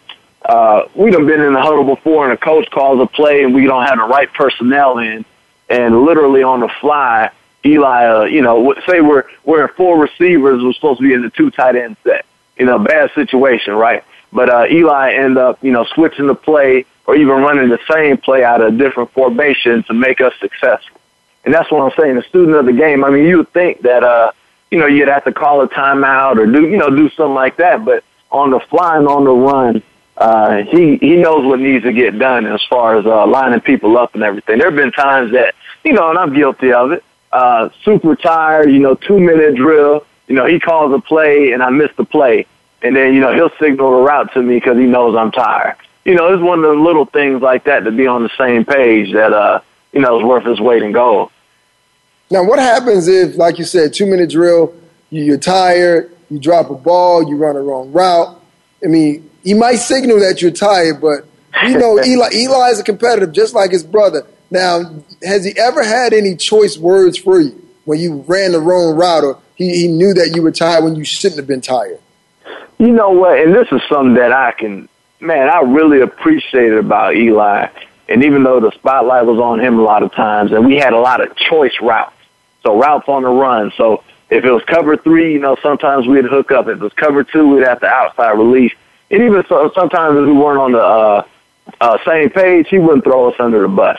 uh, 0.48 0.88
we 0.94 1.10
done 1.10 1.26
been 1.26 1.40
in 1.40 1.52
the 1.52 1.60
huddle 1.60 1.84
before, 1.84 2.24
and 2.24 2.32
a 2.32 2.36
coach 2.36 2.70
calls 2.70 3.00
a 3.00 3.06
play, 3.06 3.42
and 3.42 3.54
we 3.54 3.66
don't 3.66 3.84
have 3.84 3.98
the 3.98 4.04
right 4.04 4.32
personnel 4.32 4.98
in, 4.98 5.24
and 5.68 6.02
literally 6.02 6.42
on 6.42 6.60
the 6.60 6.68
fly, 6.80 7.30
Eli, 7.64 8.06
uh, 8.06 8.24
you 8.24 8.42
know, 8.42 8.74
say 8.86 9.00
we're 9.00 9.24
we're 9.44 9.66
in 9.66 9.74
four 9.74 10.00
receivers, 10.00 10.62
we're 10.62 10.72
supposed 10.72 11.00
to 11.00 11.06
be 11.08 11.14
in 11.14 11.22
the 11.22 11.30
two 11.30 11.50
tight 11.50 11.74
end 11.74 11.96
set. 12.04 12.24
You 12.56 12.64
know, 12.64 12.78
bad 12.78 13.10
situation, 13.14 13.74
right? 13.74 14.04
But 14.32 14.48
uh, 14.48 14.66
Eli 14.70 15.14
end 15.14 15.36
up, 15.36 15.62
you 15.62 15.72
know, 15.72 15.84
switching 15.84 16.26
the 16.26 16.34
play 16.34 16.86
or 17.06 17.16
even 17.16 17.36
running 17.42 17.68
the 17.68 17.80
same 17.90 18.16
play 18.16 18.44
out 18.44 18.60
of 18.60 18.74
a 18.74 18.76
different 18.76 19.10
formation 19.12 19.82
to 19.84 19.94
make 19.94 20.20
us 20.20 20.32
successful. 20.40 21.00
And 21.44 21.54
that's 21.54 21.70
what 21.70 21.80
I'm 21.80 21.96
saying. 21.98 22.16
The 22.16 22.22
student 22.22 22.56
of 22.56 22.66
the 22.66 22.72
game. 22.72 23.04
I 23.04 23.10
mean, 23.10 23.24
you 23.24 23.38
would 23.38 23.52
think 23.52 23.82
that, 23.82 24.02
uh, 24.02 24.32
you 24.70 24.78
know, 24.78 24.86
you'd 24.86 25.08
have 25.08 25.24
to 25.24 25.32
call 25.32 25.60
a 25.62 25.68
timeout 25.68 26.38
or 26.38 26.46
do, 26.46 26.68
you 26.68 26.76
know, 26.76 26.90
do 26.90 27.08
something 27.10 27.34
like 27.34 27.56
that. 27.58 27.84
But 27.84 28.04
on 28.30 28.50
the 28.50 28.60
fly 28.60 28.96
and 28.96 29.06
on 29.06 29.24
the 29.24 29.32
run, 29.32 29.82
uh, 30.16 30.62
he 30.64 30.96
he 30.96 31.16
knows 31.16 31.44
what 31.44 31.60
needs 31.60 31.84
to 31.84 31.92
get 31.92 32.18
done 32.18 32.46
as 32.46 32.62
far 32.70 32.98
as 32.98 33.06
uh, 33.06 33.26
lining 33.26 33.60
people 33.60 33.98
up 33.98 34.14
and 34.14 34.22
everything. 34.22 34.58
There 34.58 34.68
have 34.68 34.76
been 34.76 34.92
times 34.92 35.32
that, 35.32 35.54
you 35.84 35.92
know, 35.92 36.10
and 36.10 36.18
I'm 36.18 36.34
guilty 36.34 36.72
of 36.72 36.92
it 36.92 37.04
uh, 37.36 37.68
super 37.84 38.16
tired, 38.16 38.70
you 38.70 38.78
know, 38.78 38.94
two 38.94 39.20
minute 39.20 39.56
drill. 39.56 40.06
You 40.26 40.34
know, 40.34 40.46
he 40.46 40.58
calls 40.58 40.92
a 40.92 40.98
play 40.98 41.52
and 41.52 41.62
I 41.62 41.70
miss 41.70 41.90
the 41.96 42.04
play. 42.04 42.46
And 42.82 42.96
then, 42.96 43.14
you 43.14 43.20
know, 43.20 43.34
he'll 43.34 43.50
signal 43.60 43.94
a 43.94 44.02
route 44.02 44.32
to 44.34 44.42
me 44.42 44.56
because 44.56 44.78
he 44.78 44.84
knows 44.84 45.16
I'm 45.16 45.32
tired. 45.32 45.76
You 46.04 46.14
know, 46.14 46.32
it's 46.32 46.42
one 46.42 46.64
of 46.64 46.76
the 46.76 46.82
little 46.82 47.04
things 47.04 47.42
like 47.42 47.64
that 47.64 47.80
to 47.80 47.90
be 47.90 48.06
on 48.06 48.22
the 48.22 48.30
same 48.38 48.64
page 48.64 49.12
that, 49.12 49.32
uh, 49.32 49.60
you 49.92 50.00
know, 50.00 50.18
is 50.18 50.24
worth 50.24 50.46
its 50.46 50.60
weight 50.60 50.82
in 50.82 50.92
gold. 50.92 51.30
Now, 52.30 52.44
what 52.44 52.58
happens 52.58 53.08
if, 53.08 53.36
like 53.36 53.58
you 53.58 53.64
said, 53.64 53.92
two 53.92 54.06
minute 54.06 54.30
drill, 54.30 54.74
you're 55.10 55.38
tired, 55.38 56.10
you 56.30 56.38
drop 56.38 56.70
a 56.70 56.74
ball, 56.74 57.28
you 57.28 57.36
run 57.36 57.56
a 57.56 57.60
wrong 57.60 57.92
route? 57.92 58.40
I 58.84 58.88
mean, 58.88 59.30
he 59.42 59.54
might 59.54 59.76
signal 59.76 60.20
that 60.20 60.42
you're 60.42 60.50
tired, 60.50 61.00
but 61.00 61.26
you 61.64 61.78
know, 61.78 62.02
Eli, 62.04 62.28
Eli 62.32 62.68
is 62.70 62.80
a 62.80 62.84
competitive 62.84 63.32
just 63.32 63.54
like 63.54 63.70
his 63.70 63.84
brother. 63.84 64.26
Now, 64.50 65.02
has 65.22 65.44
he 65.44 65.58
ever 65.58 65.82
had 65.82 66.12
any 66.12 66.36
choice 66.36 66.78
words 66.78 67.18
for 67.18 67.40
you 67.40 67.66
when 67.84 67.98
you 67.98 68.24
ran 68.26 68.52
the 68.52 68.60
wrong 68.60 68.96
route 68.96 69.24
or 69.24 69.38
he, 69.54 69.82
he 69.82 69.88
knew 69.88 70.14
that 70.14 70.32
you 70.34 70.42
were 70.42 70.52
tired 70.52 70.84
when 70.84 70.94
you 70.96 71.04
shouldn't 71.04 71.38
have 71.38 71.46
been 71.46 71.60
tired? 71.60 72.00
You 72.78 72.92
know 72.92 73.10
what? 73.10 73.38
And 73.38 73.54
this 73.54 73.68
is 73.72 73.80
something 73.88 74.14
that 74.14 74.32
I 74.32 74.52
can, 74.52 74.88
man, 75.20 75.48
I 75.48 75.60
really 75.60 76.00
appreciated 76.00 76.78
about 76.78 77.16
Eli. 77.16 77.68
And 78.08 78.22
even 78.22 78.44
though 78.44 78.60
the 78.60 78.70
spotlight 78.72 79.24
was 79.24 79.40
on 79.40 79.60
him 79.60 79.78
a 79.78 79.82
lot 79.82 80.02
of 80.02 80.12
times, 80.12 80.52
and 80.52 80.66
we 80.66 80.76
had 80.76 80.92
a 80.92 80.98
lot 80.98 81.20
of 81.20 81.34
choice 81.36 81.74
routes, 81.80 82.14
so 82.62 82.78
routes 82.78 83.08
on 83.08 83.22
the 83.22 83.28
run. 83.28 83.72
So 83.76 84.04
if 84.30 84.44
it 84.44 84.50
was 84.50 84.62
cover 84.64 84.96
three, 84.96 85.34
you 85.34 85.38
know, 85.38 85.56
sometimes 85.62 86.06
we'd 86.06 86.24
hook 86.24 86.50
up. 86.50 86.68
If 86.68 86.78
it 86.78 86.80
was 86.80 86.92
cover 86.94 87.22
two, 87.22 87.54
we'd 87.54 87.66
have 87.66 87.80
to 87.80 87.86
outside 87.86 88.32
release. 88.32 88.72
And 89.10 89.22
even 89.22 89.44
so, 89.48 89.70
sometimes 89.74 90.18
if 90.18 90.26
we 90.26 90.32
weren't 90.32 90.58
on 90.58 90.72
the 90.72 90.82
uh, 90.82 91.26
uh, 91.80 91.98
same 92.04 92.30
page, 92.30 92.68
he 92.68 92.78
wouldn't 92.78 93.04
throw 93.04 93.30
us 93.30 93.36
under 93.38 93.62
the 93.62 93.68
bus. 93.68 93.98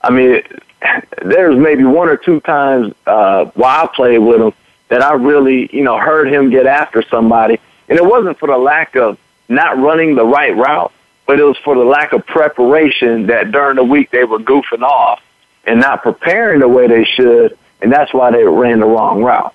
I 0.00 0.10
mean, 0.10 0.42
there's 1.22 1.56
maybe 1.56 1.84
one 1.84 2.08
or 2.08 2.16
two 2.16 2.40
times 2.40 2.94
uh, 3.06 3.46
while 3.54 3.84
I 3.84 3.86
played 3.94 4.18
with 4.18 4.40
him 4.40 4.52
that 4.88 5.02
I 5.02 5.14
really, 5.14 5.74
you 5.74 5.82
know, 5.82 5.98
heard 5.98 6.32
him 6.32 6.50
get 6.50 6.66
after 6.66 7.02
somebody, 7.10 7.58
and 7.88 7.98
it 7.98 8.04
wasn't 8.04 8.38
for 8.38 8.46
the 8.46 8.58
lack 8.58 8.94
of 8.96 9.18
not 9.48 9.78
running 9.78 10.14
the 10.14 10.24
right 10.24 10.54
route, 10.54 10.92
but 11.26 11.40
it 11.40 11.42
was 11.42 11.56
for 11.58 11.74
the 11.74 11.84
lack 11.84 12.12
of 12.12 12.26
preparation 12.26 13.26
that 13.26 13.50
during 13.50 13.76
the 13.76 13.84
week 13.84 14.10
they 14.10 14.24
were 14.24 14.38
goofing 14.38 14.82
off 14.82 15.20
and 15.64 15.80
not 15.80 16.02
preparing 16.02 16.60
the 16.60 16.68
way 16.68 16.86
they 16.86 17.04
should, 17.04 17.56
and 17.80 17.90
that's 17.90 18.12
why 18.12 18.30
they 18.30 18.44
ran 18.44 18.80
the 18.80 18.86
wrong 18.86 19.22
route. 19.22 19.54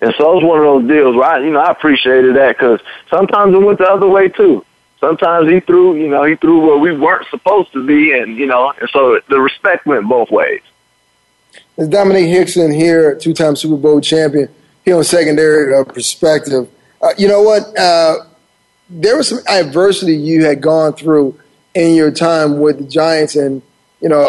And 0.00 0.14
so 0.16 0.32
it 0.32 0.34
was 0.36 0.44
one 0.44 0.58
of 0.58 0.64
those 0.64 0.88
deals 0.88 1.16
where 1.16 1.24
I, 1.24 1.38
you 1.40 1.50
know, 1.50 1.60
I 1.60 1.72
appreciated 1.72 2.36
that 2.36 2.56
because 2.56 2.80
sometimes 3.10 3.54
it 3.54 3.58
went 3.58 3.78
the 3.78 3.90
other 3.90 4.08
way 4.08 4.28
too 4.28 4.64
sometimes 5.00 5.50
he 5.50 5.60
threw, 5.60 5.96
you 5.96 6.08
know, 6.08 6.24
he 6.24 6.36
threw 6.36 6.66
where 6.66 6.78
we 6.78 6.96
weren't 6.96 7.26
supposed 7.28 7.72
to 7.72 7.86
be, 7.86 8.12
and 8.12 8.36
you 8.36 8.46
know, 8.46 8.72
and 8.78 8.88
so 8.90 9.20
the 9.28 9.40
respect 9.40 9.86
went 9.86 10.08
both 10.08 10.30
ways. 10.30 10.60
It's 11.76 11.88
Domenik 11.88 12.28
Hixon 12.28 12.72
here, 12.72 13.14
two-time 13.14 13.56
Super 13.56 13.76
Bowl 13.76 14.00
champion. 14.00 14.48
Here 14.84 14.96
on 14.96 15.04
secondary 15.04 15.74
uh, 15.78 15.84
perspective, 15.84 16.68
uh, 17.02 17.08
you 17.18 17.28
know 17.28 17.42
what? 17.42 17.78
Uh, 17.78 18.16
there 18.88 19.16
was 19.16 19.28
some 19.28 19.40
adversity 19.46 20.16
you 20.16 20.44
had 20.44 20.62
gone 20.62 20.94
through 20.94 21.38
in 21.74 21.94
your 21.94 22.10
time 22.10 22.58
with 22.58 22.78
the 22.78 22.84
Giants, 22.84 23.36
and 23.36 23.62
you 24.00 24.08
know, 24.08 24.28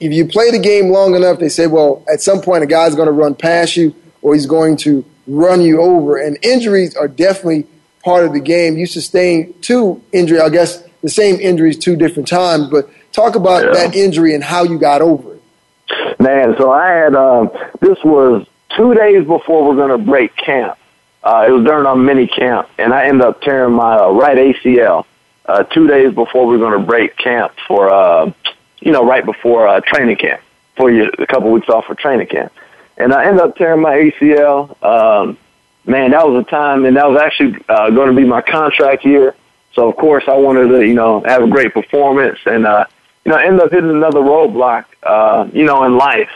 if 0.00 0.12
you 0.12 0.26
play 0.26 0.50
the 0.50 0.58
game 0.58 0.90
long 0.90 1.14
enough, 1.14 1.38
they 1.38 1.48
say, 1.48 1.66
well, 1.66 2.04
at 2.10 2.20
some 2.20 2.40
point, 2.40 2.62
a 2.62 2.66
guy's 2.66 2.94
going 2.94 3.06
to 3.06 3.12
run 3.12 3.34
past 3.34 3.76
you, 3.76 3.94
or 4.22 4.34
he's 4.34 4.46
going 4.46 4.76
to 4.78 5.04
run 5.26 5.60
you 5.60 5.80
over, 5.80 6.16
and 6.16 6.38
injuries 6.42 6.96
are 6.96 7.08
definitely 7.08 7.66
part 8.02 8.24
of 8.24 8.32
the 8.32 8.40
game. 8.40 8.76
You 8.76 8.86
sustained 8.86 9.62
two 9.62 10.02
injury, 10.12 10.40
I 10.40 10.48
guess 10.48 10.82
the 11.02 11.08
same 11.08 11.40
injuries 11.40 11.78
two 11.78 11.96
different 11.96 12.28
times, 12.28 12.68
but 12.68 12.88
talk 13.12 13.34
about 13.34 13.64
yeah. 13.64 13.72
that 13.72 13.94
injury 13.94 14.34
and 14.34 14.42
how 14.42 14.64
you 14.64 14.78
got 14.78 15.02
over 15.02 15.34
it. 15.34 16.20
Man, 16.20 16.54
so 16.58 16.70
I 16.70 16.88
had 16.88 17.14
uh, 17.14 17.48
this 17.80 17.98
was 18.04 18.46
two 18.76 18.94
days 18.94 19.26
before 19.26 19.66
we're 19.66 19.76
going 19.76 19.98
to 19.98 20.04
break 20.04 20.36
camp. 20.36 20.78
Uh, 21.22 21.46
it 21.48 21.50
was 21.52 21.64
during 21.64 21.86
our 21.86 21.96
mini 21.96 22.26
camp, 22.26 22.68
and 22.78 22.92
I 22.92 23.06
ended 23.06 23.22
up 23.22 23.40
tearing 23.42 23.74
my 23.74 23.96
uh, 23.96 24.10
right 24.10 24.36
ACL 24.36 25.04
uh, 25.46 25.64
two 25.64 25.88
days 25.88 26.14
before 26.14 26.46
we 26.46 26.56
were 26.56 26.64
going 26.68 26.80
to 26.80 26.86
break 26.86 27.16
camp 27.16 27.52
for, 27.66 27.92
uh, 27.92 28.30
you 28.80 28.92
know, 28.92 29.04
right 29.04 29.24
before 29.24 29.66
uh, 29.66 29.80
training 29.80 30.16
camp, 30.16 30.40
for 30.76 30.90
you 30.90 31.10
a 31.18 31.26
couple 31.26 31.50
weeks 31.50 31.68
off 31.68 31.86
for 31.86 31.94
training 31.94 32.26
camp, 32.26 32.52
and 32.98 33.14
I 33.14 33.24
ended 33.24 33.40
up 33.40 33.56
tearing 33.56 33.80
my 33.80 33.94
ACL. 33.94 34.82
Um, 34.84 35.38
man, 35.86 36.10
that 36.10 36.28
was 36.28 36.44
a 36.44 36.50
time, 36.50 36.84
and 36.84 36.96
that 36.96 37.08
was 37.08 37.20
actually 37.20 37.56
uh, 37.68 37.90
going 37.90 38.08
to 38.08 38.14
be 38.14 38.26
my 38.26 38.42
contract 38.42 39.04
year. 39.04 39.34
So 39.74 39.88
of 39.88 39.96
course, 39.96 40.24
I 40.26 40.36
wanted 40.36 40.68
to, 40.68 40.86
you 40.86 40.94
know, 40.94 41.22
have 41.24 41.42
a 41.42 41.46
great 41.46 41.72
performance, 41.72 42.38
and 42.44 42.66
uh, 42.66 42.86
you 43.24 43.32
know, 43.32 43.38
end 43.38 43.60
up 43.60 43.70
hitting 43.70 43.90
another 43.90 44.20
roadblock, 44.20 44.86
uh, 45.02 45.48
you 45.52 45.64
know, 45.64 45.84
in 45.84 45.96
life. 45.96 46.30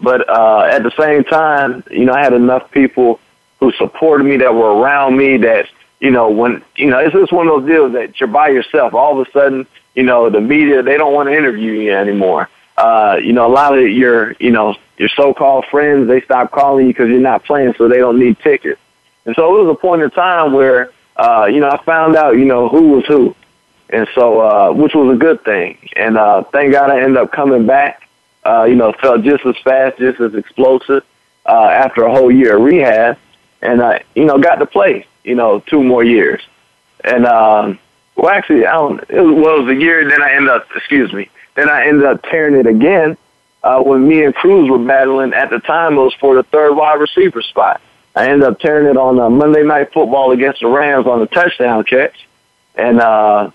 But 0.00 0.28
uh, 0.28 0.68
at 0.70 0.82
the 0.82 0.92
same 0.98 1.24
time, 1.24 1.84
you 1.90 2.04
know, 2.04 2.12
I 2.12 2.22
had 2.22 2.32
enough 2.32 2.70
people 2.70 3.20
who 3.60 3.72
supported 3.72 4.24
me 4.24 4.36
that 4.38 4.52
were 4.52 4.76
around 4.76 5.16
me 5.16 5.36
that, 5.38 5.68
you 6.00 6.10
know, 6.10 6.28
when 6.28 6.62
you 6.76 6.90
know, 6.90 6.98
it's 6.98 7.14
just 7.14 7.32
one 7.32 7.46
of 7.48 7.62
those 7.62 7.68
deals 7.68 7.92
that 7.92 8.20
you're 8.20 8.26
by 8.26 8.48
yourself. 8.48 8.92
All 8.92 9.18
of 9.18 9.26
a 9.26 9.30
sudden, 9.30 9.66
you 9.94 10.02
know, 10.02 10.28
the 10.28 10.40
media 10.40 10.82
they 10.82 10.98
don't 10.98 11.14
want 11.14 11.28
to 11.28 11.36
interview 11.36 11.72
you 11.72 11.94
anymore. 11.94 12.50
Uh, 12.82 13.16
you 13.22 13.32
know, 13.32 13.46
a 13.46 13.54
lot 13.60 13.78
of 13.78 13.88
your, 13.88 14.32
you 14.40 14.50
know, 14.50 14.74
your 14.98 15.08
so-called 15.10 15.64
friends 15.70 16.08
they 16.08 16.20
stop 16.22 16.50
calling 16.50 16.86
you 16.86 16.92
because 16.92 17.08
you're 17.08 17.20
not 17.20 17.44
playing, 17.44 17.72
so 17.78 17.86
they 17.86 17.98
don't 17.98 18.18
need 18.18 18.36
tickets. 18.40 18.80
And 19.24 19.36
so 19.36 19.54
it 19.54 19.62
was 19.62 19.76
a 19.76 19.78
point 19.78 20.02
in 20.02 20.10
time 20.10 20.52
where, 20.52 20.90
uh, 21.16 21.44
you 21.44 21.60
know, 21.60 21.70
I 21.70 21.78
found 21.84 22.16
out, 22.16 22.36
you 22.36 22.44
know, 22.44 22.68
who 22.68 22.88
was 22.94 23.06
who. 23.06 23.36
And 23.88 24.08
so, 24.16 24.40
uh, 24.40 24.72
which 24.72 24.94
was 24.96 25.14
a 25.14 25.18
good 25.18 25.44
thing. 25.44 25.78
And, 25.94 26.18
uh, 26.18 26.42
thank 26.54 26.72
God 26.72 26.90
I 26.90 27.00
ended 27.02 27.18
up 27.18 27.30
coming 27.30 27.66
back, 27.66 28.08
uh, 28.44 28.64
you 28.64 28.74
know, 28.74 28.92
felt 29.00 29.22
just 29.22 29.46
as 29.46 29.56
fast, 29.58 29.98
just 29.98 30.18
as 30.18 30.34
explosive, 30.34 31.04
uh, 31.46 31.68
after 31.84 32.02
a 32.04 32.10
whole 32.10 32.32
year 32.32 32.56
of 32.56 32.62
rehab. 32.62 33.16
And, 33.60 33.80
uh, 33.80 34.00
you 34.16 34.24
know, 34.24 34.38
got 34.38 34.56
to 34.56 34.66
play, 34.66 35.06
you 35.22 35.36
know, 35.36 35.60
two 35.60 35.84
more 35.84 36.02
years. 36.02 36.42
And, 37.04 37.26
um, 37.26 37.78
well, 38.16 38.30
actually, 38.30 38.66
I 38.66 38.72
don't, 38.72 38.98
it 39.08 39.20
was, 39.20 39.34
well, 39.36 39.56
it 39.58 39.62
was 39.66 39.76
a 39.76 39.80
year, 39.80 40.08
then 40.10 40.20
I 40.20 40.32
ended 40.32 40.50
up, 40.50 40.66
excuse 40.74 41.12
me, 41.12 41.30
then 41.54 41.68
I 41.68 41.86
ended 41.86 42.04
up 42.04 42.22
tearing 42.22 42.54
it 42.54 42.66
again. 42.66 43.16
uh, 43.62 43.80
when 43.80 44.06
me 44.06 44.24
and 44.24 44.34
Cruz 44.34 44.68
were 44.68 44.78
battling 44.78 45.32
at 45.32 45.50
the 45.50 45.60
time, 45.60 45.94
it 45.94 46.00
was 46.00 46.14
for 46.14 46.34
the 46.34 46.42
third 46.44 46.74
wide 46.74 47.00
receiver 47.00 47.42
spot. 47.42 47.80
I 48.14 48.28
ended 48.28 48.42
up 48.42 48.58
tearing 48.58 48.88
it 48.88 48.96
on 48.96 49.18
uh, 49.18 49.30
Monday 49.30 49.62
Night 49.62 49.92
Football 49.92 50.32
against 50.32 50.60
the 50.60 50.68
Rams 50.68 51.06
on 51.06 51.20
the 51.20 51.26
touchdown 51.26 51.84
catch. 51.84 52.28
And, 52.74 53.00
uh, 53.00 53.50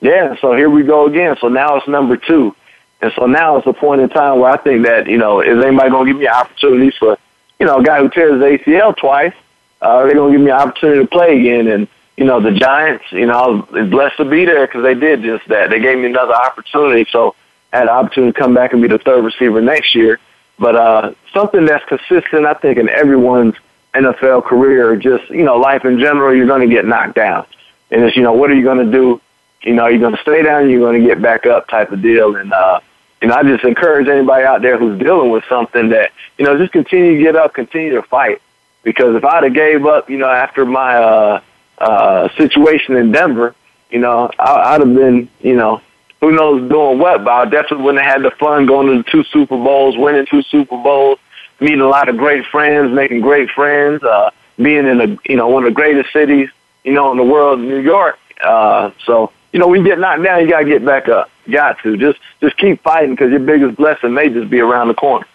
yeah, 0.00 0.36
so 0.40 0.54
here 0.54 0.70
we 0.70 0.84
go 0.84 1.06
again. 1.06 1.36
So 1.40 1.48
now 1.48 1.76
it's 1.76 1.88
number 1.88 2.16
two. 2.16 2.54
And 3.00 3.12
so 3.16 3.26
now 3.26 3.56
it's 3.56 3.66
a 3.66 3.72
point 3.72 4.00
in 4.00 4.08
time 4.08 4.40
where 4.40 4.50
I 4.50 4.56
think 4.56 4.84
that, 4.86 5.08
you 5.08 5.18
know, 5.18 5.40
is 5.40 5.62
anybody 5.64 5.90
going 5.90 6.06
to 6.06 6.12
give 6.12 6.20
me 6.20 6.28
opportunities 6.28 6.94
for, 6.98 7.18
you 7.58 7.66
know, 7.66 7.78
a 7.78 7.84
guy 7.84 7.98
who 8.00 8.08
tears 8.08 8.40
his 8.40 8.60
ACL 8.60 8.96
twice, 8.96 9.34
uh, 9.80 10.04
they're 10.04 10.14
going 10.14 10.32
to 10.32 10.38
give 10.38 10.44
me 10.44 10.50
an 10.50 10.56
opportunity 10.56 11.02
to 11.02 11.08
play 11.08 11.38
again. 11.38 11.68
And, 11.68 11.88
you 12.18 12.24
know, 12.24 12.40
the 12.40 12.50
Giants, 12.50 13.04
you 13.12 13.26
know, 13.26 13.64
I 13.72 13.80
was 13.80 13.90
blessed 13.90 14.16
to 14.16 14.24
be 14.24 14.44
there 14.44 14.66
because 14.66 14.82
they 14.82 14.94
did 14.94 15.22
just 15.22 15.46
that. 15.48 15.70
They 15.70 15.78
gave 15.78 15.98
me 15.98 16.06
another 16.06 16.34
opportunity. 16.34 17.08
So 17.12 17.36
I 17.72 17.76
had 17.78 17.82
an 17.84 17.90
opportunity 17.90 18.32
to 18.32 18.38
come 18.38 18.54
back 18.54 18.72
and 18.72 18.82
be 18.82 18.88
the 18.88 18.98
third 18.98 19.24
receiver 19.24 19.60
next 19.60 19.94
year. 19.94 20.18
But, 20.58 20.74
uh, 20.74 21.12
something 21.32 21.64
that's 21.64 21.84
consistent, 21.84 22.44
I 22.44 22.54
think, 22.54 22.76
in 22.76 22.88
everyone's 22.88 23.54
NFL 23.94 24.46
career, 24.46 24.96
just, 24.96 25.30
you 25.30 25.44
know, 25.44 25.58
life 25.58 25.84
in 25.84 26.00
general, 26.00 26.34
you're 26.34 26.48
going 26.48 26.68
to 26.68 26.74
get 26.74 26.84
knocked 26.84 27.14
down. 27.14 27.46
And 27.92 28.02
it's, 28.02 28.16
you 28.16 28.24
know, 28.24 28.32
what 28.32 28.50
are 28.50 28.54
you 28.54 28.64
going 28.64 28.84
to 28.84 28.90
do? 28.90 29.20
You 29.62 29.74
know, 29.74 29.86
you're 29.86 30.00
going 30.00 30.16
to 30.16 30.22
stay 30.22 30.42
down, 30.42 30.68
you're 30.68 30.80
going 30.80 31.00
to 31.00 31.06
get 31.06 31.22
back 31.22 31.46
up 31.46 31.68
type 31.68 31.92
of 31.92 32.02
deal. 32.02 32.34
And, 32.34 32.52
uh, 32.52 32.80
know, 33.28 33.34
I 33.34 33.44
just 33.44 33.62
encourage 33.62 34.08
anybody 34.08 34.44
out 34.44 34.60
there 34.62 34.76
who's 34.76 34.98
dealing 34.98 35.30
with 35.30 35.44
something 35.48 35.90
that, 35.90 36.10
you 36.36 36.44
know, 36.44 36.58
just 36.58 36.72
continue 36.72 37.16
to 37.16 37.22
get 37.22 37.36
up, 37.36 37.54
continue 37.54 37.94
to 37.94 38.02
fight. 38.02 38.42
Because 38.82 39.14
if 39.14 39.24
I'd 39.24 39.44
have 39.44 39.54
gave 39.54 39.86
up, 39.86 40.10
you 40.10 40.18
know, 40.18 40.28
after 40.28 40.64
my, 40.64 40.96
uh, 40.96 41.40
uh, 41.80 42.28
situation 42.36 42.96
in 42.96 43.12
Denver, 43.12 43.54
you 43.90 43.98
know, 43.98 44.30
I, 44.38 44.74
I'd 44.74 44.80
have 44.80 44.94
been, 44.94 45.28
you 45.40 45.56
know, 45.56 45.80
who 46.20 46.32
knows 46.32 46.68
doing 46.68 46.98
what, 46.98 47.24
but 47.24 47.30
I 47.30 47.44
definitely 47.44 47.84
wouldn't 47.84 48.04
have 48.04 48.14
had 48.14 48.22
the 48.22 48.34
fun 48.36 48.66
going 48.66 48.88
to 48.88 49.02
the 49.02 49.10
two 49.10 49.24
Super 49.24 49.56
Bowls, 49.56 49.96
winning 49.96 50.26
two 50.26 50.42
Super 50.42 50.76
Bowls, 50.76 51.18
meeting 51.60 51.80
a 51.80 51.88
lot 51.88 52.08
of 52.08 52.16
great 52.16 52.44
friends, 52.46 52.92
making 52.92 53.20
great 53.20 53.50
friends, 53.50 54.02
uh, 54.02 54.30
being 54.56 54.86
in 54.86 55.00
a, 55.00 55.16
you 55.28 55.36
know, 55.36 55.48
one 55.48 55.64
of 55.64 55.70
the 55.70 55.74
greatest 55.74 56.12
cities, 56.12 56.48
you 56.84 56.92
know, 56.92 57.12
in 57.12 57.16
the 57.16 57.24
world, 57.24 57.60
New 57.60 57.78
York. 57.80 58.18
Uh, 58.42 58.90
so, 59.04 59.32
you 59.52 59.60
know, 59.60 59.68
when 59.68 59.80
you 59.80 59.86
get 59.86 59.98
knocked 59.98 60.24
down, 60.24 60.40
you 60.40 60.48
gotta 60.48 60.64
get 60.64 60.84
back 60.84 61.08
up. 61.08 61.30
You 61.46 61.54
got 61.54 61.78
to 61.82 61.96
just, 61.96 62.18
just 62.40 62.56
keep 62.58 62.82
fighting 62.82 63.10
because 63.10 63.30
your 63.30 63.40
biggest 63.40 63.76
blessing 63.76 64.12
may 64.12 64.28
just 64.28 64.50
be 64.50 64.60
around 64.60 64.88
the 64.88 64.94
corner. 64.94 65.26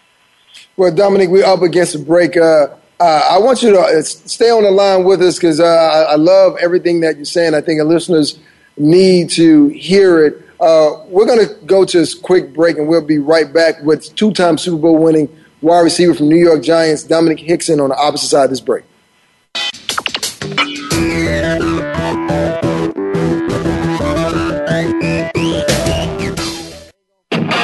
Well, 0.75 0.91
Domenik, 0.91 1.29
we're 1.29 1.45
up 1.45 1.61
against 1.61 1.95
a 1.95 1.99
break. 1.99 2.37
Uh, 2.37 2.67
uh, 3.03 3.27
I 3.31 3.37
want 3.39 3.61
you 3.61 3.71
to 3.71 3.79
uh, 3.81 4.01
stay 4.01 4.49
on 4.49 4.63
the 4.63 4.71
line 4.71 5.03
with 5.03 5.21
us 5.21 5.35
because 5.35 5.59
uh, 5.59 5.65
I 6.09 6.15
love 6.15 6.55
everything 6.61 7.01
that 7.01 7.17
you're 7.17 7.25
saying. 7.25 7.53
I 7.53 7.59
think 7.59 7.81
our 7.81 7.85
listeners 7.85 8.39
need 8.77 9.29
to 9.31 9.67
hear 9.67 10.25
it. 10.25 10.41
Uh, 10.57 11.03
we're 11.07 11.25
going 11.25 11.45
to 11.45 11.53
go 11.65 11.83
to 11.83 11.97
this 11.97 12.15
quick 12.15 12.53
break 12.53 12.77
and 12.77 12.87
we'll 12.87 13.05
be 13.05 13.17
right 13.17 13.53
back 13.53 13.83
with 13.83 14.15
two 14.15 14.31
time 14.31 14.57
Super 14.57 14.77
Bowl 14.77 14.97
winning 14.97 15.27
wide 15.59 15.81
receiver 15.81 16.13
from 16.13 16.29
New 16.29 16.37
York 16.37 16.63
Giants, 16.63 17.03
Domenik 17.03 17.39
Hixon, 17.39 17.81
on 17.81 17.89
the 17.89 17.97
opposite 17.97 18.29
side 18.29 18.45
of 18.45 18.49
this 18.51 18.61
break. 18.61 18.85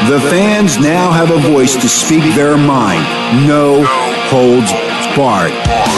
The 0.09 0.19
fans 0.29 0.77
now 0.79 1.11
have 1.11 1.31
a 1.31 1.37
voice 1.37 1.75
to 1.75 1.87
speak 1.87 2.23
their 2.35 2.57
mind. 2.57 3.47
No 3.47 3.85
holds 4.29 4.88
barred. 5.15 5.53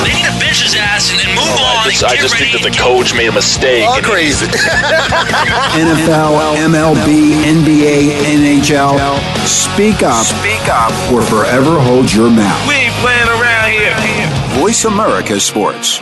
They 0.06 0.14
need 0.14 0.28
to 0.28 0.36
bench 0.40 0.62
his 0.62 0.76
ass 0.76 1.12
and 1.12 1.20
then 1.20 1.30
move 1.34 1.48
oh, 1.48 1.64
on. 1.64 1.88
I 1.88 1.90
just, 1.90 2.04
I 2.04 2.16
just 2.16 2.36
think 2.36 2.54
that 2.54 2.64
the 2.64 2.76
coach 2.76 3.16
made 3.16 3.30
a 3.30 3.32
mistake. 3.32 3.88
All 3.88 4.02
crazy. 4.02 4.46
NFL, 5.80 6.60
MLB, 6.68 7.42
NBA, 7.42 8.20
NHL. 8.36 9.00
Speak 9.48 10.04
up. 10.04 10.26
Speak 10.26 10.68
up. 10.70 10.92
Or 11.12 11.22
forever 11.22 11.80
hold 11.80 12.12
your 12.12 12.30
mouth. 12.30 12.68
We 12.68 12.76
ain't 12.76 12.96
playing 13.00 13.30
around 13.30 13.72
here. 13.72 13.96
Voice 14.60 14.86
America 14.86 15.40
Sports. 15.40 16.02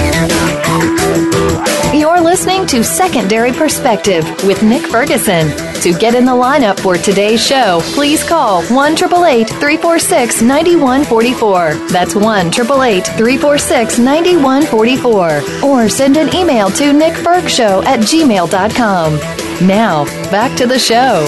You're 1.93 2.21
listening 2.21 2.65
to 2.67 2.83
Secondary 2.83 3.51
Perspective 3.51 4.25
with 4.45 4.63
Nick 4.63 4.87
Ferguson. 4.87 5.49
To 5.81 5.93
get 5.99 6.15
in 6.15 6.25
the 6.25 6.31
lineup 6.31 6.79
for 6.79 6.95
today's 6.95 7.45
show, 7.45 7.79
please 7.93 8.23
call 8.23 8.63
1 8.63 8.95
346 8.95 10.41
9144. 10.41 11.73
That's 11.89 12.15
1 12.15 12.51
346 12.51 13.99
9144. 13.99 15.41
Or 15.63 15.89
send 15.89 16.17
an 16.17 16.33
email 16.33 16.69
to 16.69 16.93
nickfergshow 16.93 17.83
at 17.83 17.99
gmail.com. 17.99 19.67
Now, 19.67 20.05
back 20.31 20.57
to 20.57 20.65
the 20.65 20.79
show. 20.79 21.27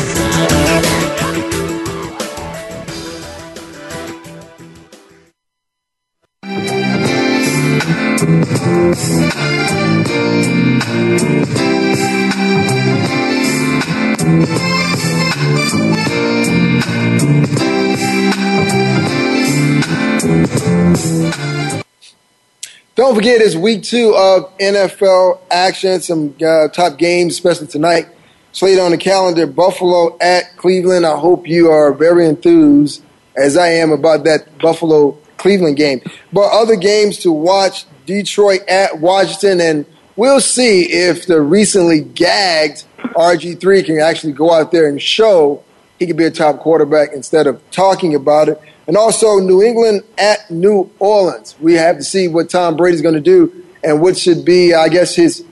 Forget, 23.23 23.39
it's 23.39 23.55
week 23.55 23.81
two 23.83 24.13
of 24.17 24.57
NFL 24.57 25.39
action. 25.49 26.01
Some 26.01 26.35
uh, 26.45 26.67
top 26.67 26.97
games, 26.97 27.31
especially 27.31 27.67
tonight. 27.67 28.09
Slated 28.51 28.79
on 28.79 28.91
the 28.91 28.97
calendar 28.97 29.47
Buffalo 29.47 30.17
at 30.19 30.57
Cleveland. 30.57 31.05
I 31.05 31.17
hope 31.17 31.47
you 31.47 31.71
are 31.71 31.93
very 31.93 32.27
enthused, 32.27 33.01
as 33.41 33.55
I 33.55 33.67
am, 33.67 33.93
about 33.93 34.25
that 34.25 34.57
Buffalo 34.57 35.17
Cleveland 35.37 35.77
game. 35.77 36.01
But 36.33 36.51
other 36.51 36.75
games 36.75 37.17
to 37.19 37.31
watch 37.31 37.85
Detroit 38.05 38.59
at 38.67 38.99
Washington, 38.99 39.61
and 39.61 39.85
we'll 40.17 40.41
see 40.41 40.81
if 40.91 41.25
the 41.25 41.39
recently 41.39 42.01
gagged 42.01 42.83
RG3 42.97 43.85
can 43.85 43.99
actually 44.01 44.33
go 44.33 44.51
out 44.51 44.73
there 44.73 44.89
and 44.89 45.01
show 45.01 45.63
he 45.97 46.07
can 46.07 46.17
be 46.17 46.25
a 46.25 46.31
top 46.31 46.59
quarterback 46.59 47.13
instead 47.13 47.47
of 47.47 47.61
talking 47.71 48.15
about 48.15 48.49
it. 48.49 48.61
And 48.87 48.97
also 48.97 49.39
New 49.39 49.63
England 49.63 50.03
at 50.17 50.49
New 50.51 50.91
Orleans. 50.99 51.55
We 51.59 51.73
have 51.75 51.97
to 51.97 52.03
see 52.03 52.27
what 52.27 52.49
Tom 52.49 52.75
Brady's 52.75 53.01
going 53.01 53.15
to 53.15 53.21
do 53.21 53.63
and 53.83 54.01
what 54.01 54.17
should 54.17 54.43
be, 54.43 54.73
I 54.73 54.89
guess, 54.89 55.15
his, 55.15 55.43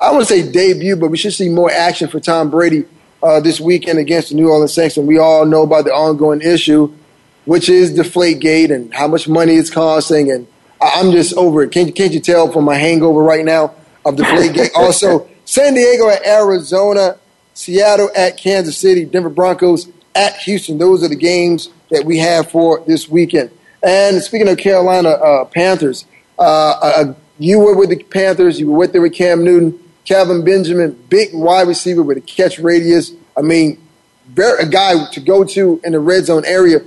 I 0.00 0.12
want 0.12 0.26
to 0.26 0.32
say 0.32 0.50
debut, 0.50 0.96
but 0.96 1.10
we 1.10 1.16
should 1.16 1.34
see 1.34 1.48
more 1.48 1.70
action 1.70 2.08
for 2.08 2.20
Tom 2.20 2.50
Brady 2.50 2.84
uh, 3.22 3.40
this 3.40 3.60
weekend 3.60 3.98
against 3.98 4.28
the 4.28 4.34
New 4.36 4.48
Orleans 4.48 4.72
Saints. 4.72 4.96
And 4.96 5.06
we 5.06 5.18
all 5.18 5.44
know 5.46 5.62
about 5.62 5.84
the 5.84 5.92
ongoing 5.92 6.42
issue, 6.42 6.92
which 7.44 7.68
is 7.68 7.96
the 7.96 8.02
Deflategate 8.02 8.72
and 8.72 8.92
how 8.94 9.08
much 9.08 9.28
money 9.28 9.54
it's 9.54 9.70
costing. 9.70 10.30
And 10.30 10.46
I'm 10.80 11.10
just 11.10 11.34
over 11.34 11.62
it. 11.62 11.72
Can't, 11.72 11.94
can't 11.94 12.12
you 12.12 12.20
tell 12.20 12.52
from 12.52 12.64
my 12.64 12.76
hangover 12.76 13.22
right 13.22 13.44
now 13.44 13.74
of 14.04 14.16
the 14.16 14.22
Deflategate? 14.22 14.70
also, 14.76 15.28
San 15.44 15.74
Diego 15.74 16.08
at 16.08 16.24
Arizona, 16.26 17.18
Seattle 17.54 18.10
at 18.14 18.36
Kansas 18.36 18.76
City, 18.76 19.04
Denver 19.04 19.30
Broncos 19.30 19.88
at 20.14 20.36
Houston. 20.38 20.78
Those 20.78 21.02
are 21.02 21.08
the 21.08 21.16
games 21.16 21.70
that 21.90 22.04
we 22.04 22.18
have 22.18 22.50
for 22.50 22.82
this 22.86 23.08
weekend. 23.08 23.50
And 23.82 24.22
speaking 24.22 24.48
of 24.48 24.58
Carolina 24.58 25.10
uh, 25.10 25.44
Panthers, 25.44 26.06
uh, 26.38 26.42
uh, 26.42 27.14
you 27.38 27.60
were 27.60 27.76
with 27.76 27.90
the 27.90 28.02
Panthers. 28.02 28.58
You 28.58 28.70
were 28.70 28.78
with 28.78 28.92
them 28.92 29.02
with 29.02 29.14
Cam 29.14 29.44
Newton, 29.44 29.78
Kelvin 30.04 30.44
Benjamin, 30.44 30.92
big 31.08 31.30
wide 31.32 31.68
receiver 31.68 32.02
with 32.02 32.16
a 32.16 32.20
catch 32.20 32.58
radius. 32.58 33.12
I 33.36 33.42
mean, 33.42 33.80
very, 34.28 34.64
a 34.64 34.66
guy 34.66 35.08
to 35.12 35.20
go 35.20 35.44
to 35.44 35.80
in 35.84 35.92
the 35.92 36.00
red 36.00 36.24
zone 36.24 36.44
area. 36.44 36.80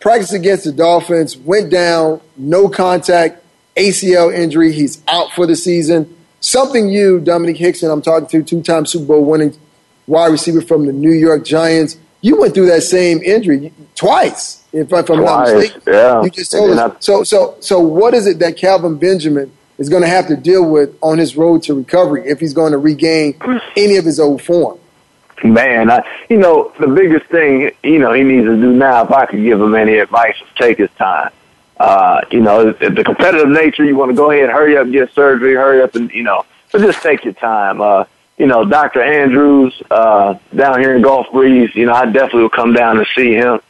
Practice 0.00 0.32
against 0.32 0.64
the 0.64 0.72
Dolphins, 0.72 1.36
went 1.36 1.70
down, 1.70 2.20
no 2.36 2.68
contact, 2.68 3.42
ACL 3.76 4.34
injury. 4.34 4.72
He's 4.72 5.02
out 5.08 5.32
for 5.32 5.46
the 5.46 5.56
season. 5.56 6.14
Something 6.40 6.88
you, 6.88 7.20
Domenik 7.20 7.56
Hixon, 7.56 7.90
I'm 7.90 8.02
talking 8.02 8.28
to, 8.28 8.42
two-time 8.42 8.86
Super 8.86 9.06
Bowl 9.06 9.24
winning 9.24 9.56
wide 10.06 10.28
receiver 10.28 10.60
from 10.60 10.86
the 10.86 10.92
New 10.92 11.12
York 11.12 11.44
Giants. 11.44 11.98
You 12.20 12.40
went 12.40 12.54
through 12.54 12.66
that 12.66 12.82
same 12.82 13.22
injury 13.22 13.72
twice, 13.94 14.64
if, 14.72 14.92
if 14.92 15.10
I'm 15.10 15.24
not 15.24 15.48
mistaken. 15.48 15.82
Yeah. 15.86 16.22
You 16.22 16.30
just 16.30 16.52
told 16.52 16.70
us. 16.70 17.04
So, 17.04 17.22
so, 17.22 17.56
so, 17.60 17.80
what 17.80 18.14
is 18.14 18.26
it 18.26 18.38
that 18.40 18.56
Kelvin 18.56 18.98
Benjamin 18.98 19.52
is 19.78 19.88
going 19.88 20.02
to 20.02 20.08
have 20.08 20.26
to 20.28 20.36
deal 20.36 20.68
with 20.68 20.96
on 21.02 21.18
his 21.18 21.36
road 21.36 21.62
to 21.64 21.74
recovery 21.74 22.28
if 22.28 22.40
he's 22.40 22.54
going 22.54 22.72
to 22.72 22.78
regain 22.78 23.38
any 23.76 23.96
of 23.96 24.04
his 24.04 24.18
old 24.18 24.42
form? 24.42 24.78
Man, 25.44 25.90
I, 25.90 26.02
you 26.30 26.38
know, 26.38 26.72
the 26.80 26.86
biggest 26.86 27.26
thing, 27.26 27.70
you 27.84 27.98
know, 27.98 28.12
he 28.14 28.22
needs 28.22 28.46
to 28.46 28.56
do 28.56 28.72
now, 28.72 29.04
if 29.04 29.10
I 29.10 29.26
could 29.26 29.42
give 29.42 29.60
him 29.60 29.74
any 29.74 29.98
advice, 29.98 30.34
is 30.36 30.48
take 30.56 30.78
his 30.78 30.90
time. 30.92 31.30
Uh, 31.78 32.22
you 32.30 32.40
know, 32.40 32.72
the 32.72 33.04
competitive 33.04 33.50
nature, 33.50 33.84
you 33.84 33.94
want 33.94 34.10
to 34.10 34.16
go 34.16 34.30
ahead, 34.30 34.44
and 34.44 34.52
hurry 34.52 34.78
up, 34.78 34.84
and 34.84 34.92
get 34.94 35.12
surgery, 35.12 35.54
hurry 35.54 35.82
up, 35.82 35.94
and, 35.94 36.10
you 36.10 36.22
know, 36.22 36.46
but 36.72 36.80
just 36.80 37.02
take 37.02 37.22
your 37.22 37.34
time. 37.34 37.82
Uh, 37.82 38.04
you 38.38 38.46
know, 38.46 38.64
Dr. 38.64 39.02
Andrews, 39.02 39.74
uh, 39.90 40.34
down 40.54 40.80
here 40.80 40.94
in 40.94 41.02
Gulf 41.02 41.26
Breeze, 41.32 41.74
you 41.74 41.86
know, 41.86 41.94
I 41.94 42.04
definitely 42.06 42.42
will 42.42 42.50
come 42.50 42.74
down 42.74 42.98
and 42.98 43.06
see 43.14 43.32
him 43.32 43.60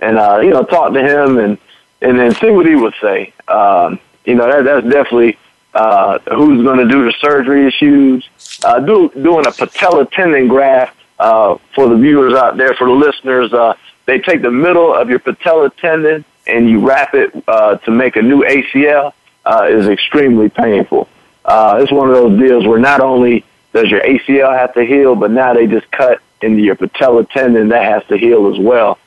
and, 0.00 0.18
uh, 0.18 0.40
you 0.40 0.50
know, 0.50 0.64
talk 0.64 0.92
to 0.94 1.00
him 1.00 1.38
and, 1.38 1.58
and 2.00 2.18
then 2.18 2.34
see 2.34 2.50
what 2.50 2.66
he 2.66 2.74
would 2.74 2.94
say. 3.00 3.34
Um, 3.48 3.98
you 4.24 4.34
know, 4.34 4.46
that, 4.46 4.64
that's 4.64 4.86
definitely, 4.86 5.38
uh, 5.74 6.18
who's 6.34 6.62
going 6.62 6.78
to 6.78 6.88
do 6.88 7.04
the 7.04 7.12
surgery 7.20 7.66
issues. 7.66 8.28
Uh, 8.64 8.80
do, 8.80 9.10
doing 9.10 9.46
a 9.46 9.52
patella 9.52 10.06
tendon 10.06 10.48
graft, 10.48 10.96
uh, 11.18 11.56
for 11.74 11.88
the 11.88 11.96
viewers 11.96 12.34
out 12.34 12.56
there, 12.56 12.74
for 12.74 12.86
the 12.86 12.92
listeners, 12.92 13.52
uh, 13.52 13.74
they 14.06 14.18
take 14.18 14.42
the 14.42 14.50
middle 14.50 14.92
of 14.94 15.08
your 15.08 15.18
patella 15.18 15.70
tendon 15.70 16.24
and 16.46 16.68
you 16.68 16.86
wrap 16.86 17.14
it, 17.14 17.32
uh, 17.46 17.76
to 17.76 17.90
make 17.90 18.16
a 18.16 18.22
new 18.22 18.42
ACL, 18.42 19.12
uh, 19.44 19.66
is 19.68 19.88
extremely 19.88 20.48
painful. 20.48 21.08
Uh, 21.44 21.78
it's 21.80 21.92
one 21.92 22.08
of 22.08 22.14
those 22.14 22.38
deals 22.38 22.66
where 22.66 22.78
not 22.78 23.00
only 23.00 23.44
does 23.74 23.90
your 23.90 24.00
ACL 24.00 24.56
have 24.56 24.72
to 24.74 24.86
heal, 24.86 25.16
but 25.16 25.32
now 25.32 25.52
they 25.52 25.66
just 25.66 25.90
cut 25.90 26.22
into 26.40 26.62
your 26.62 26.76
patella 26.76 27.24
tendon 27.24 27.68
that 27.68 27.84
has 27.84 28.04
to 28.06 28.16
heal 28.16 28.52
as 28.52 28.58
well. 28.58 28.98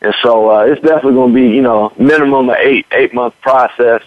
And 0.00 0.14
so, 0.22 0.50
uh, 0.50 0.64
it's 0.64 0.80
definitely 0.80 1.12
going 1.12 1.34
to 1.34 1.34
be, 1.34 1.54
you 1.54 1.62
know, 1.62 1.92
minimum 1.98 2.48
of 2.48 2.56
eight, 2.56 2.86
eight 2.92 3.14
month 3.14 3.38
process. 3.42 4.02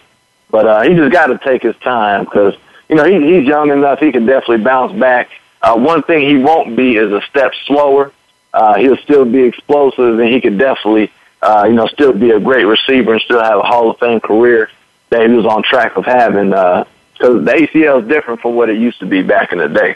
But, 0.50 0.66
uh, 0.66 0.82
he 0.82 0.96
just 0.96 1.12
got 1.12 1.28
to 1.28 1.38
take 1.38 1.62
his 1.62 1.76
time 1.78 2.26
because, 2.26 2.56
you 2.90 2.96
know, 2.96 3.04
he, 3.04 3.36
he's 3.36 3.48
young 3.48 3.70
enough. 3.70 4.00
He 4.00 4.12
can 4.12 4.26
definitely 4.26 4.64
bounce 4.64 4.98
back. 5.00 5.30
Uh, 5.62 5.76
one 5.76 6.02
thing 6.04 6.28
he 6.28 6.38
won't 6.38 6.76
be 6.76 6.96
is 6.96 7.12
a 7.12 7.22
step 7.30 7.54
slower. 7.66 8.12
Uh, 8.54 8.78
he'll 8.78 8.98
still 8.98 9.26
be 9.26 9.44
explosive 9.44 10.20
and 10.20 10.34
he 10.34 10.42
could 10.42 10.58
definitely, 10.58 11.12
uh, 11.44 11.66
you 11.68 11.74
know, 11.74 11.86
still 11.88 12.14
be 12.14 12.32
a 12.32 12.40
great 12.40 12.64
receiver 12.64 13.14
and 13.14 13.22
still 13.22 13.44
have 13.44 13.60
a 13.60 13.64
Hall 13.64 13.92
of 13.92 14.00
Fame 14.00 14.20
career 14.20 14.70
that 15.10 15.30
he 15.30 15.36
was 15.36 15.46
on 15.46 15.62
track 15.64 15.96
of 15.96 16.06
having, 16.06 16.54
uh, 16.54 16.86
because 17.14 17.46
the 17.46 17.52
ACL 17.52 18.02
is 18.02 18.08
different 18.08 18.42
from 18.42 18.56
what 18.56 18.70
it 18.70 18.78
used 18.78 19.00
to 19.00 19.06
be 19.06 19.22
back 19.22 19.52
in 19.52 19.60
the 19.60 19.68
day. 19.68 19.96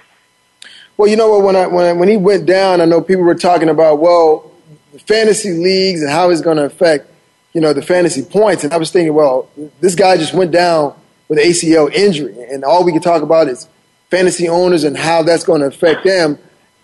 Well, 0.97 1.09
you 1.09 1.15
know 1.15 1.29
what? 1.29 1.43
When 1.43 1.55
I, 1.55 1.67
when 1.67 1.85
I, 1.85 1.93
when 1.93 2.09
he 2.09 2.17
went 2.17 2.45
down, 2.45 2.81
I 2.81 2.85
know 2.85 3.01
people 3.01 3.23
were 3.23 3.35
talking 3.35 3.69
about 3.69 3.99
well, 3.99 4.51
fantasy 5.07 5.51
leagues 5.51 6.01
and 6.01 6.11
how 6.11 6.29
it's 6.29 6.41
going 6.41 6.57
to 6.57 6.65
affect 6.65 7.11
you 7.53 7.61
know 7.61 7.73
the 7.73 7.81
fantasy 7.81 8.23
points. 8.23 8.63
And 8.63 8.73
I 8.73 8.77
was 8.77 8.91
thinking, 8.91 9.13
well, 9.13 9.49
this 9.79 9.95
guy 9.95 10.17
just 10.17 10.33
went 10.33 10.51
down 10.51 10.93
with 11.27 11.39
ACL 11.39 11.91
injury, 11.91 12.35
and 12.51 12.63
all 12.63 12.83
we 12.83 12.91
can 12.91 13.01
talk 13.01 13.21
about 13.21 13.47
is 13.47 13.67
fantasy 14.09 14.49
owners 14.49 14.83
and 14.83 14.97
how 14.97 15.23
that's 15.23 15.43
going 15.43 15.61
to 15.61 15.67
affect 15.67 16.03
them. 16.03 16.37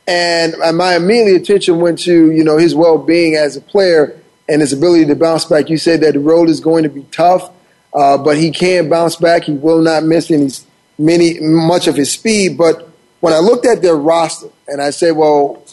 And 0.07 0.55
my 0.75 0.95
immediate 0.95 1.41
attention 1.41 1.79
went 1.79 1.99
to 1.99 2.31
you 2.31 2.43
know 2.43 2.57
his 2.57 2.73
well 2.73 2.97
being 2.97 3.35
as 3.35 3.55
a 3.57 3.61
player 3.61 4.19
and 4.49 4.61
his 4.61 4.71
ability 4.73 5.05
to 5.05 5.15
bounce 5.15 5.45
back. 5.45 5.69
You 5.69 5.77
said 5.77 6.01
that 6.01 6.13
the 6.13 6.19
road 6.19 6.49
is 6.49 6.59
going 6.59 6.83
to 6.83 6.89
be 6.89 7.03
tough, 7.11 7.51
uh, 7.93 8.17
but 8.17 8.37
he 8.37 8.51
can 8.51 8.89
bounce 8.89 9.17
back. 9.17 9.43
He 9.43 9.53
will 9.53 9.81
not 9.81 10.03
miss 10.03 10.31
any 10.31 10.49
many 10.97 11.39
much 11.39 11.87
of 11.87 11.95
his 11.95 12.11
speed, 12.11 12.57
but 12.57 12.86
when 13.19 13.33
I 13.33 13.39
looked 13.39 13.65
at 13.65 13.81
their 13.81 13.95
roster 13.95 14.49
and 14.67 14.81
I 14.81 14.91
said, 14.91 15.15
well, 15.15 15.63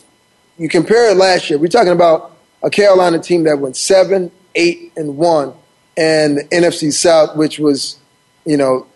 you 0.58 0.68
compare 0.68 1.10
it 1.10 1.16
last 1.16 1.50
year, 1.50 1.58
we're 1.58 1.68
talking 1.68 1.92
about 1.92 2.36
a 2.62 2.70
Carolina 2.70 3.18
team 3.18 3.44
that 3.44 3.58
went 3.58 3.76
seven, 3.76 4.30
eight, 4.54 4.92
and 4.96 5.16
one, 5.16 5.52
and 5.96 6.38
the 6.38 6.44
NFC 6.44 6.92
South, 6.92 7.36
which 7.36 7.58
was, 7.58 7.98
you 8.44 8.56
know, 8.56 8.86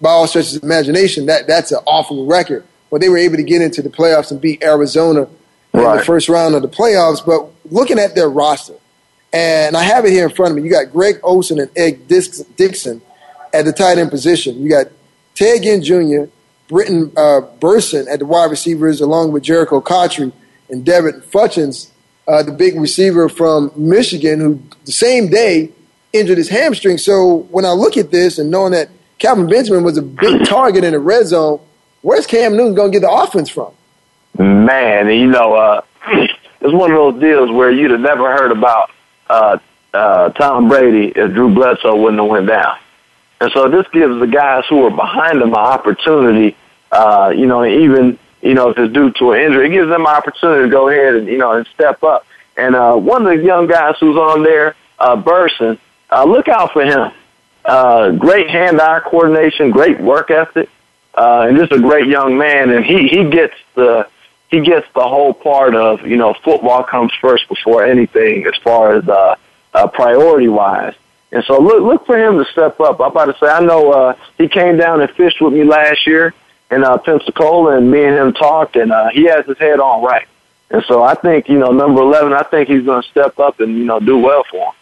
by 0.00 0.10
all 0.10 0.26
stretches 0.26 0.56
of 0.56 0.62
imagination, 0.62 1.26
that 1.26 1.46
that's 1.46 1.72
an 1.72 1.80
awful 1.86 2.26
record. 2.26 2.64
But 2.90 3.00
they 3.00 3.08
were 3.08 3.18
able 3.18 3.36
to 3.36 3.42
get 3.42 3.62
into 3.62 3.82
the 3.82 3.88
playoffs 3.88 4.30
and 4.30 4.40
beat 4.40 4.62
Arizona 4.62 5.26
right. 5.72 5.92
in 5.92 5.96
the 5.98 6.04
first 6.04 6.28
round 6.28 6.54
of 6.54 6.62
the 6.62 6.68
playoffs. 6.68 7.24
But 7.24 7.48
looking 7.72 7.98
at 7.98 8.14
their 8.14 8.28
roster, 8.28 8.74
and 9.32 9.76
I 9.76 9.82
have 9.82 10.04
it 10.04 10.10
here 10.10 10.26
in 10.28 10.34
front 10.34 10.52
of 10.52 10.56
me, 10.56 10.62
you 10.62 10.70
got 10.70 10.92
Greg 10.92 11.18
Olsen 11.22 11.58
and 11.58 11.70
Ed 11.76 12.06
Dickson 12.06 13.02
at 13.52 13.64
the 13.64 13.72
tight 13.72 13.98
end 13.98 14.10
position. 14.10 14.62
You 14.62 14.68
got 14.68 14.86
Ted 15.34 15.62
Ginn 15.62 15.82
Jr., 15.82 16.30
Brenton 16.68 17.12
uh, 17.16 17.42
Bersin 17.58 18.06
at 18.10 18.18
the 18.20 18.26
wide 18.26 18.50
receivers, 18.50 19.00
along 19.00 19.32
with 19.32 19.44
Jerricho 19.44 19.84
Cotchery 19.84 20.32
and 20.70 20.84
Devin 20.84 21.22
Funchess, 21.30 21.90
uh, 22.26 22.42
the 22.42 22.52
big 22.52 22.78
receiver 22.80 23.28
from 23.28 23.70
Michigan, 23.76 24.40
who 24.40 24.62
the 24.84 24.92
same 24.92 25.28
day 25.28 25.70
injured 26.12 26.38
his 26.38 26.48
hamstring. 26.48 26.96
So 26.96 27.46
when 27.50 27.64
I 27.64 27.72
look 27.72 27.96
at 27.96 28.10
this 28.10 28.38
and 28.38 28.50
knowing 28.50 28.72
that 28.72 28.88
Kelvin 29.18 29.46
Benjamin 29.46 29.84
was 29.84 29.98
a 29.98 30.02
big 30.02 30.44
target 30.46 30.84
in 30.84 30.92
the 30.92 30.98
red 30.98 31.26
zone, 31.26 31.60
where's 32.02 32.26
Cam 32.26 32.56
Newton 32.56 32.74
going 32.74 32.92
to 32.92 32.98
get 32.98 33.06
the 33.06 33.12
offense 33.12 33.50
from? 33.50 33.72
Man, 34.38 35.08
you 35.10 35.26
know, 35.26 35.54
uh, 35.54 35.82
it's 36.08 36.72
one 36.72 36.90
of 36.90 36.96
those 36.96 37.20
deals 37.20 37.50
where 37.50 37.70
you'd 37.70 37.90
have 37.90 38.00
never 38.00 38.32
heard 38.34 38.52
about 38.52 38.90
uh, 39.28 39.58
uh, 39.92 40.30
Tom 40.30 40.68
Brady 40.68 41.12
if 41.14 41.32
Drew 41.32 41.52
Bledsoe 41.54 41.96
wouldn't 41.96 42.20
have 42.20 42.30
went 42.30 42.46
down. 42.46 42.76
And 43.44 43.52
so 43.52 43.68
this 43.68 43.86
gives 43.92 44.18
the 44.18 44.26
guys 44.26 44.64
who 44.70 44.86
are 44.86 44.90
behind 44.90 45.42
him 45.42 45.50
an 45.50 45.54
opportunity, 45.54 46.56
uh, 46.90 47.30
you 47.36 47.44
know, 47.44 47.62
even, 47.62 48.18
you 48.40 48.54
know, 48.54 48.70
if 48.70 48.78
it's 48.78 48.90
due 48.90 49.10
to 49.18 49.32
an 49.32 49.42
injury, 49.42 49.66
it 49.66 49.72
gives 49.72 49.90
them 49.90 50.00
an 50.00 50.06
opportunity 50.06 50.62
to 50.62 50.70
go 50.70 50.88
ahead 50.88 51.14
and, 51.16 51.28
you 51.28 51.36
know, 51.36 51.52
and 51.52 51.66
step 51.74 52.02
up. 52.02 52.26
And, 52.56 52.74
uh, 52.74 52.96
one 52.96 53.26
of 53.26 53.36
the 53.36 53.44
young 53.44 53.66
guys 53.66 53.96
who's 54.00 54.16
on 54.16 54.44
there, 54.44 54.76
uh, 54.98 55.16
Bersin, 55.16 55.78
uh, 56.10 56.24
look 56.24 56.48
out 56.48 56.72
for 56.72 56.86
him. 56.86 57.12
Uh, 57.66 58.12
great 58.12 58.48
hand-eye 58.48 59.00
coordination, 59.00 59.70
great 59.70 60.00
work 60.00 60.30
ethic, 60.30 60.70
uh, 61.14 61.44
and 61.46 61.58
just 61.58 61.72
a 61.72 61.78
great 61.78 62.06
young 62.06 62.38
man. 62.38 62.70
And 62.70 62.82
he, 62.82 63.08
he 63.08 63.28
gets 63.28 63.56
the, 63.74 64.08
he 64.48 64.60
gets 64.60 64.86
the 64.94 65.06
whole 65.06 65.34
part 65.34 65.74
of, 65.74 66.06
you 66.06 66.16
know, 66.16 66.32
football 66.32 66.82
comes 66.82 67.12
first 67.20 67.46
before 67.50 67.84
anything 67.84 68.46
as 68.46 68.54
far 68.62 68.94
as, 68.94 69.06
uh, 69.06 69.36
uh, 69.74 69.86
priority 69.88 70.48
wise. 70.48 70.94
And 71.34 71.42
so 71.46 71.60
look 71.60 71.82
look 71.82 72.06
for 72.06 72.16
him 72.16 72.38
to 72.38 72.44
step 72.52 72.78
up. 72.78 73.00
I'm 73.00 73.10
about 73.10 73.24
to 73.24 73.36
say 73.38 73.48
I 73.48 73.58
know 73.58 73.90
uh, 73.92 74.16
he 74.38 74.48
came 74.48 74.76
down 74.76 75.00
and 75.00 75.10
fished 75.10 75.40
with 75.40 75.52
me 75.52 75.64
last 75.64 76.06
year 76.06 76.32
in 76.70 76.84
uh, 76.84 76.96
Pensacola, 76.98 77.76
and 77.76 77.90
me 77.90 78.04
and 78.04 78.14
him 78.14 78.32
talked, 78.32 78.76
and 78.76 78.92
uh, 78.92 79.08
he 79.10 79.24
has 79.24 79.44
his 79.44 79.58
head 79.58 79.80
on 79.80 80.04
right. 80.04 80.28
And 80.70 80.84
so 80.86 81.02
I 81.02 81.14
think 81.14 81.48
you 81.48 81.58
know 81.58 81.72
number 81.72 82.02
eleven. 82.02 82.32
I 82.32 82.44
think 82.44 82.68
he's 82.68 82.84
going 82.84 83.02
to 83.02 83.08
step 83.08 83.40
up 83.40 83.58
and 83.58 83.76
you 83.76 83.84
know 83.84 83.98
do 83.98 84.16
well 84.16 84.44
for 84.48 84.66
him. 84.66 84.74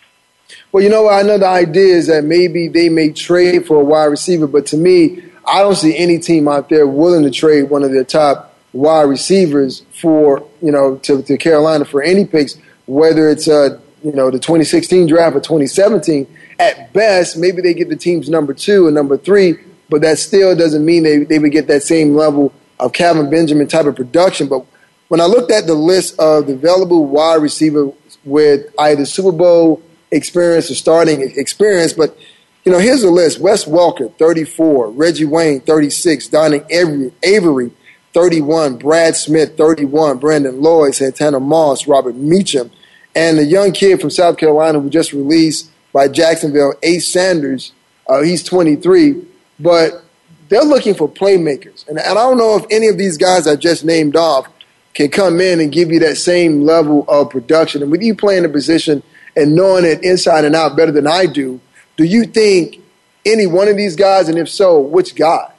Well, 0.70 0.82
you 0.82 0.90
know, 0.90 1.08
I 1.08 1.22
know 1.22 1.38
the 1.38 1.48
idea 1.48 1.96
is 1.96 2.08
that 2.08 2.24
maybe 2.24 2.68
they 2.68 2.90
may 2.90 3.12
trade 3.12 3.66
for 3.66 3.80
a 3.80 3.84
wide 3.84 4.04
receiver, 4.04 4.46
but 4.46 4.66
to 4.66 4.76
me, 4.76 5.22
I 5.46 5.60
don't 5.60 5.74
see 5.74 5.96
any 5.96 6.18
team 6.18 6.48
out 6.48 6.68
there 6.68 6.86
willing 6.86 7.22
to 7.22 7.30
trade 7.30 7.70
one 7.70 7.82
of 7.82 7.92
their 7.92 8.04
top 8.04 8.54
wide 8.74 9.04
receivers 9.04 9.86
for 10.02 10.46
you 10.60 10.70
know 10.70 10.96
to, 10.96 11.22
to 11.22 11.38
Carolina 11.38 11.86
for 11.86 12.02
any 12.02 12.26
picks, 12.26 12.58
whether 12.84 13.30
it's 13.30 13.48
uh 13.48 13.80
you 14.04 14.12
know 14.12 14.30
the 14.30 14.38
2016 14.38 15.06
draft 15.06 15.34
or 15.34 15.40
2017 15.40 16.26
at 16.58 16.92
best, 16.92 17.36
maybe 17.36 17.62
they 17.62 17.74
get 17.74 17.88
the 17.88 17.96
team's 17.96 18.28
number 18.28 18.54
two 18.54 18.86
and 18.86 18.94
number 18.94 19.16
three, 19.16 19.56
but 19.88 20.02
that 20.02 20.18
still 20.18 20.56
doesn't 20.56 20.84
mean 20.84 21.02
they, 21.02 21.18
they 21.18 21.38
would 21.38 21.52
get 21.52 21.66
that 21.68 21.82
same 21.82 22.14
level 22.14 22.52
of 22.78 22.92
Kelvin 22.92 23.30
Benjamin 23.30 23.68
type 23.68 23.86
of 23.86 23.96
production. 23.96 24.48
But 24.48 24.64
when 25.08 25.20
I 25.20 25.26
looked 25.26 25.50
at 25.50 25.66
the 25.66 25.74
list 25.74 26.18
of 26.18 26.46
the 26.46 26.54
available 26.54 27.06
wide 27.06 27.42
receivers 27.42 27.92
with 28.24 28.72
either 28.78 29.04
Super 29.04 29.32
Bowl 29.32 29.82
experience 30.10 30.70
or 30.70 30.74
starting 30.74 31.22
experience, 31.36 31.92
but 31.92 32.16
you 32.64 32.70
know, 32.70 32.78
here's 32.78 33.02
the 33.02 33.10
list: 33.10 33.40
Wes 33.40 33.64
Welker, 33.64 34.14
34; 34.18 34.90
Reggie 34.90 35.24
Wayne, 35.24 35.60
36; 35.60 36.28
Donnie 36.28 36.62
Avery, 36.70 37.12
Avery 37.24 37.72
31; 38.14 38.76
Brad 38.76 39.16
Smith, 39.16 39.56
31; 39.56 40.18
Brandon 40.18 40.60
Lloyd, 40.62 40.94
Santana 40.94 41.40
Moss, 41.40 41.88
Robert 41.88 42.14
Meacham, 42.14 42.70
and 43.16 43.36
the 43.36 43.44
young 43.44 43.72
kid 43.72 44.00
from 44.00 44.10
South 44.10 44.36
Carolina 44.36 44.78
who 44.78 44.88
just 44.88 45.12
released 45.12 45.71
by 45.92 46.08
Jacksonville, 46.08 46.74
Ace 46.82 47.08
Sanders. 47.08 47.72
Uh, 48.06 48.22
he's 48.22 48.42
23, 48.42 49.22
but 49.60 50.02
they're 50.48 50.64
looking 50.64 50.94
for 50.94 51.08
playmakers. 51.08 51.86
And, 51.88 51.98
and 51.98 52.18
I 52.18 52.22
don't 52.22 52.38
know 52.38 52.56
if 52.56 52.64
any 52.70 52.88
of 52.88 52.98
these 52.98 53.16
guys 53.16 53.46
I 53.46 53.56
just 53.56 53.84
named 53.84 54.16
off 54.16 54.48
can 54.94 55.10
come 55.10 55.40
in 55.40 55.60
and 55.60 55.72
give 55.72 55.90
you 55.90 56.00
that 56.00 56.16
same 56.16 56.62
level 56.62 57.04
of 57.08 57.30
production. 57.30 57.82
And 57.82 57.90
with 57.90 58.02
you 58.02 58.14
playing 58.14 58.44
a 58.44 58.48
position 58.48 59.02
and 59.36 59.54
knowing 59.54 59.84
it 59.84 60.04
inside 60.04 60.44
and 60.44 60.54
out 60.54 60.76
better 60.76 60.92
than 60.92 61.06
I 61.06 61.26
do, 61.26 61.60
do 61.96 62.04
you 62.04 62.24
think 62.24 62.82
any 63.24 63.46
one 63.46 63.68
of 63.68 63.76
these 63.76 63.96
guys, 63.96 64.28
and 64.28 64.38
if 64.38 64.48
so, 64.48 64.80
which 64.80 65.14
guy? 65.14 65.50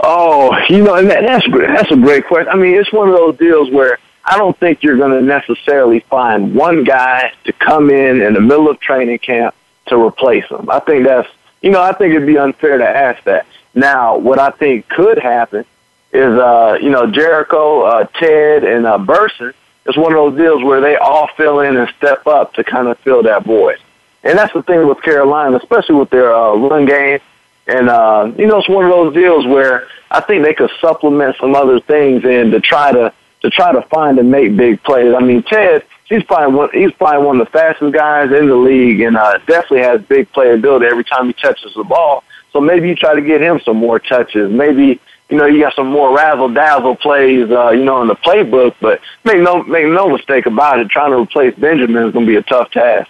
Oh, 0.00 0.56
you 0.68 0.82
know, 0.82 0.94
and 0.94 1.08
that, 1.10 1.22
that's 1.22 1.46
that's 1.50 1.90
a 1.92 1.96
great 1.96 2.26
question. 2.26 2.48
I 2.48 2.56
mean, 2.56 2.74
it's 2.74 2.92
one 2.92 3.08
of 3.08 3.14
those 3.14 3.36
deals 3.38 3.70
where 3.70 3.98
I 4.24 4.38
don't 4.38 4.56
think 4.58 4.82
you're 4.82 4.96
going 4.96 5.12
to 5.12 5.22
necessarily 5.22 6.00
find 6.00 6.54
one 6.54 6.84
guy 6.84 7.32
to 7.44 7.52
come 7.52 7.90
in 7.90 8.22
in 8.22 8.34
the 8.34 8.40
middle 8.40 8.68
of 8.68 8.78
training 8.80 9.18
camp 9.18 9.54
to 9.86 9.96
replace 9.96 10.44
him. 10.46 10.70
I 10.70 10.78
think 10.80 11.04
that's, 11.04 11.28
you 11.60 11.70
know, 11.70 11.80
I 11.80 11.92
think 11.92 12.14
it'd 12.14 12.26
be 12.26 12.38
unfair 12.38 12.78
to 12.78 12.88
ask 12.88 13.22
that. 13.24 13.46
Now, 13.74 14.18
what 14.18 14.38
I 14.38 14.50
think 14.50 14.88
could 14.88 15.18
happen 15.18 15.64
is, 16.12 16.38
uh, 16.38 16.78
you 16.80 16.90
know, 16.90 17.10
Jericho, 17.10 17.82
uh, 17.82 18.04
Ted, 18.04 18.64
and 18.64 18.86
uh, 18.86 18.98
Bersin. 18.98 19.54
It's 19.84 19.96
one 19.96 20.12
of 20.12 20.16
those 20.16 20.38
deals 20.38 20.62
where 20.62 20.80
they 20.80 20.96
all 20.96 21.28
fill 21.36 21.60
in 21.60 21.76
and 21.76 21.92
step 21.96 22.26
up 22.26 22.54
to 22.54 22.62
kind 22.62 22.86
of 22.86 22.98
fill 23.00 23.24
that 23.24 23.44
void. 23.44 23.78
And 24.22 24.38
that's 24.38 24.52
the 24.52 24.62
thing 24.62 24.86
with 24.86 25.02
Carolina, 25.02 25.56
especially 25.56 25.96
with 25.96 26.10
their 26.10 26.32
uh, 26.32 26.54
run 26.54 26.86
game. 26.86 27.18
And, 27.66 27.88
uh, 27.88 28.30
you 28.36 28.46
know, 28.46 28.58
it's 28.58 28.68
one 28.68 28.84
of 28.84 28.90
those 28.90 29.14
deals 29.14 29.46
where 29.46 29.88
I 30.10 30.20
think 30.20 30.44
they 30.44 30.54
could 30.54 30.70
supplement 30.80 31.36
some 31.40 31.56
other 31.56 31.80
things 31.80 32.24
and 32.24 32.52
to 32.52 32.60
try 32.60 32.92
to, 32.92 33.12
to 33.42 33.50
try 33.50 33.72
to 33.72 33.82
find 33.82 34.18
and 34.18 34.30
make 34.30 34.56
big 34.56 34.82
plays. 34.82 35.14
I 35.14 35.20
mean, 35.20 35.42
Ted, 35.42 35.84
he's 36.06 36.22
probably 36.22 36.54
one, 36.54 36.70
he's 36.72 36.92
probably 36.92 37.26
one 37.26 37.40
of 37.40 37.46
the 37.46 37.50
fastest 37.50 37.92
guys 37.92 38.30
in 38.32 38.48
the 38.48 38.56
league 38.56 39.00
and, 39.00 39.16
uh, 39.16 39.38
definitely 39.46 39.80
has 39.80 40.00
big 40.02 40.32
playability 40.32 40.90
every 40.90 41.04
time 41.04 41.26
he 41.26 41.32
touches 41.34 41.74
the 41.74 41.84
ball. 41.84 42.24
So 42.52 42.60
maybe 42.60 42.88
you 42.88 42.94
try 42.94 43.14
to 43.14 43.22
get 43.22 43.40
him 43.40 43.60
some 43.64 43.78
more 43.78 43.98
touches. 43.98 44.52
Maybe, 44.52 45.00
you 45.30 45.36
know, 45.36 45.46
you 45.46 45.60
got 45.60 45.74
some 45.74 45.88
more 45.88 46.14
razzle 46.14 46.50
dazzle 46.52 46.96
plays, 46.96 47.50
uh, 47.50 47.70
you 47.70 47.84
know, 47.84 48.02
in 48.02 48.08
the 48.08 48.16
playbook, 48.16 48.74
but 48.80 49.00
make 49.24 49.40
no, 49.40 49.62
make 49.62 49.86
no 49.86 50.08
mistake 50.08 50.46
about 50.46 50.78
it. 50.78 50.88
Trying 50.88 51.12
to 51.12 51.18
replace 51.18 51.54
Benjamin 51.54 52.06
is 52.06 52.12
going 52.12 52.26
to 52.26 52.30
be 52.30 52.36
a 52.36 52.42
tough 52.42 52.70
task. 52.70 53.08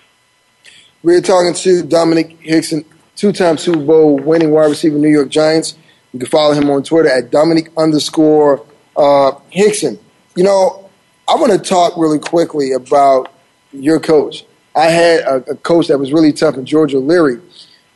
We're 1.02 1.20
talking 1.20 1.52
to 1.52 1.82
Domenik 1.82 2.38
Hixon, 2.40 2.84
two-time 3.16 3.58
Super 3.58 3.80
Bowl 3.80 4.16
winning 4.16 4.52
wide 4.52 4.70
receiver, 4.70 4.96
New 4.96 5.08
York 5.08 5.28
Giants. 5.28 5.76
You 6.12 6.20
can 6.20 6.28
follow 6.28 6.54
him 6.54 6.70
on 6.70 6.84
Twitter 6.84 7.08
at 7.08 7.32
Domenik 7.32 7.70
underscore 7.76 8.64
uh, 8.96 9.32
Hixon. 9.50 9.98
You 10.34 10.44
know, 10.44 10.90
I 11.28 11.34
want 11.34 11.52
to 11.52 11.58
talk 11.58 11.96
really 11.96 12.18
quickly 12.18 12.72
about 12.72 13.32
your 13.72 14.00
coach. 14.00 14.44
I 14.74 14.86
had 14.86 15.20
a, 15.20 15.50
a 15.50 15.54
coach 15.56 15.88
that 15.88 15.98
was 15.98 16.12
really 16.12 16.32
tough 16.32 16.56
in 16.56 16.64
George 16.64 16.94
O'Leary, 16.94 17.40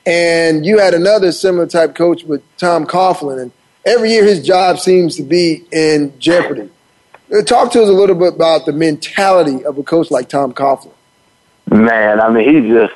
and 0.05 0.67
you 0.67 0.79
had 0.79 0.95
another 0.95 1.33
similar 1.33 1.67
type 1.67 1.95
coach 1.95 2.25
with 2.25 2.43
Tom 2.59 2.87
Coughlin, 2.87 3.41
and 3.41 3.53
every 3.85 4.11
year 4.11 4.25
his 4.25 4.47
job 4.47 4.79
seems 4.79 5.17
to 5.17 5.23
be 5.23 5.65
in 5.73 6.13
jeopardy. 6.19 6.71
Uh, 7.35 7.43
talk 7.43 7.73
to 7.73 7.83
us 7.83 7.89
a 7.89 7.93
little 7.93 8.15
bit 8.15 8.35
about 8.35 8.67
the 8.67 8.73
mentality 8.73 9.65
of 9.65 9.79
a 9.79 9.83
coach 9.83 10.11
like 10.11 10.29
Tom 10.29 10.53
Coughlin. 10.53 10.93
Man, 11.71 12.21
I 12.21 12.31
mean, 12.31 12.49
he 12.49 12.69
just, 12.71 12.95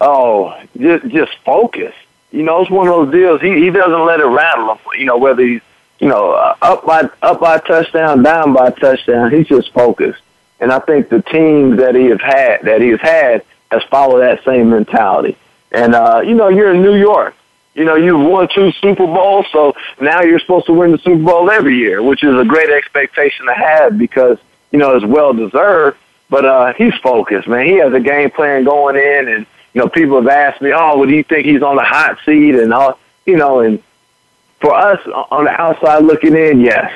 oh, 0.00 0.58
just 0.78 1.06
just 1.08 1.32
focus. 1.44 1.94
You 2.32 2.42
know, 2.42 2.62
it's 2.62 2.70
one 2.70 2.88
of 2.88 2.94
those 2.94 3.12
deals. 3.12 3.40
He 3.40 3.54
he 3.60 3.70
doesn't 3.70 4.06
let 4.06 4.18
it 4.18 4.24
rattle 4.24 4.72
him. 4.72 4.78
You 4.98 5.04
know, 5.04 5.18
whether 5.18 5.42
he's 5.42 5.60
you 6.02 6.08
know 6.08 6.32
uh, 6.32 6.54
up 6.60 6.84
by 6.84 7.08
up 7.22 7.40
by 7.40 7.58
touchdown, 7.58 8.22
down 8.22 8.52
by 8.52 8.70
touchdown, 8.70 9.30
he's 9.30 9.46
just 9.46 9.72
focused. 9.72 10.20
And 10.60 10.70
I 10.70 10.80
think 10.80 11.08
the 11.08 11.22
teams 11.22 11.78
that 11.78 11.94
he 11.94 12.06
has 12.06 12.20
had 12.20 12.62
that 12.62 12.80
he 12.82 12.88
has 12.88 13.00
had 13.00 13.44
has 13.70 13.82
followed 13.84 14.20
that 14.20 14.44
same 14.44 14.68
mentality. 14.70 15.38
And 15.70 15.94
uh, 15.94 16.20
you 16.24 16.34
know, 16.34 16.48
you're 16.48 16.74
in 16.74 16.82
New 16.82 16.96
York. 16.96 17.34
You 17.74 17.84
know, 17.86 17.94
you've 17.94 18.20
won 18.20 18.48
two 18.54 18.70
Super 18.72 19.06
Bowls, 19.06 19.46
so 19.50 19.74
now 19.98 20.20
you're 20.20 20.40
supposed 20.40 20.66
to 20.66 20.74
win 20.74 20.92
the 20.92 20.98
Super 20.98 21.22
Bowl 21.22 21.50
every 21.50 21.78
year, 21.78 22.02
which 22.02 22.22
is 22.22 22.38
a 22.38 22.44
great 22.44 22.68
expectation 22.68 23.46
to 23.46 23.54
have 23.54 23.96
because 23.96 24.38
you 24.72 24.78
know 24.78 24.94
it's 24.96 25.06
well 25.06 25.32
deserved. 25.32 25.96
But 26.28 26.44
uh, 26.44 26.72
he's 26.74 26.94
focused, 26.96 27.46
man. 27.46 27.64
He 27.64 27.74
has 27.74 27.92
a 27.94 28.00
game 28.00 28.30
plan 28.30 28.64
going 28.64 28.96
in, 28.96 29.28
and 29.28 29.46
you 29.72 29.80
know, 29.80 29.88
people 29.88 30.16
have 30.20 30.28
asked 30.28 30.60
me, 30.60 30.72
"Oh, 30.74 30.98
well, 30.98 31.08
do 31.08 31.14
you 31.14 31.22
think 31.22 31.46
he's 31.46 31.62
on 31.62 31.76
the 31.76 31.84
hot 31.84 32.18
seat?" 32.24 32.56
And 32.56 32.74
all, 32.74 32.98
you 33.24 33.36
know, 33.36 33.60
and 33.60 33.82
for 34.62 34.74
us 34.74 35.00
on 35.30 35.44
the 35.44 35.50
outside 35.50 36.04
looking 36.04 36.34
in, 36.34 36.60
yes. 36.60 36.90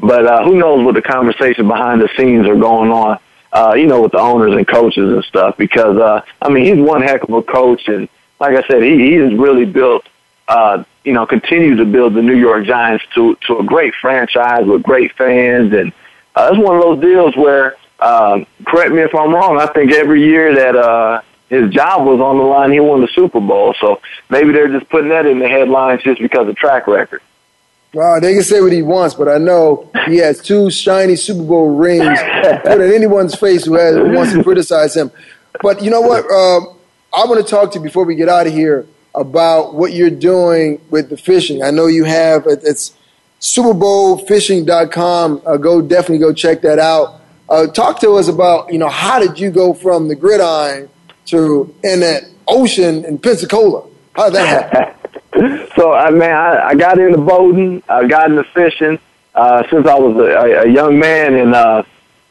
But 0.00 0.26
uh, 0.26 0.44
who 0.44 0.56
knows 0.56 0.84
what 0.84 0.94
the 0.94 1.02
conversation 1.02 1.68
behind 1.68 2.00
the 2.00 2.08
scenes 2.16 2.48
are 2.48 2.56
going 2.56 2.90
on? 2.90 3.20
Uh, 3.52 3.74
you 3.76 3.86
know, 3.86 4.00
with 4.02 4.12
the 4.12 4.18
owners 4.18 4.56
and 4.56 4.66
coaches 4.66 5.12
and 5.12 5.22
stuff. 5.24 5.56
Because 5.56 5.98
uh, 5.98 6.22
I 6.40 6.48
mean, 6.48 6.64
he's 6.64 6.82
one 6.82 7.02
heck 7.02 7.22
of 7.22 7.30
a 7.30 7.42
coach, 7.42 7.86
and 7.88 8.08
like 8.40 8.56
I 8.56 8.66
said, 8.66 8.82
he 8.82 8.98
he 8.98 9.12
has 9.14 9.32
really 9.34 9.66
built. 9.66 10.06
Uh, 10.48 10.82
you 11.04 11.12
know, 11.12 11.26
continue 11.26 11.76
to 11.76 11.84
build 11.84 12.14
the 12.14 12.22
New 12.22 12.34
York 12.34 12.64
Giants 12.64 13.04
to 13.14 13.36
to 13.46 13.58
a 13.58 13.64
great 13.64 13.94
franchise 13.94 14.66
with 14.66 14.82
great 14.82 15.12
fans, 15.12 15.72
and 15.72 15.92
uh, 16.34 16.50
it's 16.52 16.58
one 16.58 16.76
of 16.76 16.82
those 16.82 17.00
deals 17.00 17.36
where 17.36 17.76
uh, 18.00 18.44
correct 18.66 18.92
me 18.92 19.02
if 19.02 19.14
I'm 19.14 19.32
wrong. 19.32 19.60
I 19.60 19.66
think 19.66 19.92
every 19.92 20.24
year 20.24 20.54
that 20.54 20.74
uh, 20.74 21.22
his 21.50 21.70
job 21.70 22.06
was 22.06 22.20
on 22.20 22.38
the 22.38 22.44
line, 22.44 22.72
he 22.72 22.80
won 22.80 23.00
the 23.00 23.08
Super 23.08 23.40
Bowl. 23.40 23.74
So 23.80 24.00
maybe 24.30 24.52
they're 24.52 24.68
just 24.68 24.88
putting 24.88 25.10
that 25.10 25.26
in 25.26 25.40
the 25.40 25.48
headlines 25.48 26.02
just 26.02 26.22
because 26.22 26.48
of 26.48 26.56
track 26.56 26.86
record. 26.86 27.20
Well, 27.92 28.20
they 28.20 28.34
can 28.34 28.44
say 28.44 28.60
what 28.60 28.72
he 28.72 28.82
wants, 28.82 29.16
but 29.16 29.28
I 29.28 29.38
know 29.38 29.90
he 30.06 30.18
has 30.18 30.40
two 30.40 30.70
shiny 30.70 31.16
Super 31.16 31.42
Bowl 31.42 31.74
rings 31.74 32.20
put 32.62 32.80
in 32.80 32.94
anyone's 32.94 33.34
face 33.34 33.64
who 33.64 33.74
has 33.74 33.96
who 33.96 34.12
wants 34.12 34.32
to 34.32 34.44
criticize 34.44 34.96
him. 34.96 35.10
But 35.60 35.82
you 35.82 35.90
know 35.90 36.00
what? 36.00 36.24
Uh, 36.24 36.72
I 37.12 37.26
want 37.26 37.44
to 37.44 37.50
talk 37.50 37.72
to 37.72 37.80
you 37.80 37.82
before 37.82 38.04
we 38.04 38.14
get 38.14 38.28
out 38.28 38.46
of 38.46 38.52
here 38.52 38.86
about 39.12 39.74
what 39.74 39.92
you're 39.92 40.08
doing 40.08 40.80
with 40.90 41.10
the 41.10 41.16
fishing. 41.16 41.64
I 41.64 41.72
know 41.72 41.88
you 41.88 42.04
have 42.04 42.46
it's 42.46 42.94
SuperBowlFishing.com. 43.40 45.42
Uh, 45.44 45.56
go 45.56 45.82
definitely 45.82 46.18
go 46.18 46.32
check 46.32 46.60
that 46.60 46.78
out. 46.78 47.20
Uh, 47.48 47.66
talk 47.66 47.98
to 48.02 48.12
us 48.12 48.28
about, 48.28 48.72
you 48.72 48.78
know, 48.78 48.88
how 48.88 49.18
did 49.18 49.40
you 49.40 49.50
go 49.50 49.74
from 49.74 50.06
the 50.06 50.14
gridiron 50.14 50.88
to 51.26 51.74
in 51.84 52.00
that 52.00 52.24
ocean 52.46 53.04
in 53.04 53.18
Pensacola? 53.18 53.86
How 54.14 54.30
that 54.30 54.72
happen? 54.72 55.68
so, 55.76 55.92
I 55.92 56.10
mean, 56.10 56.22
I, 56.22 56.68
I 56.68 56.74
got 56.74 56.98
into 56.98 57.18
boating. 57.18 57.82
I 57.88 58.06
got 58.06 58.30
into 58.30 58.44
fishing 58.44 58.98
uh, 59.34 59.62
since 59.70 59.86
I 59.86 59.94
was 59.98 60.16
a, 60.16 60.62
a 60.62 60.68
young 60.68 60.98
man, 60.98 61.34
and 61.34 61.54
uh, 61.54 61.82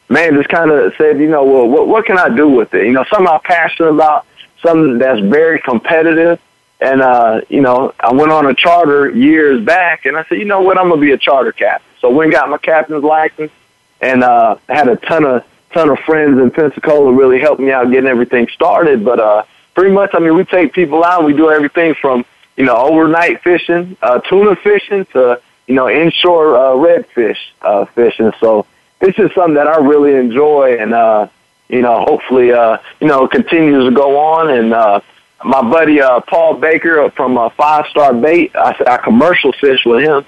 man, 0.08 0.34
just 0.34 0.48
kind 0.48 0.70
of 0.70 0.92
said, 0.98 1.18
you 1.18 1.28
know, 1.28 1.44
well, 1.44 1.66
what, 1.66 1.88
what 1.88 2.06
can 2.06 2.18
I 2.18 2.28
do 2.28 2.48
with 2.48 2.74
it? 2.74 2.86
You 2.86 2.92
know, 2.92 3.04
something 3.10 3.26
I'm 3.26 3.40
passionate 3.40 3.90
about, 3.90 4.26
something 4.62 4.98
that's 4.98 5.20
very 5.20 5.60
competitive. 5.60 6.40
And, 6.80 7.02
uh, 7.02 7.42
you 7.48 7.60
know, 7.60 7.92
I 8.00 8.12
went 8.12 8.32
on 8.32 8.46
a 8.46 8.54
charter 8.54 9.10
years 9.10 9.62
back, 9.64 10.06
and 10.06 10.16
I 10.16 10.24
said, 10.24 10.38
you 10.38 10.46
know 10.46 10.62
what, 10.62 10.78
I'm 10.78 10.88
going 10.88 11.00
to 11.00 11.06
be 11.06 11.12
a 11.12 11.18
charter 11.18 11.52
captain. 11.52 11.86
So 12.00 12.10
went 12.10 12.28
and 12.28 12.32
got 12.32 12.48
my 12.48 12.58
captain's 12.58 13.04
license 13.04 13.52
and 14.00 14.24
uh, 14.24 14.56
had 14.68 14.88
a 14.88 14.96
ton 14.96 15.24
of 15.24 15.44
ton 15.72 15.90
of 15.90 15.98
friends 16.00 16.38
in 16.38 16.50
Pensacola 16.50 17.12
really 17.12 17.40
helped 17.40 17.60
me 17.60 17.70
out 17.70 17.90
getting 17.90 18.08
everything 18.08 18.48
started. 18.48 19.04
But 19.04 19.20
uh, 19.20 19.44
pretty 19.74 19.92
much, 19.92 20.10
I 20.14 20.18
mean, 20.18 20.36
we 20.36 20.44
take 20.44 20.72
people 20.72 21.04
out. 21.04 21.24
We 21.24 21.32
do 21.32 21.50
everything 21.50 21.94
from 21.94 22.24
you 22.56 22.64
know 22.64 22.76
overnight 22.76 23.42
fishing, 23.42 23.96
uh, 24.02 24.20
tuna 24.20 24.56
fishing, 24.56 25.06
to 25.12 25.40
you 25.66 25.74
know 25.74 25.88
inshore 25.88 26.56
uh, 26.56 26.72
redfish 26.72 27.38
uh, 27.62 27.84
fishing. 27.86 28.32
So 28.40 28.66
it's 29.00 29.16
just 29.16 29.34
something 29.34 29.54
that 29.54 29.66
I 29.66 29.78
really 29.78 30.14
enjoy, 30.14 30.76
and 30.78 30.92
uh, 30.92 31.28
you 31.68 31.82
know, 31.82 32.04
hopefully, 32.04 32.52
uh, 32.52 32.78
you 33.00 33.06
know, 33.06 33.28
continues 33.28 33.88
to 33.88 33.94
go 33.94 34.18
on. 34.18 34.50
And 34.50 34.72
uh, 34.72 35.00
my 35.44 35.62
buddy 35.62 36.00
uh, 36.00 36.20
Paul 36.20 36.54
Baker 36.54 37.10
from 37.10 37.38
uh, 37.38 37.50
Five 37.50 37.86
Star 37.86 38.12
Bait, 38.12 38.52
I, 38.54 38.74
I 38.86 38.96
commercial 38.98 39.52
fish 39.52 39.84
with 39.84 40.02
him 40.02 40.24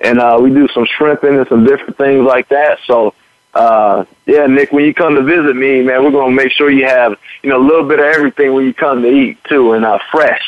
and 0.00 0.18
uh, 0.18 0.38
we 0.40 0.50
do 0.50 0.68
some 0.68 0.86
shrimping 0.86 1.36
and 1.36 1.48
some 1.48 1.64
different 1.64 1.96
things 1.96 2.24
like 2.24 2.48
that. 2.48 2.78
So, 2.86 3.14
uh, 3.56 4.04
yeah, 4.26 4.46
Nick, 4.46 4.70
when 4.70 4.84
you 4.84 4.92
come 4.92 5.14
to 5.14 5.22
visit 5.22 5.56
me, 5.56 5.82
man, 5.82 6.04
we're 6.04 6.10
gonna 6.10 6.34
make 6.34 6.52
sure 6.52 6.70
you 6.70 6.84
have 6.84 7.16
you 7.42 7.48
know 7.48 7.56
a 7.56 7.64
little 7.66 7.88
bit 7.88 7.98
of 7.98 8.04
everything 8.04 8.52
when 8.52 8.66
you 8.66 8.74
come 8.74 9.00
to 9.00 9.08
eat 9.08 9.42
too, 9.44 9.72
and 9.72 9.84
uh, 9.84 9.98
fresh. 10.12 10.42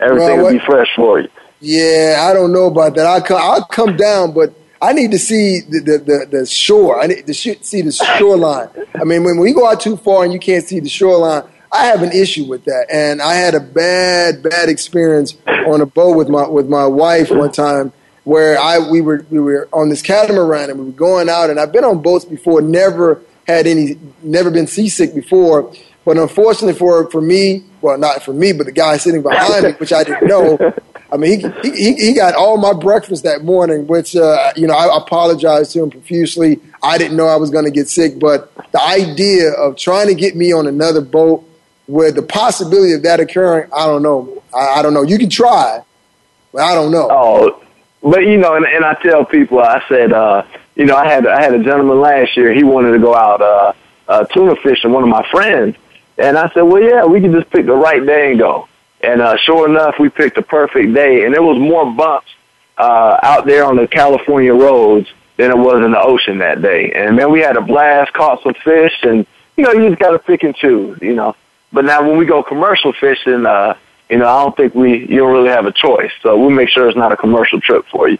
Everything 0.00 0.38
well, 0.38 0.46
will 0.46 0.52
be 0.52 0.64
fresh 0.64 0.88
for 0.96 1.20
you. 1.20 1.28
Yeah, 1.60 2.26
I 2.28 2.32
don't 2.32 2.52
know 2.52 2.66
about 2.66 2.94
that. 2.94 3.04
I'll 3.04 3.20
come, 3.20 3.40
I'll 3.42 3.64
come 3.64 3.96
down, 3.96 4.32
but 4.32 4.54
I 4.80 4.92
need 4.92 5.10
to 5.10 5.18
see 5.18 5.60
the, 5.60 5.80
the, 5.80 5.98
the, 5.98 6.38
the 6.38 6.46
shore. 6.46 7.02
I 7.02 7.08
need 7.08 7.26
to 7.26 7.34
see 7.34 7.82
the 7.82 7.92
shoreline. 7.92 8.68
I 8.94 9.04
mean, 9.04 9.24
when 9.24 9.38
we 9.38 9.52
go 9.52 9.68
out 9.68 9.80
too 9.80 9.96
far 9.96 10.24
and 10.24 10.32
you 10.32 10.38
can't 10.38 10.64
see 10.64 10.78
the 10.78 10.88
shoreline, 10.88 11.42
I 11.72 11.86
have 11.86 12.02
an 12.02 12.12
issue 12.12 12.44
with 12.44 12.64
that. 12.64 12.86
And 12.90 13.20
I 13.20 13.34
had 13.34 13.54
a 13.54 13.60
bad, 13.60 14.42
bad 14.42 14.68
experience 14.68 15.36
on 15.66 15.80
a 15.80 15.86
boat 15.86 16.16
with 16.16 16.28
my 16.28 16.48
with 16.48 16.68
my 16.68 16.86
wife 16.86 17.30
one 17.30 17.50
time 17.50 17.92
where 18.28 18.60
I 18.60 18.78
we 18.78 19.00
were 19.00 19.24
we 19.30 19.40
were 19.40 19.70
on 19.72 19.88
this 19.88 20.02
catamaran 20.02 20.68
and 20.68 20.78
we 20.78 20.84
were 20.84 20.92
going 20.92 21.30
out 21.30 21.48
and 21.48 21.58
I've 21.58 21.72
been 21.72 21.82
on 21.82 22.02
boats 22.02 22.26
before, 22.26 22.60
never 22.60 23.22
had 23.46 23.66
any, 23.66 23.98
never 24.22 24.50
been 24.50 24.66
seasick 24.66 25.14
before. 25.14 25.72
But 26.04 26.18
unfortunately 26.18 26.78
for 26.78 27.10
for 27.10 27.22
me, 27.22 27.64
well, 27.80 27.96
not 27.96 28.22
for 28.22 28.34
me, 28.34 28.52
but 28.52 28.66
the 28.66 28.72
guy 28.72 28.98
sitting 28.98 29.22
behind 29.22 29.64
me, 29.64 29.72
which 29.72 29.94
I 29.94 30.04
didn't 30.04 30.28
know. 30.28 30.58
I 31.10 31.16
mean, 31.16 31.40
he, 31.62 31.70
he 31.70 31.94
he 31.94 32.12
got 32.12 32.34
all 32.34 32.58
my 32.58 32.74
breakfast 32.74 33.24
that 33.24 33.44
morning, 33.44 33.86
which 33.86 34.14
uh, 34.14 34.52
you 34.56 34.66
know 34.66 34.74
I 34.74 34.94
apologized 34.94 35.72
to 35.72 35.84
him 35.84 35.90
profusely. 35.90 36.60
I 36.82 36.98
didn't 36.98 37.16
know 37.16 37.28
I 37.28 37.36
was 37.36 37.48
going 37.48 37.64
to 37.64 37.70
get 37.70 37.88
sick, 37.88 38.18
but 38.18 38.54
the 38.72 38.82
idea 38.82 39.52
of 39.52 39.78
trying 39.78 40.08
to 40.08 40.14
get 40.14 40.36
me 40.36 40.52
on 40.52 40.66
another 40.66 41.00
boat 41.00 41.48
with 41.86 42.14
the 42.14 42.22
possibility 42.22 42.92
of 42.92 43.04
that 43.04 43.20
occurring, 43.20 43.70
I 43.74 43.86
don't 43.86 44.02
know. 44.02 44.42
I, 44.54 44.80
I 44.80 44.82
don't 44.82 44.92
know. 44.92 45.02
You 45.02 45.16
can 45.16 45.30
try, 45.30 45.82
but 46.52 46.60
I 46.60 46.74
don't 46.74 46.92
know. 46.92 47.08
Oh, 47.10 47.64
but 48.02 48.20
you 48.20 48.38
know, 48.38 48.54
and, 48.54 48.66
and 48.66 48.84
I 48.84 48.94
tell 48.94 49.24
people, 49.24 49.60
I 49.60 49.82
said, 49.88 50.12
uh, 50.12 50.44
you 50.76 50.84
know, 50.84 50.96
I 50.96 51.08
had 51.08 51.26
I 51.26 51.42
had 51.42 51.54
a 51.54 51.62
gentleman 51.62 52.00
last 52.00 52.36
year. 52.36 52.52
He 52.52 52.64
wanted 52.64 52.92
to 52.92 52.98
go 52.98 53.14
out 53.14 53.40
uh, 53.40 53.72
uh, 54.08 54.24
tuna 54.24 54.56
fishing. 54.56 54.92
One 54.92 55.02
of 55.02 55.08
my 55.08 55.28
friends, 55.30 55.76
And 56.16 56.38
I 56.38 56.48
said, 56.52 56.62
well, 56.62 56.82
yeah, 56.82 57.04
we 57.04 57.20
can 57.20 57.32
just 57.32 57.50
pick 57.50 57.66
the 57.66 57.74
right 57.74 58.04
day 58.04 58.30
and 58.30 58.38
go. 58.38 58.68
And 59.00 59.20
uh, 59.20 59.36
sure 59.36 59.68
enough, 59.68 59.96
we 59.98 60.08
picked 60.08 60.36
the 60.36 60.42
perfect 60.42 60.92
day, 60.94 61.24
and 61.24 61.32
there 61.32 61.42
was 61.42 61.58
more 61.58 61.90
bumps 61.92 62.28
uh, 62.76 63.18
out 63.22 63.46
there 63.46 63.64
on 63.64 63.76
the 63.76 63.86
California 63.86 64.52
roads 64.54 65.08
than 65.36 65.50
it 65.50 65.58
was 65.58 65.84
in 65.84 65.92
the 65.92 66.00
ocean 66.00 66.38
that 66.38 66.62
day. 66.62 66.92
And 66.92 67.16
man, 67.16 67.30
we 67.30 67.40
had 67.40 67.56
a 67.56 67.60
blast, 67.60 68.12
caught 68.12 68.42
some 68.42 68.54
fish, 68.54 68.94
and 69.02 69.26
you 69.56 69.64
know, 69.64 69.72
you 69.72 69.88
just 69.88 70.00
got 70.00 70.10
to 70.12 70.18
pick 70.18 70.42
and 70.42 70.54
choose, 70.54 70.98
you 71.00 71.14
know. 71.14 71.36
But 71.72 71.84
now 71.84 72.06
when 72.08 72.16
we 72.16 72.24
go 72.24 72.42
commercial 72.42 72.92
fishing, 72.92 73.46
uh, 73.46 73.76
you 74.10 74.18
know, 74.18 74.26
I 74.26 74.42
don't 74.42 74.56
think 74.56 74.74
we 74.74 75.00
you 75.00 75.18
don't 75.18 75.32
really 75.32 75.50
have 75.50 75.66
a 75.66 75.72
choice. 75.72 76.10
So 76.22 76.36
we'll 76.38 76.50
make 76.50 76.68
sure 76.68 76.88
it's 76.88 76.96
not 76.96 77.12
a 77.12 77.16
commercial 77.16 77.60
trip 77.60 77.84
for 77.90 78.08
you. 78.08 78.18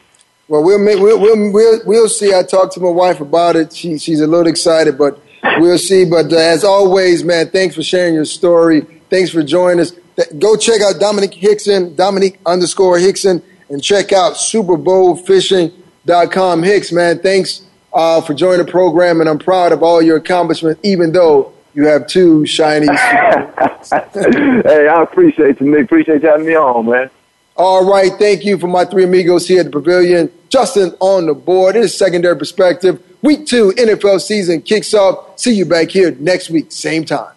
Well, 0.48 0.64
we'll 0.64 0.78
make, 0.78 0.98
we'll, 0.98 1.20
we'll 1.20 1.52
we'll 1.52 1.80
we'll 1.84 2.08
see. 2.08 2.34
I 2.34 2.42
talked 2.42 2.72
to 2.74 2.80
my 2.80 2.90
wife 2.90 3.20
about 3.20 3.56
it. 3.56 3.72
She 3.72 3.98
she's 3.98 4.20
a 4.20 4.26
little 4.26 4.46
excited, 4.46 4.98
but 4.98 5.20
we'll 5.58 5.78
see. 5.78 6.04
But 6.04 6.32
uh, 6.32 6.36
as 6.36 6.62
always, 6.64 7.24
man, 7.24 7.50
thanks 7.50 7.74
for 7.74 7.82
sharing 7.82 8.14
your 8.14 8.24
story. 8.24 8.82
Thanks 9.10 9.30
for 9.30 9.42
joining 9.42 9.80
us. 9.80 9.92
Go 10.38 10.56
check 10.56 10.80
out 10.80 10.94
Domenik 10.96 11.34
Hixon, 11.34 11.94
Domenik 11.94 12.38
underscore 12.44 12.98
Hixon, 12.98 13.42
and 13.68 13.82
check 13.82 14.12
out 14.12 14.34
SuperBowlFishing.com. 14.34 16.62
Hicks, 16.62 16.92
man, 16.92 17.20
thanks 17.20 17.62
uh, 17.92 18.20
for 18.20 18.34
joining 18.34 18.64
the 18.64 18.70
program, 18.70 19.20
and 19.20 19.30
I'm 19.30 19.38
proud 19.38 19.72
of 19.72 19.82
all 19.82 20.02
your 20.02 20.16
accomplishments, 20.16 20.80
even 20.82 21.12
though 21.12 21.52
you 21.78 21.86
have 21.86 22.08
two 22.08 22.44
shiny. 22.44 22.86
hey, 22.92 24.88
I 24.88 25.00
appreciate 25.00 25.60
you, 25.60 25.70
Nick. 25.70 25.84
Appreciate 25.84 26.22
you 26.22 26.28
having 26.28 26.46
me 26.46 26.56
on, 26.56 26.86
man. 26.86 27.08
All 27.56 27.88
right, 27.88 28.10
thank 28.18 28.44
you 28.44 28.58
for 28.58 28.66
my 28.66 28.84
three 28.84 29.04
amigos 29.04 29.46
here 29.46 29.60
at 29.60 29.66
the 29.66 29.70
pavilion. 29.70 30.28
Justin 30.48 30.92
on 30.98 31.26
the 31.26 31.34
board. 31.34 31.76
It 31.76 31.84
is 31.84 31.96
secondary 31.96 32.36
perspective. 32.36 33.00
Week 33.22 33.46
two 33.46 33.70
NFL 33.76 34.20
season 34.20 34.60
kicks 34.62 34.92
off. 34.92 35.38
See 35.38 35.54
you 35.54 35.66
back 35.66 35.90
here 35.90 36.10
next 36.18 36.50
week, 36.50 36.72
same 36.72 37.04
time. 37.04 37.34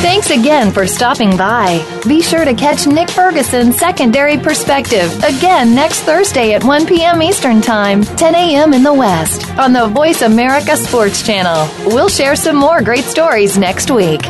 Thanks 0.00 0.30
again 0.30 0.70
for 0.70 0.86
stopping 0.86 1.36
by. 1.36 1.84
Be 2.06 2.22
sure 2.22 2.44
to 2.44 2.54
catch 2.54 2.86
Nick 2.86 3.10
Ferguson's 3.10 3.76
Secondary 3.78 4.38
Perspective 4.38 5.12
again 5.24 5.74
next 5.74 6.02
Thursday 6.02 6.54
at 6.54 6.62
1 6.62 6.86
p.m. 6.86 7.20
Eastern 7.20 7.60
Time, 7.60 8.04
10 8.04 8.34
a.m. 8.36 8.74
in 8.74 8.84
the 8.84 8.94
West, 8.94 9.50
on 9.58 9.72
the 9.72 9.88
Voice 9.88 10.22
America 10.22 10.76
Sports 10.76 11.26
Channel. 11.26 11.68
We'll 11.86 12.08
share 12.08 12.36
some 12.36 12.56
more 12.56 12.80
great 12.80 13.04
stories 13.04 13.58
next 13.58 13.90
week. 13.90 14.22